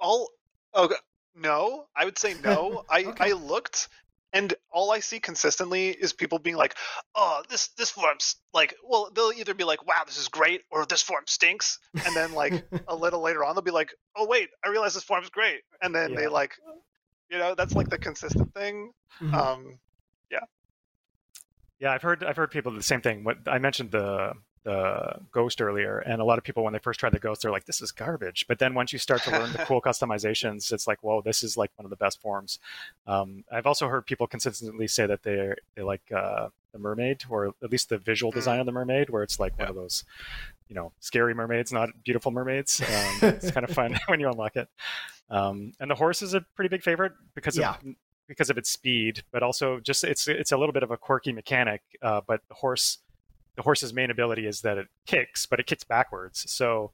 [0.00, 0.28] All
[0.74, 0.92] oh
[1.36, 2.84] no, I would say no.
[2.90, 3.30] I okay.
[3.30, 3.88] I looked
[4.32, 6.76] and all I see consistently is people being like,
[7.14, 10.86] "Oh, this this form's like," well, they'll either be like, "Wow, this is great," or
[10.86, 12.52] "This form stinks," and then like
[12.88, 15.94] a little later on, they'll be like, "Oh wait, I realize this form's great," and
[15.94, 16.54] then they like,
[17.30, 18.92] you know, that's like the consistent thing.
[19.20, 19.34] Mhm.
[19.34, 19.78] Um,
[20.30, 20.40] Yeah,
[21.78, 23.24] Yeah, I've heard I've heard people do the same thing.
[23.24, 24.34] What I mentioned the
[24.64, 27.50] the ghost earlier, and a lot of people when they first try the ghost, they're
[27.50, 30.86] like, "This is garbage." But then once you start to learn the cool customizations, it's
[30.86, 32.58] like, "Whoa, this is like one of the best forms."
[33.06, 37.54] Um, I've also heard people consistently say that they they like uh, the mermaid, or
[37.62, 40.04] at least the visual design of the mermaid, where it's like one of those,
[40.68, 42.80] you know, scary mermaids, not beautiful mermaids.
[42.80, 44.68] Um, it's kind of fun when you unlock it.
[45.28, 47.74] Um, and the horse is a pretty big favorite because Yeah.
[47.74, 47.94] of
[48.28, 51.32] because of its speed, but also just it's it's a little bit of a quirky
[51.32, 51.82] mechanic.
[52.00, 52.98] Uh, but the horse,
[53.56, 56.50] the horse's main ability is that it kicks, but it kicks backwards.
[56.50, 56.92] So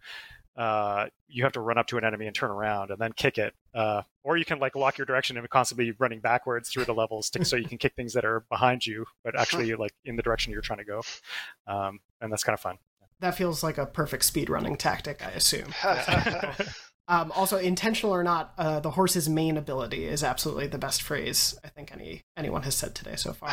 [0.57, 3.39] uh, you have to run up to an enemy and turn around and then kick
[3.39, 6.95] it, uh, or you can like lock your direction and constantly running backwards through the
[6.95, 10.17] levels to, so you can kick things that are behind you, but actually like in
[10.17, 11.03] the direction you're trying to go.
[11.69, 12.79] Um, and that's kind of fun.
[13.21, 15.73] that feels like a perfect speed running tactic, I assume.
[17.11, 21.59] Um, also, intentional or not, uh, the horse's main ability is absolutely the best phrase
[21.65, 23.51] I think any anyone has said today so far.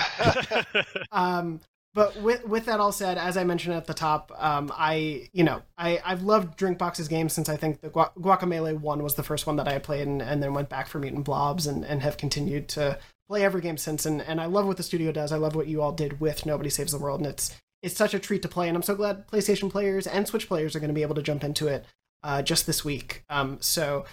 [1.14, 1.62] um,
[1.96, 5.46] but with with that all said, as I mentioned at the top, um, I you
[5.46, 9.24] know I I've loved Drinkbox's games since I think the Gua- Guacamelee one was the
[9.24, 12.04] first one that I played, and, and then went back for Mutant Blobs, and, and
[12.04, 13.00] have continued to
[13.30, 14.06] play every game since.
[14.06, 15.32] And, and I love what the studio does.
[15.32, 18.14] I love what you all did with Nobody Saves the World, and it's it's such
[18.14, 18.68] a treat to play.
[18.68, 21.24] And I'm so glad PlayStation players and Switch players are going to be able to
[21.24, 21.86] jump into it
[22.24, 23.24] uh, just this week.
[23.30, 24.06] Um, so.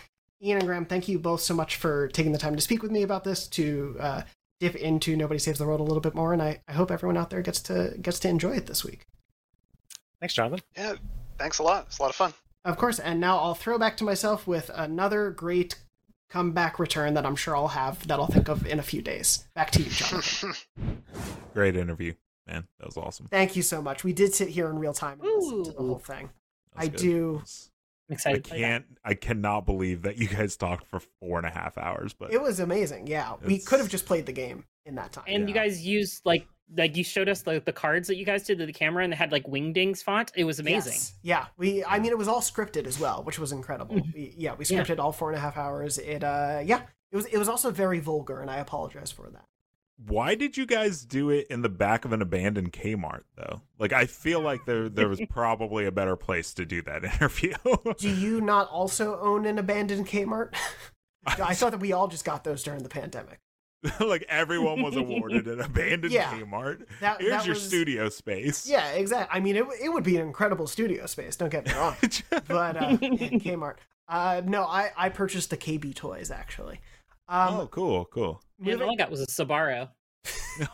[0.44, 2.90] Ian and Graham, thank you both so much for taking the time to speak with
[2.90, 4.22] me about this, to uh,
[4.62, 7.16] dip into Nobody Saves the World a little bit more, and I, I hope everyone
[7.16, 9.06] out there gets to gets to enjoy it this week.
[10.20, 10.60] Thanks, Jonathan.
[10.76, 10.94] yeah,
[11.36, 11.86] thanks a lot.
[11.88, 12.32] It's a lot of fun.
[12.64, 15.80] Of course, and now I'll throw back to myself with another great
[16.30, 19.48] comeback return that I'm sure I'll have that I'll think of in a few days.
[19.54, 20.54] Back to you, Jonathan.
[21.54, 22.14] Great interview,
[22.46, 22.68] man.
[22.78, 23.26] That was awesome.
[23.30, 24.04] Thank you so much.
[24.04, 26.30] We did sit here in real time and listen to the whole thing.
[26.76, 27.00] I good.
[27.00, 27.42] do.
[28.12, 28.44] I'm I excited.
[28.44, 28.84] to can't.
[29.04, 32.12] I cannot believe that you guys talked for four and a half hours.
[32.12, 33.06] But It was amazing.
[33.06, 35.24] Yeah, we could have just played the game in that time.
[35.26, 38.44] And you guys used like like you showed us the, the cards that you guys
[38.44, 40.32] did to the camera and they had like wingdings font.
[40.34, 40.92] It was amazing.
[40.94, 41.14] Yes.
[41.22, 41.84] Yeah, we.
[41.84, 43.96] I mean, it was all scripted as well, which was incredible.
[44.14, 44.82] We, yeah, we Yeah.
[44.82, 45.98] scripted all four and a half hours.
[45.98, 46.22] It.
[46.24, 47.26] uh Yeah, it was.
[47.26, 49.44] It was also very vulgar, and I apologize for that.
[50.06, 53.62] Why did you guys do it in the back of an abandoned Kmart though?
[53.78, 57.54] Like I feel like there there was probably a better place to do that interview.
[57.98, 60.54] Do you not also own an abandoned Kmart?
[61.26, 63.38] I thought that we all just got those during the pandemic.
[64.00, 66.32] like everyone was awarded an abandoned Yeah.
[66.32, 66.84] Kmart.
[67.00, 68.68] That- Here's that your was- studio space.
[68.68, 69.36] Yeah, exactly.
[69.36, 71.36] I mean, it, it would be an incredible studio space.
[71.36, 71.96] Don't get me wrong.
[72.48, 73.76] But uh, Kmart.
[74.08, 76.80] Uh, no, I I purchased the KB toys actually.
[77.28, 78.42] Um, oh, cool, cool.
[78.58, 79.88] Man, all I got was a Sbarro.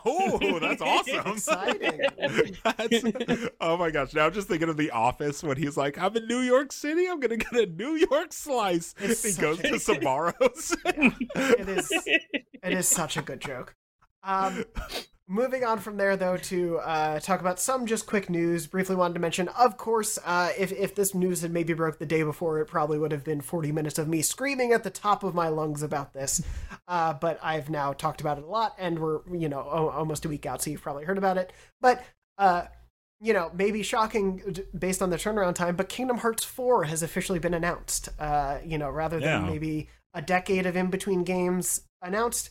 [0.05, 1.31] Oh, that's awesome.
[1.33, 2.01] Exciting.
[2.65, 4.13] That's- oh my gosh.
[4.13, 7.07] Now I'm just thinking of The Office when he's like, I'm in New York City.
[7.07, 8.93] I'm going to get a New York slice.
[8.99, 10.75] It's he goes a- to Sbarro's.
[10.85, 13.73] it is it is such a good joke.
[14.21, 14.65] Um,
[15.29, 18.67] moving on from there, though, to uh, talk about some just quick news.
[18.67, 22.05] Briefly wanted to mention, of course, uh, if if this news had maybe broke the
[22.05, 25.23] day before, it probably would have been 40 minutes of me screaming at the top
[25.23, 26.41] of my lungs about this.
[26.87, 30.25] Uh, but I've now talked about it a lot, and we're you know o- almost
[30.25, 31.53] a week out, so you've probably heard about it.
[31.79, 32.03] But
[32.37, 32.63] uh,
[33.21, 34.41] you know, maybe shocking
[34.77, 38.09] based on the turnaround time, but Kingdom Hearts 4 has officially been announced.
[38.17, 39.49] Uh, you know, rather than Yeah.
[39.49, 42.49] maybe a decade of in between games announced,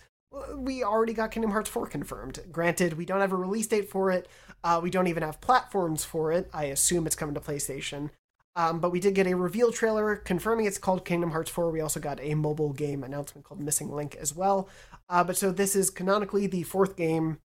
[0.56, 2.40] we already got Kingdom Hearts 4 confirmed.
[2.50, 4.28] Granted, we don't have a release date for it.
[4.62, 6.50] Uh, we don't even have platforms for it.
[6.52, 8.10] I assume it's coming to PlayStation.
[8.56, 11.70] Um, but we did get a reveal trailer confirming it's called Kingdom Hearts 4.
[11.70, 14.68] We also got a mobile game announcement called Missing Link as well.
[15.08, 17.38] Uh, but so this is canonically the fourth game,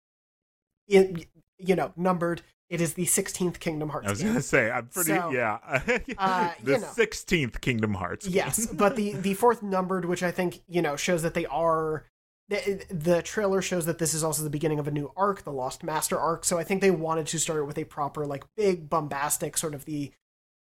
[0.89, 1.25] in,
[1.59, 2.43] you know, numbered.
[2.69, 5.59] It is the 16th Kingdom Hearts I was going to say, I'm pretty, So, yeah.
[6.19, 6.87] uh, the you know.
[6.87, 8.29] 16th Kingdom Hearts.
[8.29, 12.05] Yes, but the the fourth numbered, which I think you know shows that they are.
[12.51, 15.53] The, the trailer shows that this is also the beginning of a new arc, the
[15.53, 16.45] Lost Master arc.
[16.45, 19.73] So I think they wanted to start it with a proper, like, big, bombastic sort
[19.73, 20.11] of the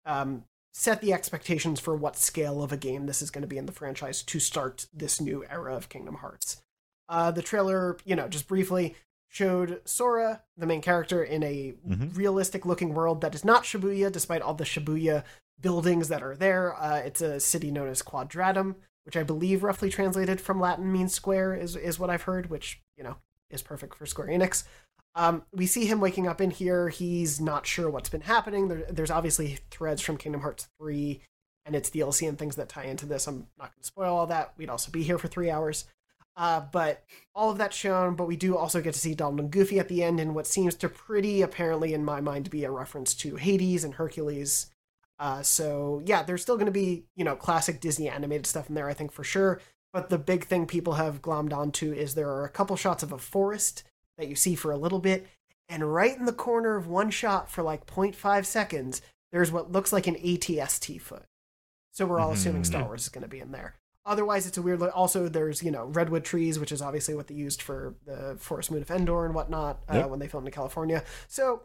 [0.06, 3.58] um, set the expectations for what scale of a game this is going to be
[3.58, 6.62] in the franchise to start this new era of Kingdom Hearts.
[7.08, 8.94] Uh, the trailer, you know, just briefly
[9.28, 12.16] showed Sora, the main character, in a Mhm.
[12.16, 15.24] realistic looking world that is not Shibuya, despite all the Shibuya
[15.60, 16.74] buildings that are there.
[16.80, 18.76] Uh, it's a city known as Quadratum,
[19.10, 22.80] which I believe roughly translated from Latin means square, is, is what I've heard, which,
[22.96, 23.16] you know,
[23.50, 24.62] is perfect for Square Enix.
[25.16, 26.90] Um, we see him waking up in here.
[26.90, 28.68] He's not sure what's been happening.
[28.68, 31.20] There, there's obviously threads from Kingdom Hearts 3
[31.66, 33.26] and its DLC and things that tie into this.
[33.26, 34.52] I'm not going to spoil all that.
[34.56, 35.86] We'd also be here for three hours.
[36.36, 37.02] Uh, but
[37.34, 39.88] all of that's shown, but we do also get to see Donald and Goofy at
[39.88, 43.34] the end in what seems to pretty apparently, in my mind, be a reference to
[43.34, 44.70] Hades and Hercules.
[45.20, 48.74] Uh, so yeah, there's still going to be you know classic Disney animated stuff in
[48.74, 49.60] there, I think for sure.
[49.92, 53.12] But the big thing people have glommed onto is there are a couple shots of
[53.12, 53.84] a forest
[54.18, 55.26] that you see for a little bit,
[55.68, 59.02] and right in the corner of one shot for like 0.5 seconds,
[59.32, 61.24] there's what looks like an ATST foot.
[61.92, 62.86] So we're all assuming Star Mhm.
[62.86, 63.74] Wars is going to be in there.
[64.06, 64.80] Otherwise, it's a weird.
[64.80, 64.96] Look.
[64.96, 68.70] Also, there's you know redwood trees, which is obviously what they used for the Forest
[68.70, 70.08] Moon of Endor and whatnot uh, Yep.
[70.08, 71.04] when they filmed in California.
[71.28, 71.62] So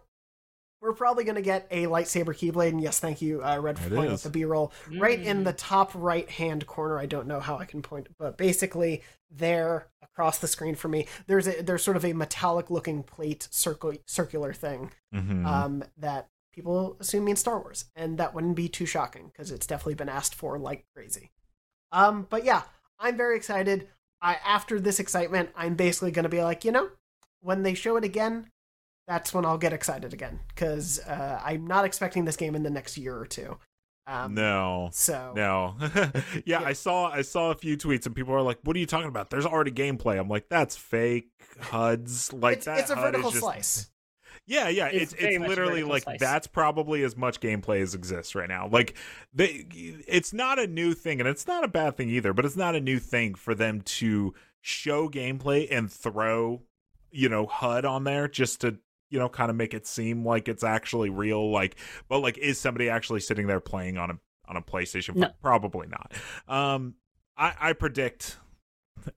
[0.86, 2.70] we're probably going to get a lightsaber keyblade.
[2.70, 4.24] And yes, thank you, uh, Red, for pointing out is.
[4.24, 5.44] the B-roll right in Mm.
[5.46, 7.00] the top right hand corner.
[7.00, 11.08] I don't know how I can point, but basically there across the screen for me,
[11.28, 15.46] there's a there's sort of a metallic looking plate circle circular thing Mhm.
[15.46, 19.68] um, that people assume means Star Wars, and that wouldn't be too shocking because it's
[19.68, 21.32] definitely been asked for like crazy.
[21.92, 22.62] Um, but yeah,
[23.00, 23.90] I'm very excited.
[24.22, 26.90] I after this excitement, I'm basically going to be like, you know,
[27.42, 28.50] when they show it again,
[29.08, 32.70] that's when I'll get excited again because uh, I'm not expecting this game in the
[32.70, 33.58] next year or two.
[34.08, 34.90] Um, no.
[34.94, 35.76] So No.
[35.86, 36.12] yeah,
[36.46, 36.62] Yeah.
[36.64, 39.08] I saw I saw a few tweets and people are like, "What are you talking
[39.08, 39.30] about?
[39.32, 41.30] There's already gameplay." I'm like, "That's fake
[41.60, 43.90] HUDs." Like it's, that it's a HUD vertical just- slice.
[44.48, 46.20] Yeah, yeah, It's it's it's literally like slice.
[46.20, 48.68] that's probably as much gameplay as exists right now.
[48.68, 48.96] Like
[49.34, 49.66] they
[50.08, 52.76] it's not a new thing and it's not a bad thing either, but it's not
[52.76, 56.62] a new thing for them to show gameplay and throw,
[57.10, 58.78] you know, HUD on there just to
[59.10, 61.76] you know kind of make it seem like it's actually real like
[62.10, 65.16] but like is somebody actually sitting there playing on a on a PlayStation?
[65.16, 65.30] No.
[65.42, 66.14] Probably not.
[66.48, 66.96] Um
[67.38, 68.38] I I predict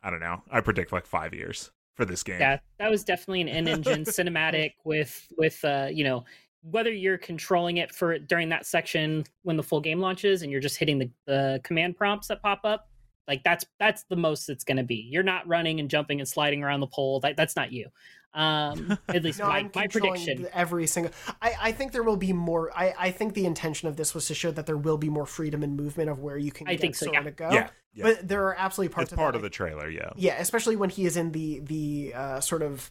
[0.03, 0.43] I don't know.
[0.51, 2.41] I predict like 5 years for this game.
[2.41, 6.25] Yeah, that was definitely an in-engine cinematic with with uh, you know
[6.63, 10.61] whether you're controlling it for during that section when the full game launches and you're
[10.61, 12.89] just hitting the, the command prompts that pop up.
[13.27, 15.07] Like that's that's the most it's going to be.
[15.11, 17.21] You're not running and jumping and sliding around the pole.
[17.21, 17.89] That, that's not you.
[18.35, 20.49] Um, at least No, my, I'm my controlling prediction.
[20.53, 21.13] every single.
[21.41, 22.71] I, I think there will be more.
[22.77, 25.27] I, I think the intention of this was to show that there will be more
[25.27, 27.23] freedom and movement of where you can I get think so, yeah.
[27.23, 27.51] to go.
[27.51, 27.71] Yeah.
[27.95, 28.03] yeah.
[28.05, 30.11] But there are absolutely parts it's of part that of the trailer, yeah.
[30.17, 32.91] Yeah, especially when he is in the the uh, sort of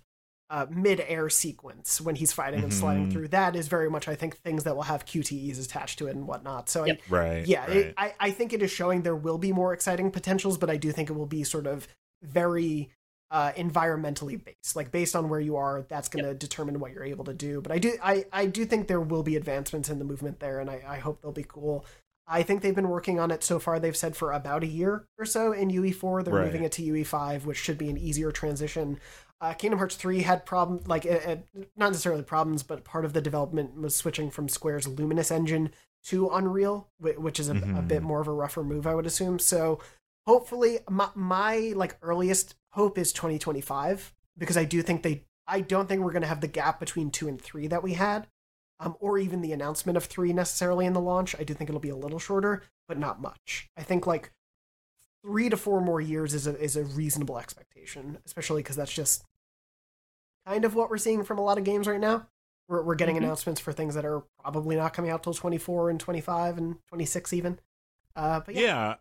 [0.50, 3.12] uh, mid-air sequence when he's fighting and sliding Mhm.
[3.12, 3.28] through.
[3.28, 6.26] That is very much, I think, things that will have QTEs attached to it and
[6.26, 6.70] whatnot.
[6.70, 7.02] So, Yep.
[7.10, 7.46] Right.
[7.46, 7.76] Yeah, right.
[7.78, 10.78] it, I I think it is showing there will be more exciting potentials, but I
[10.78, 11.88] do think it will be sort of
[12.24, 12.90] very
[13.32, 15.84] uh, environmentally based, like based on where you are.
[15.90, 17.62] That's going to determine what you're able to do.
[17.62, 20.60] But I do I I do think there will be advancements in the movement there,
[20.60, 21.86] and I I hope they'll be cool.
[22.30, 23.80] I think they've been working on it so far.
[23.80, 26.24] They've said for about a year or so in UE4.
[26.24, 26.46] They're Right.
[26.46, 29.00] moving it to UE5, which should be an easier transition.
[29.40, 31.36] Uh, Kingdom Hearts 3 had problems, like, uh, uh,
[31.78, 35.70] not necessarily problems, but part of the development was switching from Square's Luminous engine
[36.06, 37.88] to Unreal, which is a, a Mhm.
[37.88, 39.40] bit more of a rougher move, I would assume.
[39.40, 39.80] So
[40.26, 45.90] hopefully, my, my like earliest hope is 2025 because I do think they, I don't
[45.90, 48.28] think we're going to have the gap between two and three that we had
[48.80, 51.36] um, or even the announcement of three necessarily in the launch.
[51.40, 53.70] I do think it'll be a little shorter, but not much.
[53.76, 54.32] I think like
[55.26, 59.24] three to four more years is a is a reasonable expectation, especially because that's just
[60.46, 62.28] kind of what we're seeing from a lot of games right now.
[62.70, 63.20] We're we're getting Mhm.
[63.24, 66.58] announcements for things that are probably not coming out till twenty four and twenty five
[66.58, 67.60] and twenty six even.
[68.16, 68.96] Uh, but yeah, yeah.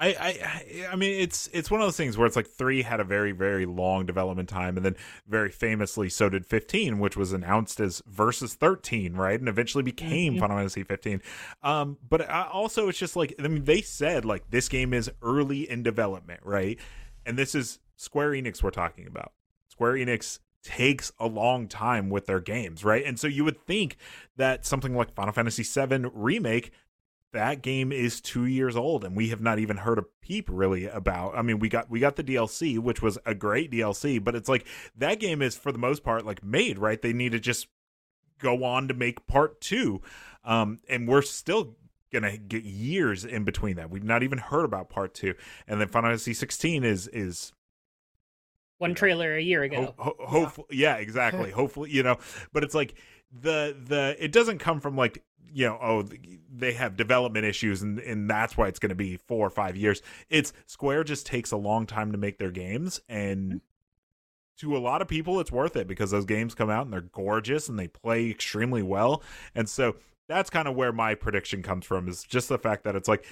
[0.00, 3.00] I, I I mean it's it's one of those things where it's like three had
[3.00, 4.94] a very very long development time and then
[5.26, 9.38] very famously so did 15 which was announced as versus 13 right?
[9.40, 10.38] And eventually became Mhm.
[10.40, 11.20] Final Fantasy 15
[11.64, 15.10] um but I, also it's just like I mean they said like this game is
[15.20, 16.78] early in development right?
[17.26, 19.32] And this is Square Enix we're talking about.
[19.68, 23.04] Square Enix takes a long time with their games right?
[23.04, 23.96] And so you would think
[24.36, 26.70] that something like Final Fantasy 7 remake
[27.32, 30.86] that game is two years old and we have not even heard a peep really
[30.86, 34.34] about i mean we got we got the dlc which was a great dlc but
[34.34, 37.40] it's like that game is for the most part like made right they need to
[37.40, 37.68] just
[38.38, 40.00] go on to make part two
[40.44, 41.76] um and we're still
[42.12, 45.34] gonna get years in between that we've not even heard about part two
[45.66, 47.52] and then final fantasy 16 is is
[48.78, 49.94] One trailer a year ago.
[49.98, 51.50] Ho- ho- hopefully, yeah, exactly.
[51.60, 52.16] hopefully, you know,
[52.52, 52.94] but it's like
[53.32, 55.22] the the it doesn't come from like
[55.52, 56.04] you know oh
[56.54, 59.76] they have development issues and and that's why it's going to be four or five
[59.76, 60.02] years.
[60.28, 63.48] It's Square just takes a long time to make their games and.
[63.48, 63.56] Mm-hmm.
[64.62, 67.02] To a lot of people, it's worth it because those games come out and they're
[67.02, 69.22] gorgeous and they play extremely well.
[69.54, 69.94] And so
[70.26, 73.24] that's kind of where my prediction comes from is just the fact that it's like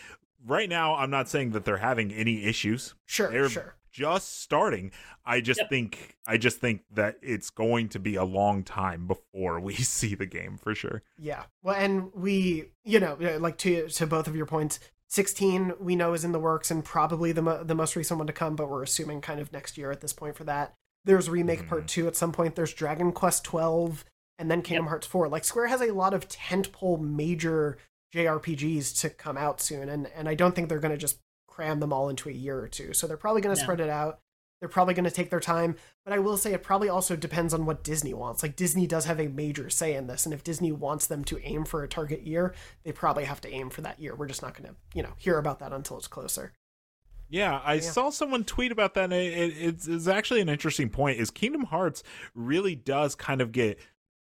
[0.47, 3.75] right now, I'm not saying that they're having any issues sure, they're sure.
[3.97, 4.91] Just starting.
[5.25, 5.71] I just Yep.
[5.71, 10.15] think I just think that it's going to be a long time before we see
[10.15, 11.03] the game for sure.
[11.19, 11.45] Yeah.
[11.63, 14.79] Well, and we, you know, like to to both of your points,
[15.09, 18.27] 16 we know is in the works and probably the mo- the most recent one
[18.27, 20.75] to come, but we're assuming kind of next year at this point for that.
[21.05, 21.69] There's remake Mhm.
[21.69, 22.57] part two at some point.
[22.57, 24.05] There's Dragon Quest 12
[24.39, 25.29] and then Kingdom Hearts 4.
[25.29, 27.79] Like Square has a lot of tentpole major
[28.15, 31.19] JRPGs to come out soon, and and I don't think they're going to just
[31.57, 32.93] cram them all into a year or two.
[32.93, 33.65] So they're probably going to No.
[33.65, 34.21] spread it out.
[34.61, 37.53] They're probably going to take their time, but I will say it probably also depends
[37.53, 38.43] on what Disney wants.
[38.43, 41.39] Like Disney does have a major say in this, and if Disney wants them to
[41.43, 44.15] aim for a target year, they probably have to aim for that year.
[44.15, 46.53] We're just not going to, you know, hear about that until it's closer.
[47.29, 47.81] Yeah, I Yeah.
[47.81, 49.05] saw someone tweet about that.
[49.05, 51.19] And it, it, it's, it's actually an interesting point.
[51.21, 52.03] Is Kingdom Hearts
[52.35, 53.79] really does kind of get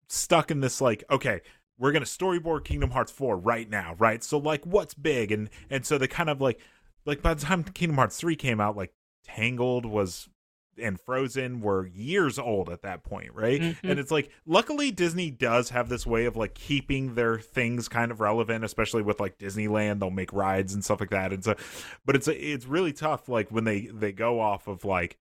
[0.09, 1.41] stuck in this like, okay,
[1.79, 4.25] we're gonna storyboard Kingdom Hearts four right now, right?
[4.25, 5.31] So like, what's big?
[5.31, 6.59] And and so they kind of like,
[7.07, 8.93] like by the time Kingdom Hearts three came out, like
[9.25, 10.29] Tangled was
[10.79, 13.59] and Frozen were years old at that point, right?
[13.63, 13.77] Mhm.
[13.83, 18.11] And it's like, luckily Disney does have this way of like keeping their things kind
[18.11, 20.01] of relevant, especially with like Disneyland.
[20.01, 21.55] They'll make rides and stuff like that, and so,
[22.05, 25.17] but it's it's really tough, like when they they go off of like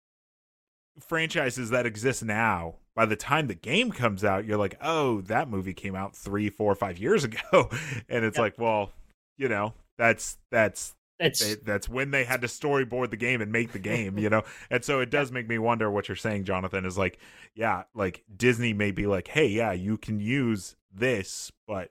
[1.00, 2.76] franchises that exist now.
[2.94, 6.50] By the time the game comes out, you're like, oh, that movie came out three,
[6.50, 7.70] four, five years ago,
[8.09, 8.42] and it's Yep.
[8.42, 8.92] like, well,
[9.38, 13.73] you know, that's that's they, that's when they had to storyboard the game and make
[13.73, 14.43] the game, you know.
[14.70, 16.85] And so it does make me wonder what you're saying, Jonathan.
[16.85, 17.19] Is like,
[17.55, 21.90] yeah, like Disney may be like, hey, yeah, you can use this, but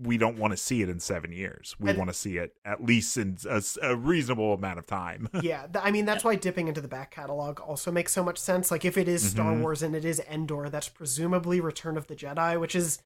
[0.00, 1.74] we don't want to see it in seven years.
[1.80, 3.36] We want to see it at least in
[3.82, 5.28] a reasonable amount of time.
[5.42, 8.38] yeah, th- I mean that's why dipping into the back catalog also makes so much
[8.38, 8.70] sense.
[8.70, 9.60] Like if it is Star Mhm.
[9.62, 13.02] Wars and it is Endor, that's presumably Return of the Jedi, which is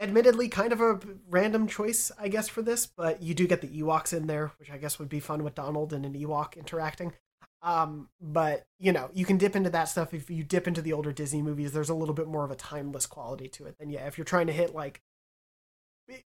[0.00, 2.86] admittedly kind of a random choice, I guess, for this.
[2.86, 5.54] But you do get the Ewoks in there, which I guess would be fun with
[5.54, 7.12] Donald and an Ewok interacting.
[7.60, 10.14] Um, but you know, you can dip into that stuff.
[10.14, 12.56] If you dip into the older Disney movies, there's a little bit more of a
[12.56, 14.06] timeless quality to it than yeah.
[14.06, 15.02] If you're trying to hit like,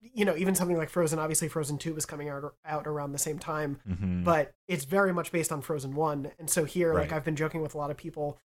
[0.01, 1.19] you know, even something like Frozen.
[1.19, 4.25] Obviously, Frozen Two was coming out out around the same time Mhm.
[4.25, 6.33] but it's very much based on Frozen 1.
[6.39, 8.39] And so here, like I've been joking with a lot of people,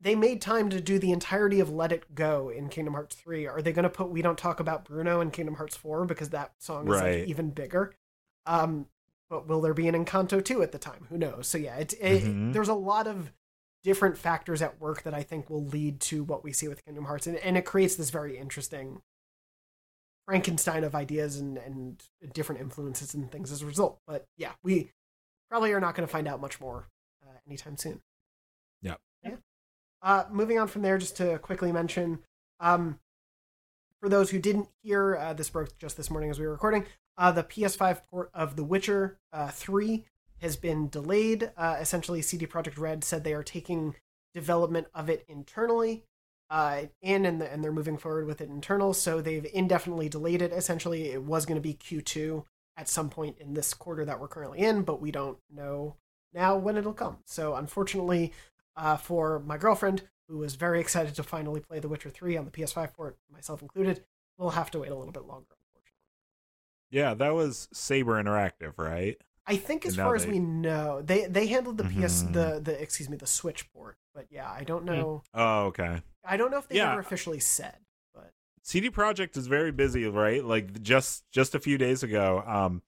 [0.00, 3.46] they made time to do the entirety of Let It Go in Kingdom Hearts 3.
[3.46, 6.30] Are they going to put We Don't Talk About Bruno in Kingdom Hearts 4 because
[6.30, 7.20] that song is Right.
[7.20, 7.92] like even bigger?
[8.46, 8.86] Um,
[9.30, 11.06] but will there be an Encanto 2 at the time?
[11.10, 11.48] Who knows?
[11.48, 12.52] So yeah, it, it, Mhm.
[12.52, 13.32] there's a lot of
[13.82, 17.04] different factors at work that I think will lead to what we see with Kingdom
[17.04, 17.26] Hearts.
[17.26, 19.02] And, and it creates this very interesting
[20.26, 22.02] Frankenstein of ideas and, and
[22.32, 24.00] different influences and things as a result.
[24.06, 24.90] But yeah, we
[25.50, 26.86] probably are not going to find out much more
[27.22, 28.00] uh, anytime soon.
[30.04, 32.18] Uh, moving on from there, just to quickly mention,
[32.60, 33.00] um,
[34.00, 36.84] for those who didn't hear, uh, this broke just this morning as we were recording.
[37.16, 40.04] Uh, the PS5 port of The Witcher uh, 3
[40.42, 41.50] has been delayed.
[41.56, 43.94] Uh, essentially, CD Projekt Red said they are taking
[44.34, 46.04] development of it internally
[46.50, 48.92] uh, in and, the, and they're moving forward with it internal.
[48.92, 50.52] So they've indefinitely delayed it.
[50.52, 52.44] Essentially, it was going to be Q2
[52.76, 55.96] at some point in this quarter that we're currently in, but we don't know
[56.34, 57.18] now when it'll come.
[57.24, 58.32] So unfortunately,
[58.76, 62.44] uh, for my girlfriend, who was very excited to finally play The Witcher 3 on
[62.44, 64.04] the PS5 port, myself included,
[64.38, 66.00] we'll have to wait a little bit longer, unfortunately.
[66.90, 69.16] yeah, that was Saber Interactive, right?
[69.46, 72.32] I think as far as we know, they they handled the PS Mhm.
[72.32, 75.22] the the excuse me the Switch port, but yeah, I don't know.
[75.34, 76.02] Oh, okay.
[76.24, 76.90] I don't know if they Yeah.
[76.92, 77.76] ever officially said,
[78.14, 78.32] but
[78.62, 80.42] CD Projekt is very busy, right?
[80.42, 82.80] Like just just a few days ago, um,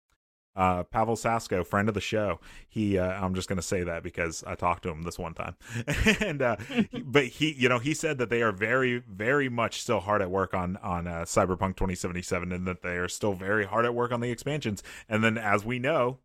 [0.56, 4.42] uh, Pavel Sasko, friend of the show, he uh, I'm just gonna say that because
[4.46, 5.54] I talked to him this one time,
[6.20, 9.82] and uh, he- but he, you know, he said that they are very very much
[9.82, 13.66] still hard at work on on uh, Cyberpunk 2077, and that they are still very
[13.66, 14.82] hard at work on the expansions.
[15.08, 16.18] And then, as we know,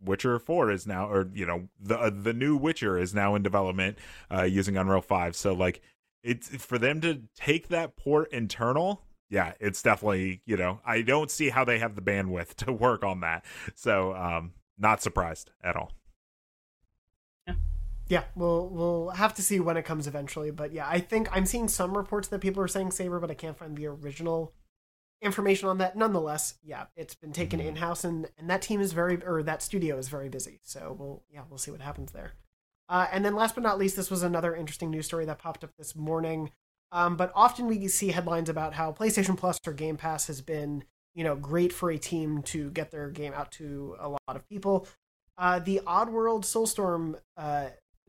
[0.00, 3.42] Witcher 4 is now, or you know, the uh, the new Witcher is now in
[3.42, 3.98] development
[4.32, 5.36] uh, using Unreal 5.
[5.36, 5.82] So like,
[6.22, 9.02] it's for them to take that port internal.
[9.34, 13.02] Yeah, it's definitely you know I don't see how they have the bandwidth to work
[13.02, 13.44] on that.
[13.74, 15.90] So um, not surprised at all.
[18.08, 20.50] yeah, we'll we'll have to see when it comes eventually.
[20.50, 23.34] But yeah, I think I'm seeing some reports that people are saying Saber, but I
[23.34, 24.52] can't find the original
[25.22, 25.96] information on that.
[25.96, 27.66] Nonetheless, yeah, it's been taken Mhm.
[27.66, 30.60] in house, and and that team is very or that studio is very busy.
[30.62, 32.32] So we'll yeah we'll see what happens there.
[32.88, 35.64] Uh, and then last but not least, this was another interesting news story that popped
[35.64, 36.50] up this morning.
[36.94, 40.84] Um, but often we see headlines about how PlayStation Plus or Game Pass has been,
[41.14, 44.48] you know, great for a team to get their game out to a lot of
[44.48, 44.86] people.
[45.36, 47.66] Uh, the Oddworld Soulstorm uh,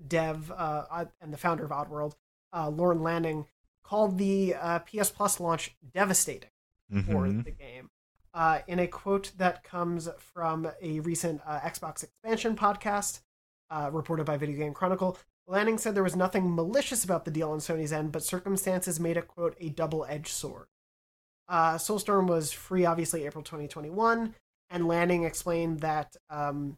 [0.08, 2.14] dev uh, and the founder of Oddworld,
[2.54, 3.48] uh, Lorne Lanning,
[3.84, 6.50] called the uh, PS Plus launch devastating
[6.92, 7.44] for Mhm.
[7.44, 7.90] the game.
[8.36, 13.22] Uh, in a quote that comes from a recent uh, Xbox expansion podcast
[13.72, 15.18] uh, reported by Video Game Chronicle,
[15.48, 19.18] Lanning said there was nothing malicious about the deal on Sony's end, but circumstances made
[19.18, 20.68] it, quote, a double edged sword.
[21.48, 24.34] Uh, Soulstorm was free, obviously, April 2021.
[24.72, 26.78] and Lanning explained that um,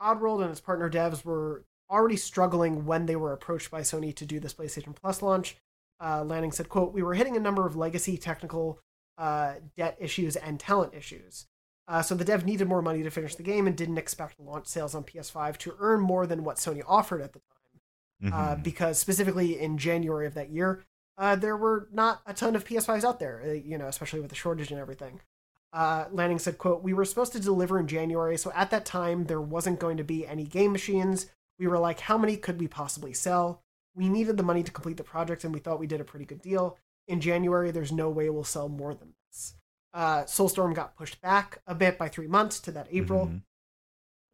[0.00, 4.26] Oddworld and its partner devs were already struggling when they were approached by Sony to
[4.26, 5.56] do this PlayStation Plus launch.
[5.98, 8.80] Uh, Lanning said, "quote We were hitting a number of legacy technical
[9.16, 11.46] uh, debt issues and talent issues.
[11.88, 14.66] Uh, so the dev needed more money to finish the game and didn't expect launch
[14.66, 17.40] sales on PS5 to earn more than what Sony offered at the
[18.24, 18.62] uh, Mhm.
[18.62, 20.84] because specifically in January of that year,
[21.18, 24.30] uh, there were not a ton of PS5s out there, uh, you know, especially with
[24.30, 25.20] the shortage and everything.
[25.72, 29.24] Uh, Lanning said, "quote We were supposed to deliver in January, so at that time
[29.24, 31.26] there wasn't going to be any game machines.
[31.58, 33.62] We were like, how many could we possibly sell?
[33.94, 36.24] We needed the money to complete the project, and we thought we did a pretty
[36.24, 36.78] good deal.
[37.06, 39.54] In January, there's no way we'll sell more than this."
[39.94, 43.26] Uh, Soulstorm got pushed back a bit by three months to that April.
[43.26, 43.42] Mhm.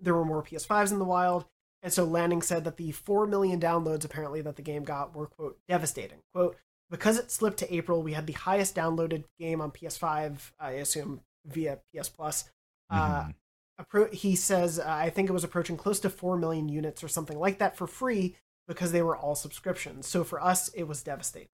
[0.01, 1.47] There were more PS5s in the wild,
[1.83, 5.27] and so Lanning said that the four million downloads apparently that the game got were
[5.27, 6.19] quote devastating.
[6.35, 6.57] Quote
[6.91, 10.53] because it slipped to April, we had the highest downloaded game on PS5.
[10.59, 12.49] I assume via PS Plus.
[12.91, 13.35] Uh, Mhm.
[13.81, 17.09] appro- he says uh, I think it was approaching close to four million units or
[17.09, 18.37] something like that for free
[18.67, 20.07] because they were all subscriptions.
[20.07, 21.49] So for us, it was devastating.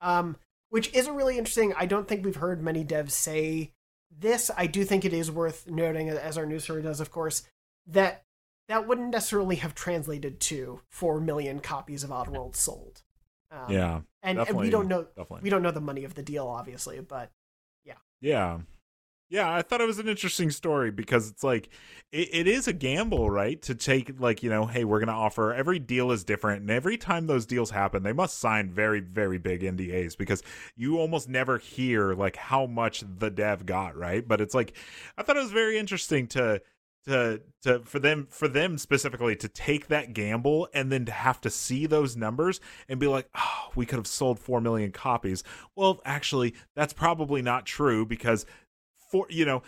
[0.00, 0.36] Um,
[0.70, 1.72] which is a really interesting.
[1.76, 3.72] I don't think we've heard many devs say
[4.10, 4.50] this.
[4.56, 7.42] I do think it is worth noting, as our news story does, of course,
[7.86, 8.23] that
[8.68, 13.02] that wouldn't necessarily have translated to four million copies of Oddworld sold.
[13.50, 15.40] Um, yeah, and, and we don't know definitely.
[15.42, 17.30] we don't know the money of the deal, obviously, but
[17.84, 18.60] yeah, Yeah.
[19.30, 21.70] Yeah, I thought it was an interesting story because it's like
[22.12, 23.60] it, it is a gamble, right?
[23.62, 26.98] To take like, you know, hey, we're gonna offer every deal is different, and every
[26.98, 30.42] time those deals happen, they must sign very, very big NDAs because
[30.76, 34.26] you almost never hear like how much the dev got, right?
[34.28, 34.76] But it's like
[35.16, 36.60] I thought it was very interesting to
[37.06, 41.40] to to for them for them specifically to take that gamble and then to have
[41.42, 45.42] to see those numbers and be like oh we could have sold 4 million copies.
[45.76, 48.46] Well actually that's probably not true because
[49.10, 49.62] for you know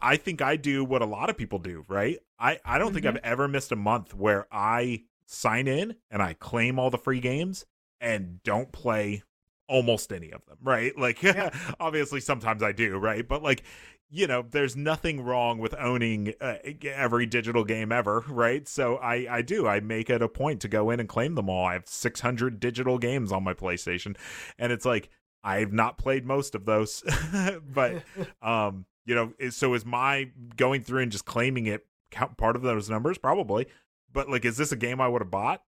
[0.00, 2.18] i think i do what a lot of people do right?
[2.38, 3.16] I i don't think mm-hmm.
[3.16, 7.20] i've ever missed a month where i sign in and i claim all the free
[7.20, 7.66] games
[8.00, 9.22] and don't play
[9.68, 10.96] almost any of them right?
[10.96, 11.50] Like Yeah.
[11.80, 13.26] obviously sometimes i do right?
[13.26, 13.64] But like
[14.10, 18.68] you know there's nothing wrong with owning uh, every digital game ever right?
[18.68, 19.66] So i i do.
[19.66, 21.66] I make it a point to go in and claim them all.
[21.66, 24.16] I have 600 digital games on my playstation
[24.58, 25.08] and it's like
[25.44, 27.02] i've not played most of those.
[27.72, 28.02] But
[28.42, 32.62] um you know so is my going through and just claiming it count part of
[32.62, 33.18] those numbers?
[33.18, 33.66] Probably.
[34.12, 35.62] But like is this a game i would have bought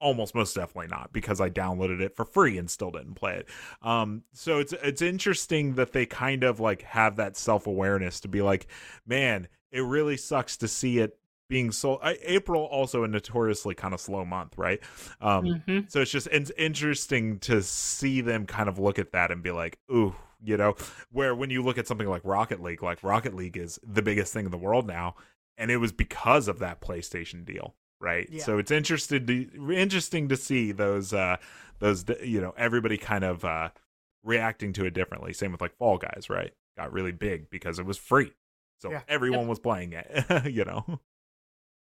[0.00, 3.48] almost most definitely not because i downloaded it for free and still didn't play it.
[3.82, 8.42] Um so it's it's interesting that they kind of like have that self-awareness to be
[8.42, 8.66] like
[9.06, 11.18] man it really sucks to see it
[11.48, 11.98] being sold.
[12.02, 14.80] I, april also a notoriously kind of slow month right?
[15.20, 15.90] Um Mhm.
[15.90, 19.50] so it's just it's interesting to see them kind of look at that and be
[19.50, 20.74] like, ooh, you know,
[21.10, 24.32] where when you look at something like Rocket League, like Rocket League is the biggest
[24.32, 25.14] thing in the world now,
[25.58, 28.28] and it was because of that PlayStation deal, right?
[28.30, 28.44] Yeah.
[28.44, 31.36] So it's interested to interesting to see those uh
[31.78, 33.70] those you know everybody kind of uh
[34.22, 35.32] reacting to it differently.
[35.32, 36.52] Same with like Fall Guys, right?
[36.76, 38.32] Got really big because it was free.
[38.80, 39.02] So Yeah.
[39.08, 41.00] everyone was playing it, you know.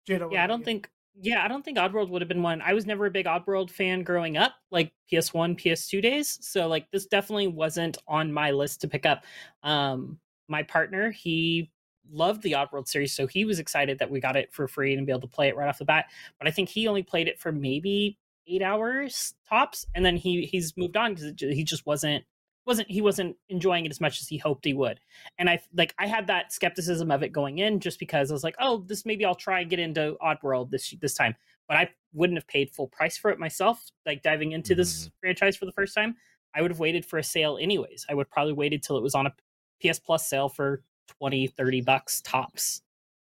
[0.07, 0.65] Jada, Yeah, I don't you?
[0.65, 0.89] think.
[1.21, 2.61] Yeah, I don't think Oddworld would have been one.
[2.61, 6.37] I was never a big Oddworld fan growing up, like PS1, PS2 days.
[6.41, 9.25] So like this definitely wasn't on my list to pick up.
[9.61, 11.69] Um, my partner, he
[12.09, 15.05] loved the Oddworld series, so he was excited that we got it for free and
[15.05, 16.05] be able to play it right off the bat.
[16.39, 18.17] But I think he only played it for maybe
[18.47, 22.23] eight hours tops, and then he he's moved on because he just wasn't
[22.65, 24.99] wasn't he wasn't enjoying it as much as he hoped he would.
[25.39, 28.43] And i like i had that skepticism of it going in just because i was
[28.43, 31.35] like oh this maybe i'll try and get into oddworld this this time
[31.67, 35.09] but i wouldn't have paid full price for it myself like diving into this mm-hmm.
[35.21, 36.15] franchise for the first time.
[36.53, 38.05] I would have waited for a sale anyways.
[38.09, 39.33] I would probably waited till it was on a
[39.81, 40.83] ps plus sale for
[41.19, 42.81] 20 30 bucks tops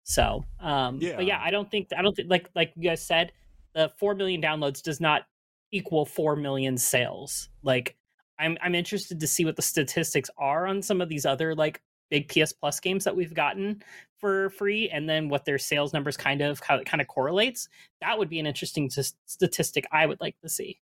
[0.05, 1.17] so um Yeah.
[1.17, 3.33] but yeah i don't think i don't think like like you guys said
[3.75, 5.23] the 4 million downloads does not
[5.71, 7.97] equal 4 million sales like
[8.39, 11.81] I'm I'm interested to see what the statistics are on some of these other like
[12.11, 13.83] big PS Plus games that we've gotten
[14.19, 17.69] for free, and then what their sales numbers kind of how it kind of correlates.
[18.01, 20.81] That would be an interesting s- statistic I would like to see.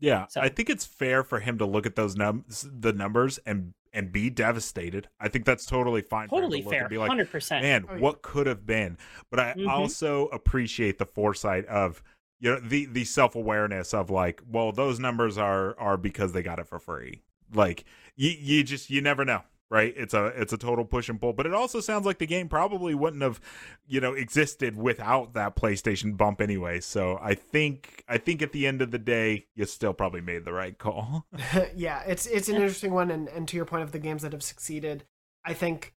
[0.00, 3.38] Yeah, So- I think it's fair for him to look at those num the numbers
[3.44, 5.08] and and be devastated.
[5.18, 6.28] I think that's totally fine.
[6.28, 7.64] Totally for to fair, and be like, hundred percent.
[7.64, 8.00] man, Oh, yeah.
[8.00, 8.96] what could have been?
[9.28, 9.68] But I Mhm.
[9.68, 12.00] also appreciate the foresight of
[12.38, 16.42] you know the the self awareness of like, well, those numbers are are because they
[16.44, 17.22] got it for free.
[17.52, 17.84] Like
[18.14, 19.42] you you just you never know.
[19.70, 22.26] Right, it's a it's a total push and pull, but it also sounds like the
[22.26, 23.38] game probably wouldn't have,
[23.86, 26.80] you know, existed without that PlayStation bump anyway.
[26.80, 30.46] So I think I think at the end of the day, you still probably made
[30.46, 31.26] the right call.
[31.76, 34.32] yeah, it's it's an interesting one, and, and to your point of the games that
[34.32, 35.04] have succeeded,
[35.44, 35.92] I think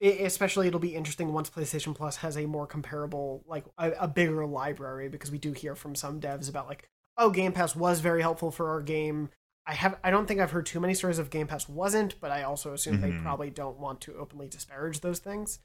[0.00, 4.44] especially it'll be interesting once PlayStation Plus has a more comparable, like a, a, bigger
[4.44, 8.20] library, because we do hear from some devs about like, oh, Game Pass was very
[8.20, 9.30] helpful for our game.
[9.66, 12.30] I have, I don't think I've heard too many stories of Game Pass wasn't, but
[12.30, 13.10] I also assume mm-hmm.
[13.10, 15.58] they probably don't want to openly disparage those things.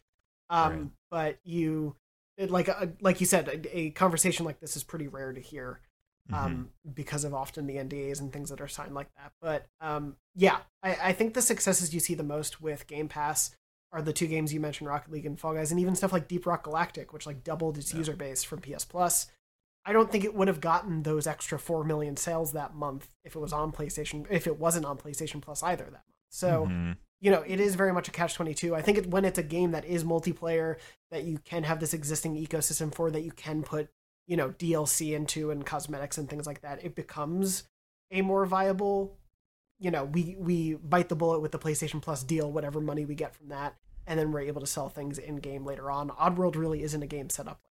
[0.49, 0.89] Um, right.
[1.11, 1.95] but you,
[2.38, 5.34] it, like, a, uh, like you said, a, a, conversation like this is pretty rare
[5.34, 5.81] to hear.
[6.31, 6.35] Um,
[6.85, 6.91] mm-hmm.
[6.93, 9.31] because of often the NDAs and things that are signed like that.
[9.41, 13.55] But um, yeah, I, I think the successes you see the most with Game Pass
[13.91, 16.27] are the two games you mentioned, Rocket League and Fall Guys, and even stuff like
[16.27, 17.97] Deep Rock Galactic, which like doubled its yeah.
[17.97, 19.26] user base from PS Plus.
[19.85, 23.35] I don't think it would have gotten those extra four million sales that month if
[23.35, 26.03] it was on PlayStation, if it wasn't on PlayStation Plus either that month.
[26.30, 26.91] So, mm-hmm.
[27.22, 28.76] you know, it is very much a catch twenty two.
[28.76, 30.76] I think it, when it's a game that is multiplayer
[31.11, 33.89] that you can have this existing ecosystem for, that you can put
[34.27, 37.64] you know DLC into and cosmetics and things like that, it becomes
[38.11, 39.18] a more viable
[39.80, 43.15] you know, we we bite the bullet with the PlayStation Plus deal, whatever money we
[43.15, 43.76] get from that,
[44.06, 46.10] and then we're able to sell things in game later on.
[46.10, 47.61] Oddworld really isn't a game set up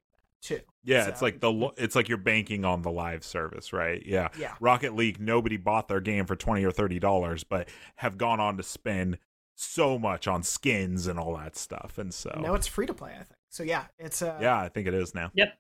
[0.43, 0.61] too.
[0.85, 1.11] Yeah, so.
[1.11, 4.03] it's like the it's like you're banking on the live service, right?
[4.05, 4.29] Yeah.
[4.39, 4.55] Yeah.
[4.61, 8.57] Rocket League, nobody bought their game for twenty or thirty dollars, but have gone on
[8.57, 9.19] to spend
[9.55, 13.13] so much on skins and all that stuff, and so now it's free to play.
[13.13, 13.63] I think so.
[13.63, 15.31] Yeah, it's uh, yeah, I think it is now.
[15.35, 15.59] Yep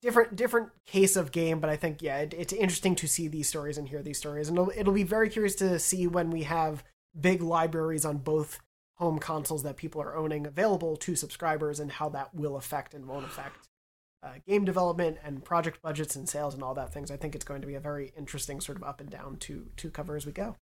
[0.00, 3.48] different different case of game but i think yeah it, it's interesting to see these
[3.48, 6.42] stories and hear these stories and it'll, it'll be very curious to see when we
[6.42, 6.84] have
[7.18, 8.60] big libraries on both
[8.96, 13.06] home consoles that people are owning available to subscribers and how that will affect and
[13.06, 13.67] won't affect
[14.28, 17.44] uh, game development and project budgets and sales and all that things i think it's
[17.44, 20.26] going to be a very interesting sort of up and down to to cover as
[20.26, 20.56] we go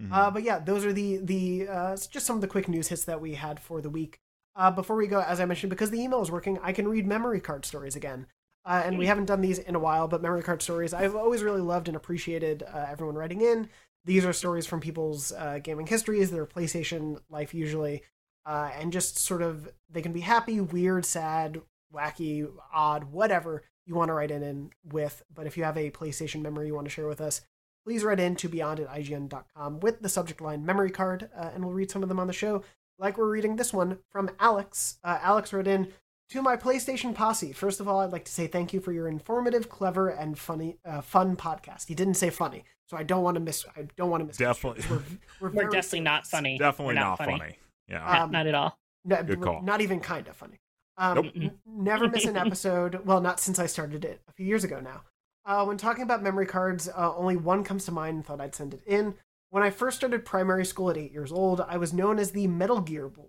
[0.00, 0.12] mm-hmm.
[0.12, 3.04] uh, but yeah those are the the uh, just some of the quick news hits
[3.04, 4.20] that we had for the week
[4.56, 7.06] uh, before we go as i mentioned because the email is working i can read
[7.06, 8.26] memory card stories again
[8.66, 11.42] uh, and we haven't done these in a while, but memory card stories, I've always
[11.42, 13.68] really loved and appreciated uh, everyone writing in.
[14.06, 18.02] These are stories from people's uh, gaming histories, their PlayStation life usually,
[18.46, 21.60] uh, and just sort of they can be happy, weird, sad,
[21.94, 25.22] wacky, odd, whatever you want to write in, in with.
[25.32, 27.42] But if you have a PlayStation memory you want to share with us,
[27.84, 31.64] please write in to beyond at IGN.com with the subject line memory card, uh, and
[31.64, 32.62] we'll read some of them on the show.
[32.98, 34.98] Like we're reading this one from Alex.
[35.04, 35.92] Uh, Alex wrote in,
[36.30, 39.08] to my PlayStation posse, first of all, I'd like to say thank you for your
[39.08, 41.86] informative, clever, and funny, uh, fun podcast.
[41.86, 43.64] He didn't say funny, so I don't want to miss.
[43.76, 44.38] I don't want to miss.
[44.38, 45.02] Definitely, we're,
[45.40, 46.56] we're, we're definitely not funny.
[46.58, 47.38] Definitely not, not, funny.
[47.38, 47.58] funny.
[47.88, 48.78] Yeah, um, not at all.
[49.04, 49.62] No, Good call.
[49.62, 50.58] Not even kind of funny.
[50.96, 51.26] Um, nope.
[51.34, 53.04] n- never miss an episode.
[53.04, 55.02] Well, not since I started it a few years ago now.
[55.46, 58.54] Uh, when talking about memory cards, uh, only one comes to mind and thought I'd
[58.54, 59.14] send it in.
[59.50, 62.46] When I first started primary school at eight years old, I was known as the
[62.46, 63.28] Metal Gear Boy.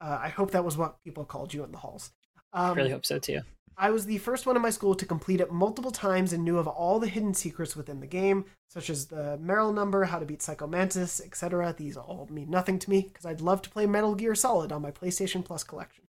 [0.00, 2.10] Uh, I hope that was what people called you in the halls.
[2.52, 3.40] Um, I really hope so too.
[3.80, 6.58] I was the first one in my school to complete it multiple times and knew
[6.58, 10.26] of all the hidden secrets within the game, such as the Meryl number, how to
[10.26, 11.72] beat Psycho Mantis, etc.
[11.76, 14.82] These all mean nothing to me because I'd love to play Metal Gear Solid on
[14.82, 16.04] my PlayStation Plus collection.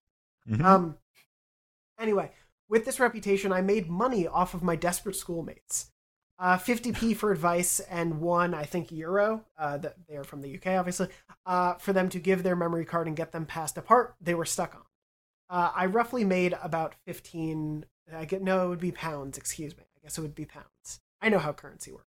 [0.48, 0.64] Mm-hmm.
[0.64, 0.98] Um.
[1.98, 2.30] Anyway,
[2.68, 5.90] with this reputation, I made money off of my desperate schoolmates.
[6.38, 9.44] Uh, 50p for advice and one, I think, euro.
[9.58, 11.08] Uh, that they are from the UK, obviously.
[11.44, 14.34] Uh, for them to give their memory card and get them past a part they
[14.34, 14.82] were stuck on.
[15.50, 17.84] Uh, I roughly made about 15.
[18.14, 19.38] I get no, it would be pounds.
[19.38, 19.84] Excuse me.
[19.96, 21.00] I guess it would be pounds.
[21.20, 22.04] I know how currency works.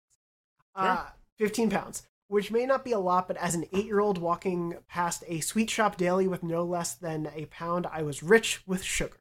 [0.76, 0.88] Sure.
[0.88, 1.06] Uh,
[1.38, 4.78] 15 pounds, which may not be a lot, but as an eight year old walking
[4.88, 8.82] past a sweet shop daily with no less than a pound, I was rich with
[8.82, 9.18] sugar.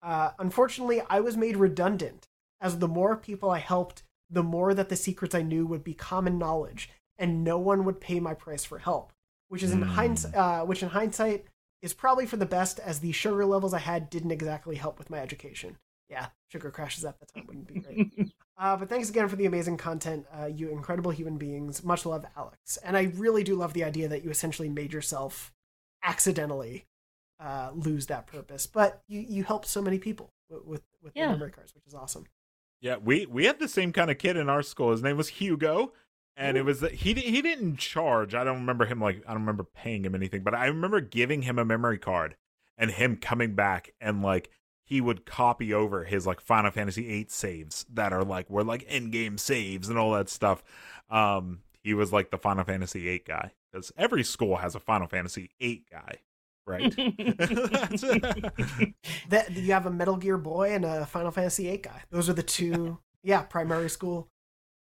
[0.00, 2.28] Uh, unfortunately, I was made redundant,
[2.60, 5.94] as the more people I helped, the more that the secrets I knew would be
[5.94, 9.12] common knowledge, and no one would pay my price for help.
[9.48, 9.88] Which is in mm.
[9.88, 11.46] hindsight, uh, which in hindsight
[11.82, 15.10] is probably for the best, as the sugar levels I had didn't exactly help with
[15.10, 15.76] my education.
[16.08, 18.32] Yeah, sugar crashes at the time wouldn't be great.
[18.58, 21.84] uh, but thanks again for the amazing content, uh, you incredible human beings.
[21.84, 22.76] Much love, Alex.
[22.78, 25.52] And I really do love the idea that you essentially made yourself
[26.02, 26.86] accidentally
[27.40, 31.26] uh, lose that purpose, but you you helped so many people with with, with yeah.
[31.26, 32.26] the memory cards, which is awesome.
[32.80, 34.90] Yeah, we we had the same kind of kid in our school.
[34.90, 35.92] His name was Hugo,
[36.36, 38.34] and it was he he didn't charge.
[38.34, 41.42] I don't remember him like I don't remember paying him anything, but I remember giving
[41.42, 42.36] him a memory card
[42.76, 44.50] and him coming back and like
[44.88, 48.86] he would copy over his like Final Fantasy VIII saves that are like were like
[48.88, 50.64] end game saves and all that stuff.
[51.10, 55.06] Um, he was like the Final Fantasy VIII guy because every school has a Final
[55.06, 56.16] Fantasy VIII guy,
[56.66, 56.96] right?
[59.28, 62.02] that you have a Metal Gear boy and a Final Fantasy VIII guy.
[62.10, 64.30] Those are the two, yeah, primary school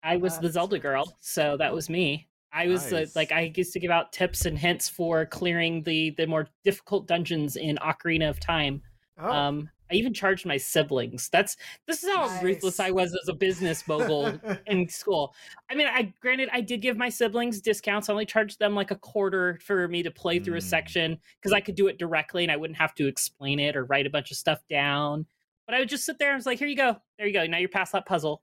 [0.04, 2.30] I was the Zelda girl, so that was me.
[2.54, 3.10] I was nice.
[3.10, 6.48] uh, like I used to give out tips and hints for clearing the the more
[6.64, 8.82] difficult dungeons in Ocarina of Time.
[9.20, 9.30] Oh.
[9.30, 11.30] Um, I even charged my siblings.
[11.30, 11.56] That's
[11.88, 12.44] this is how Nice.
[12.44, 15.34] ruthless I was as a business mogul in school.
[15.70, 18.10] I mean, I granted I did give my siblings discounts.
[18.10, 20.64] I only charged them like a quarter for me to play through a Mm.
[20.64, 23.86] section because I could do it directly and I wouldn't have to explain it or
[23.86, 25.26] write a bunch of stuff down.
[25.66, 27.46] But I would just sit there and was like, "Here you go, there you go.
[27.46, 28.42] Now you're past that puzzle."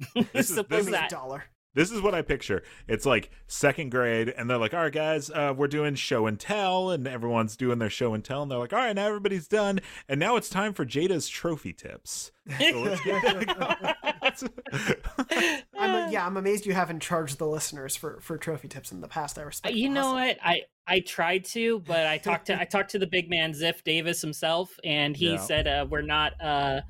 [0.32, 1.10] This is- this is- that.
[1.10, 1.44] dollar.
[1.74, 2.62] This is what I picture.
[2.88, 6.38] It's like second grade, and they're like, "All right, guys, uh, we're doing show and
[6.38, 9.48] tell," and everyone's doing their show and tell, and they're like, "All right, now everybody's
[9.48, 12.30] done, and now it's time for Jada's trophy tips."
[12.60, 14.04] So let's get that
[15.78, 19.08] I'm yeah, I'm amazed you haven't charged the listeners for for trophy tips in the
[19.08, 19.38] past.
[19.38, 19.74] I respect.
[19.74, 20.14] you know hustle.
[20.14, 20.38] what?
[20.42, 23.82] I I tried to, but I talked to I talked to the big man Ziff
[23.84, 25.36] Davis himself, and he Yeah.
[25.38, 26.80] said uh, we're not uh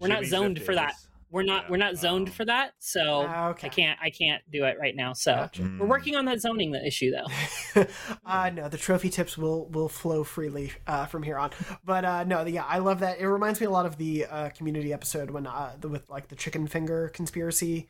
[0.00, 0.94] we're not zoned Ziff for that.
[1.26, 1.32] Davis.
[1.32, 1.70] we're not Yeah.
[1.70, 2.32] we're not zoned Oh.
[2.32, 3.66] for that, so Ah, okay.
[3.66, 5.12] I can't I can't do it right now.
[5.12, 5.62] So Gotcha.
[5.62, 5.78] Mm.
[5.80, 7.84] we're working on that zoning issue though.
[8.24, 11.50] uh, no, the trophy tips will will flow freely uh, from here on.
[11.84, 13.18] But uh, no, yeah, I love that.
[13.20, 16.28] It reminds me a lot of the uh, community episode when uh, the, with like
[16.28, 17.88] the chicken finger conspiracy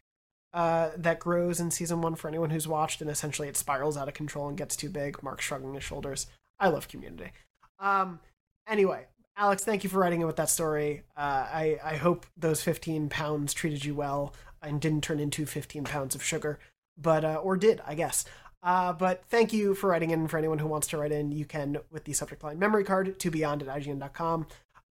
[0.55, 4.09] uh, that grows in season one for anyone who's watched, and essentially it spirals out
[4.09, 5.23] of control and gets too big.
[5.23, 6.27] Mark shrugging his shoulders.
[6.59, 7.33] I love community.
[7.79, 8.21] Um,
[8.67, 9.07] anyway.
[9.39, 11.03] Alex, thank you for writing in with that story.
[11.15, 14.33] Uh, I, I hope those 15 pounds treated you well
[14.63, 16.59] and didn't turn into 15 pounds of sugar,
[16.97, 18.25] but uh, or did, I guess.
[18.63, 20.27] Uh, but thank you for writing in.
[20.27, 23.19] For anyone who wants to write in, you can with the subject line memory card
[23.21, 24.47] to beyond at IGN.com.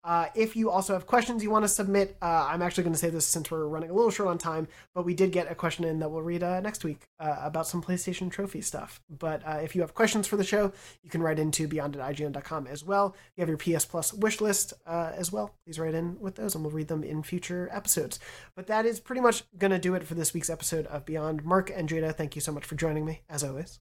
[0.04, 2.98] Uh, if you also have questions you want to submit, uh, I'm actually going to
[2.98, 5.54] say this since we're running a little short on time, but we did get a
[5.54, 9.00] question in that we'll read uh, next week uh, about some PlayStation Trophy stuff.
[9.08, 10.72] But uh, if you have questions for the show,
[11.02, 13.16] you can write into beyond at IGN.com as well.
[13.36, 15.54] You have your PS Plus wish list uh, as well.
[15.64, 18.20] Please write in with those and we'll read them in future episodes.
[18.54, 21.44] But that is pretty much going to do it for this week's episode of Beyond.
[21.44, 23.80] Mark and Jada, thank you so much for joining me, as always.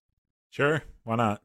[0.52, 1.41] Sure, why not?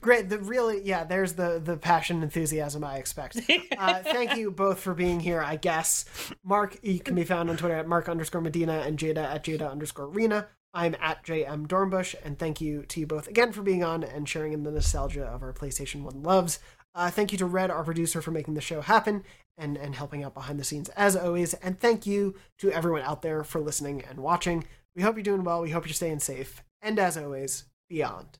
[0.00, 0.28] Great.
[0.28, 3.38] The really, yeah, there's the the passion and enthusiasm I expect.
[3.78, 6.04] Uh, thank you both for being here, I guess.
[6.44, 9.70] Mark, you can be found on Twitter at Mark underscore Medina and Jada at Jada
[9.70, 10.46] underscore Rena.
[10.74, 14.28] I'm at JM Dornbush, and thank you to you both again for being on and
[14.28, 16.60] sharing in the nostalgia of our PlayStation 1 loves.
[16.94, 19.24] Uh, thank you to Red, our producer, for making the show happen
[19.58, 21.54] and, and helping out behind the scenes as always.
[21.54, 24.64] And thank you to everyone out there for listening and watching.
[24.94, 25.62] We hope you're doing well.
[25.62, 26.62] We hope you're staying safe.
[26.80, 28.38] And as always, beyond.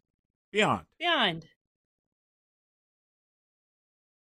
[0.52, 0.84] Beyond.
[0.98, 1.46] Beyond.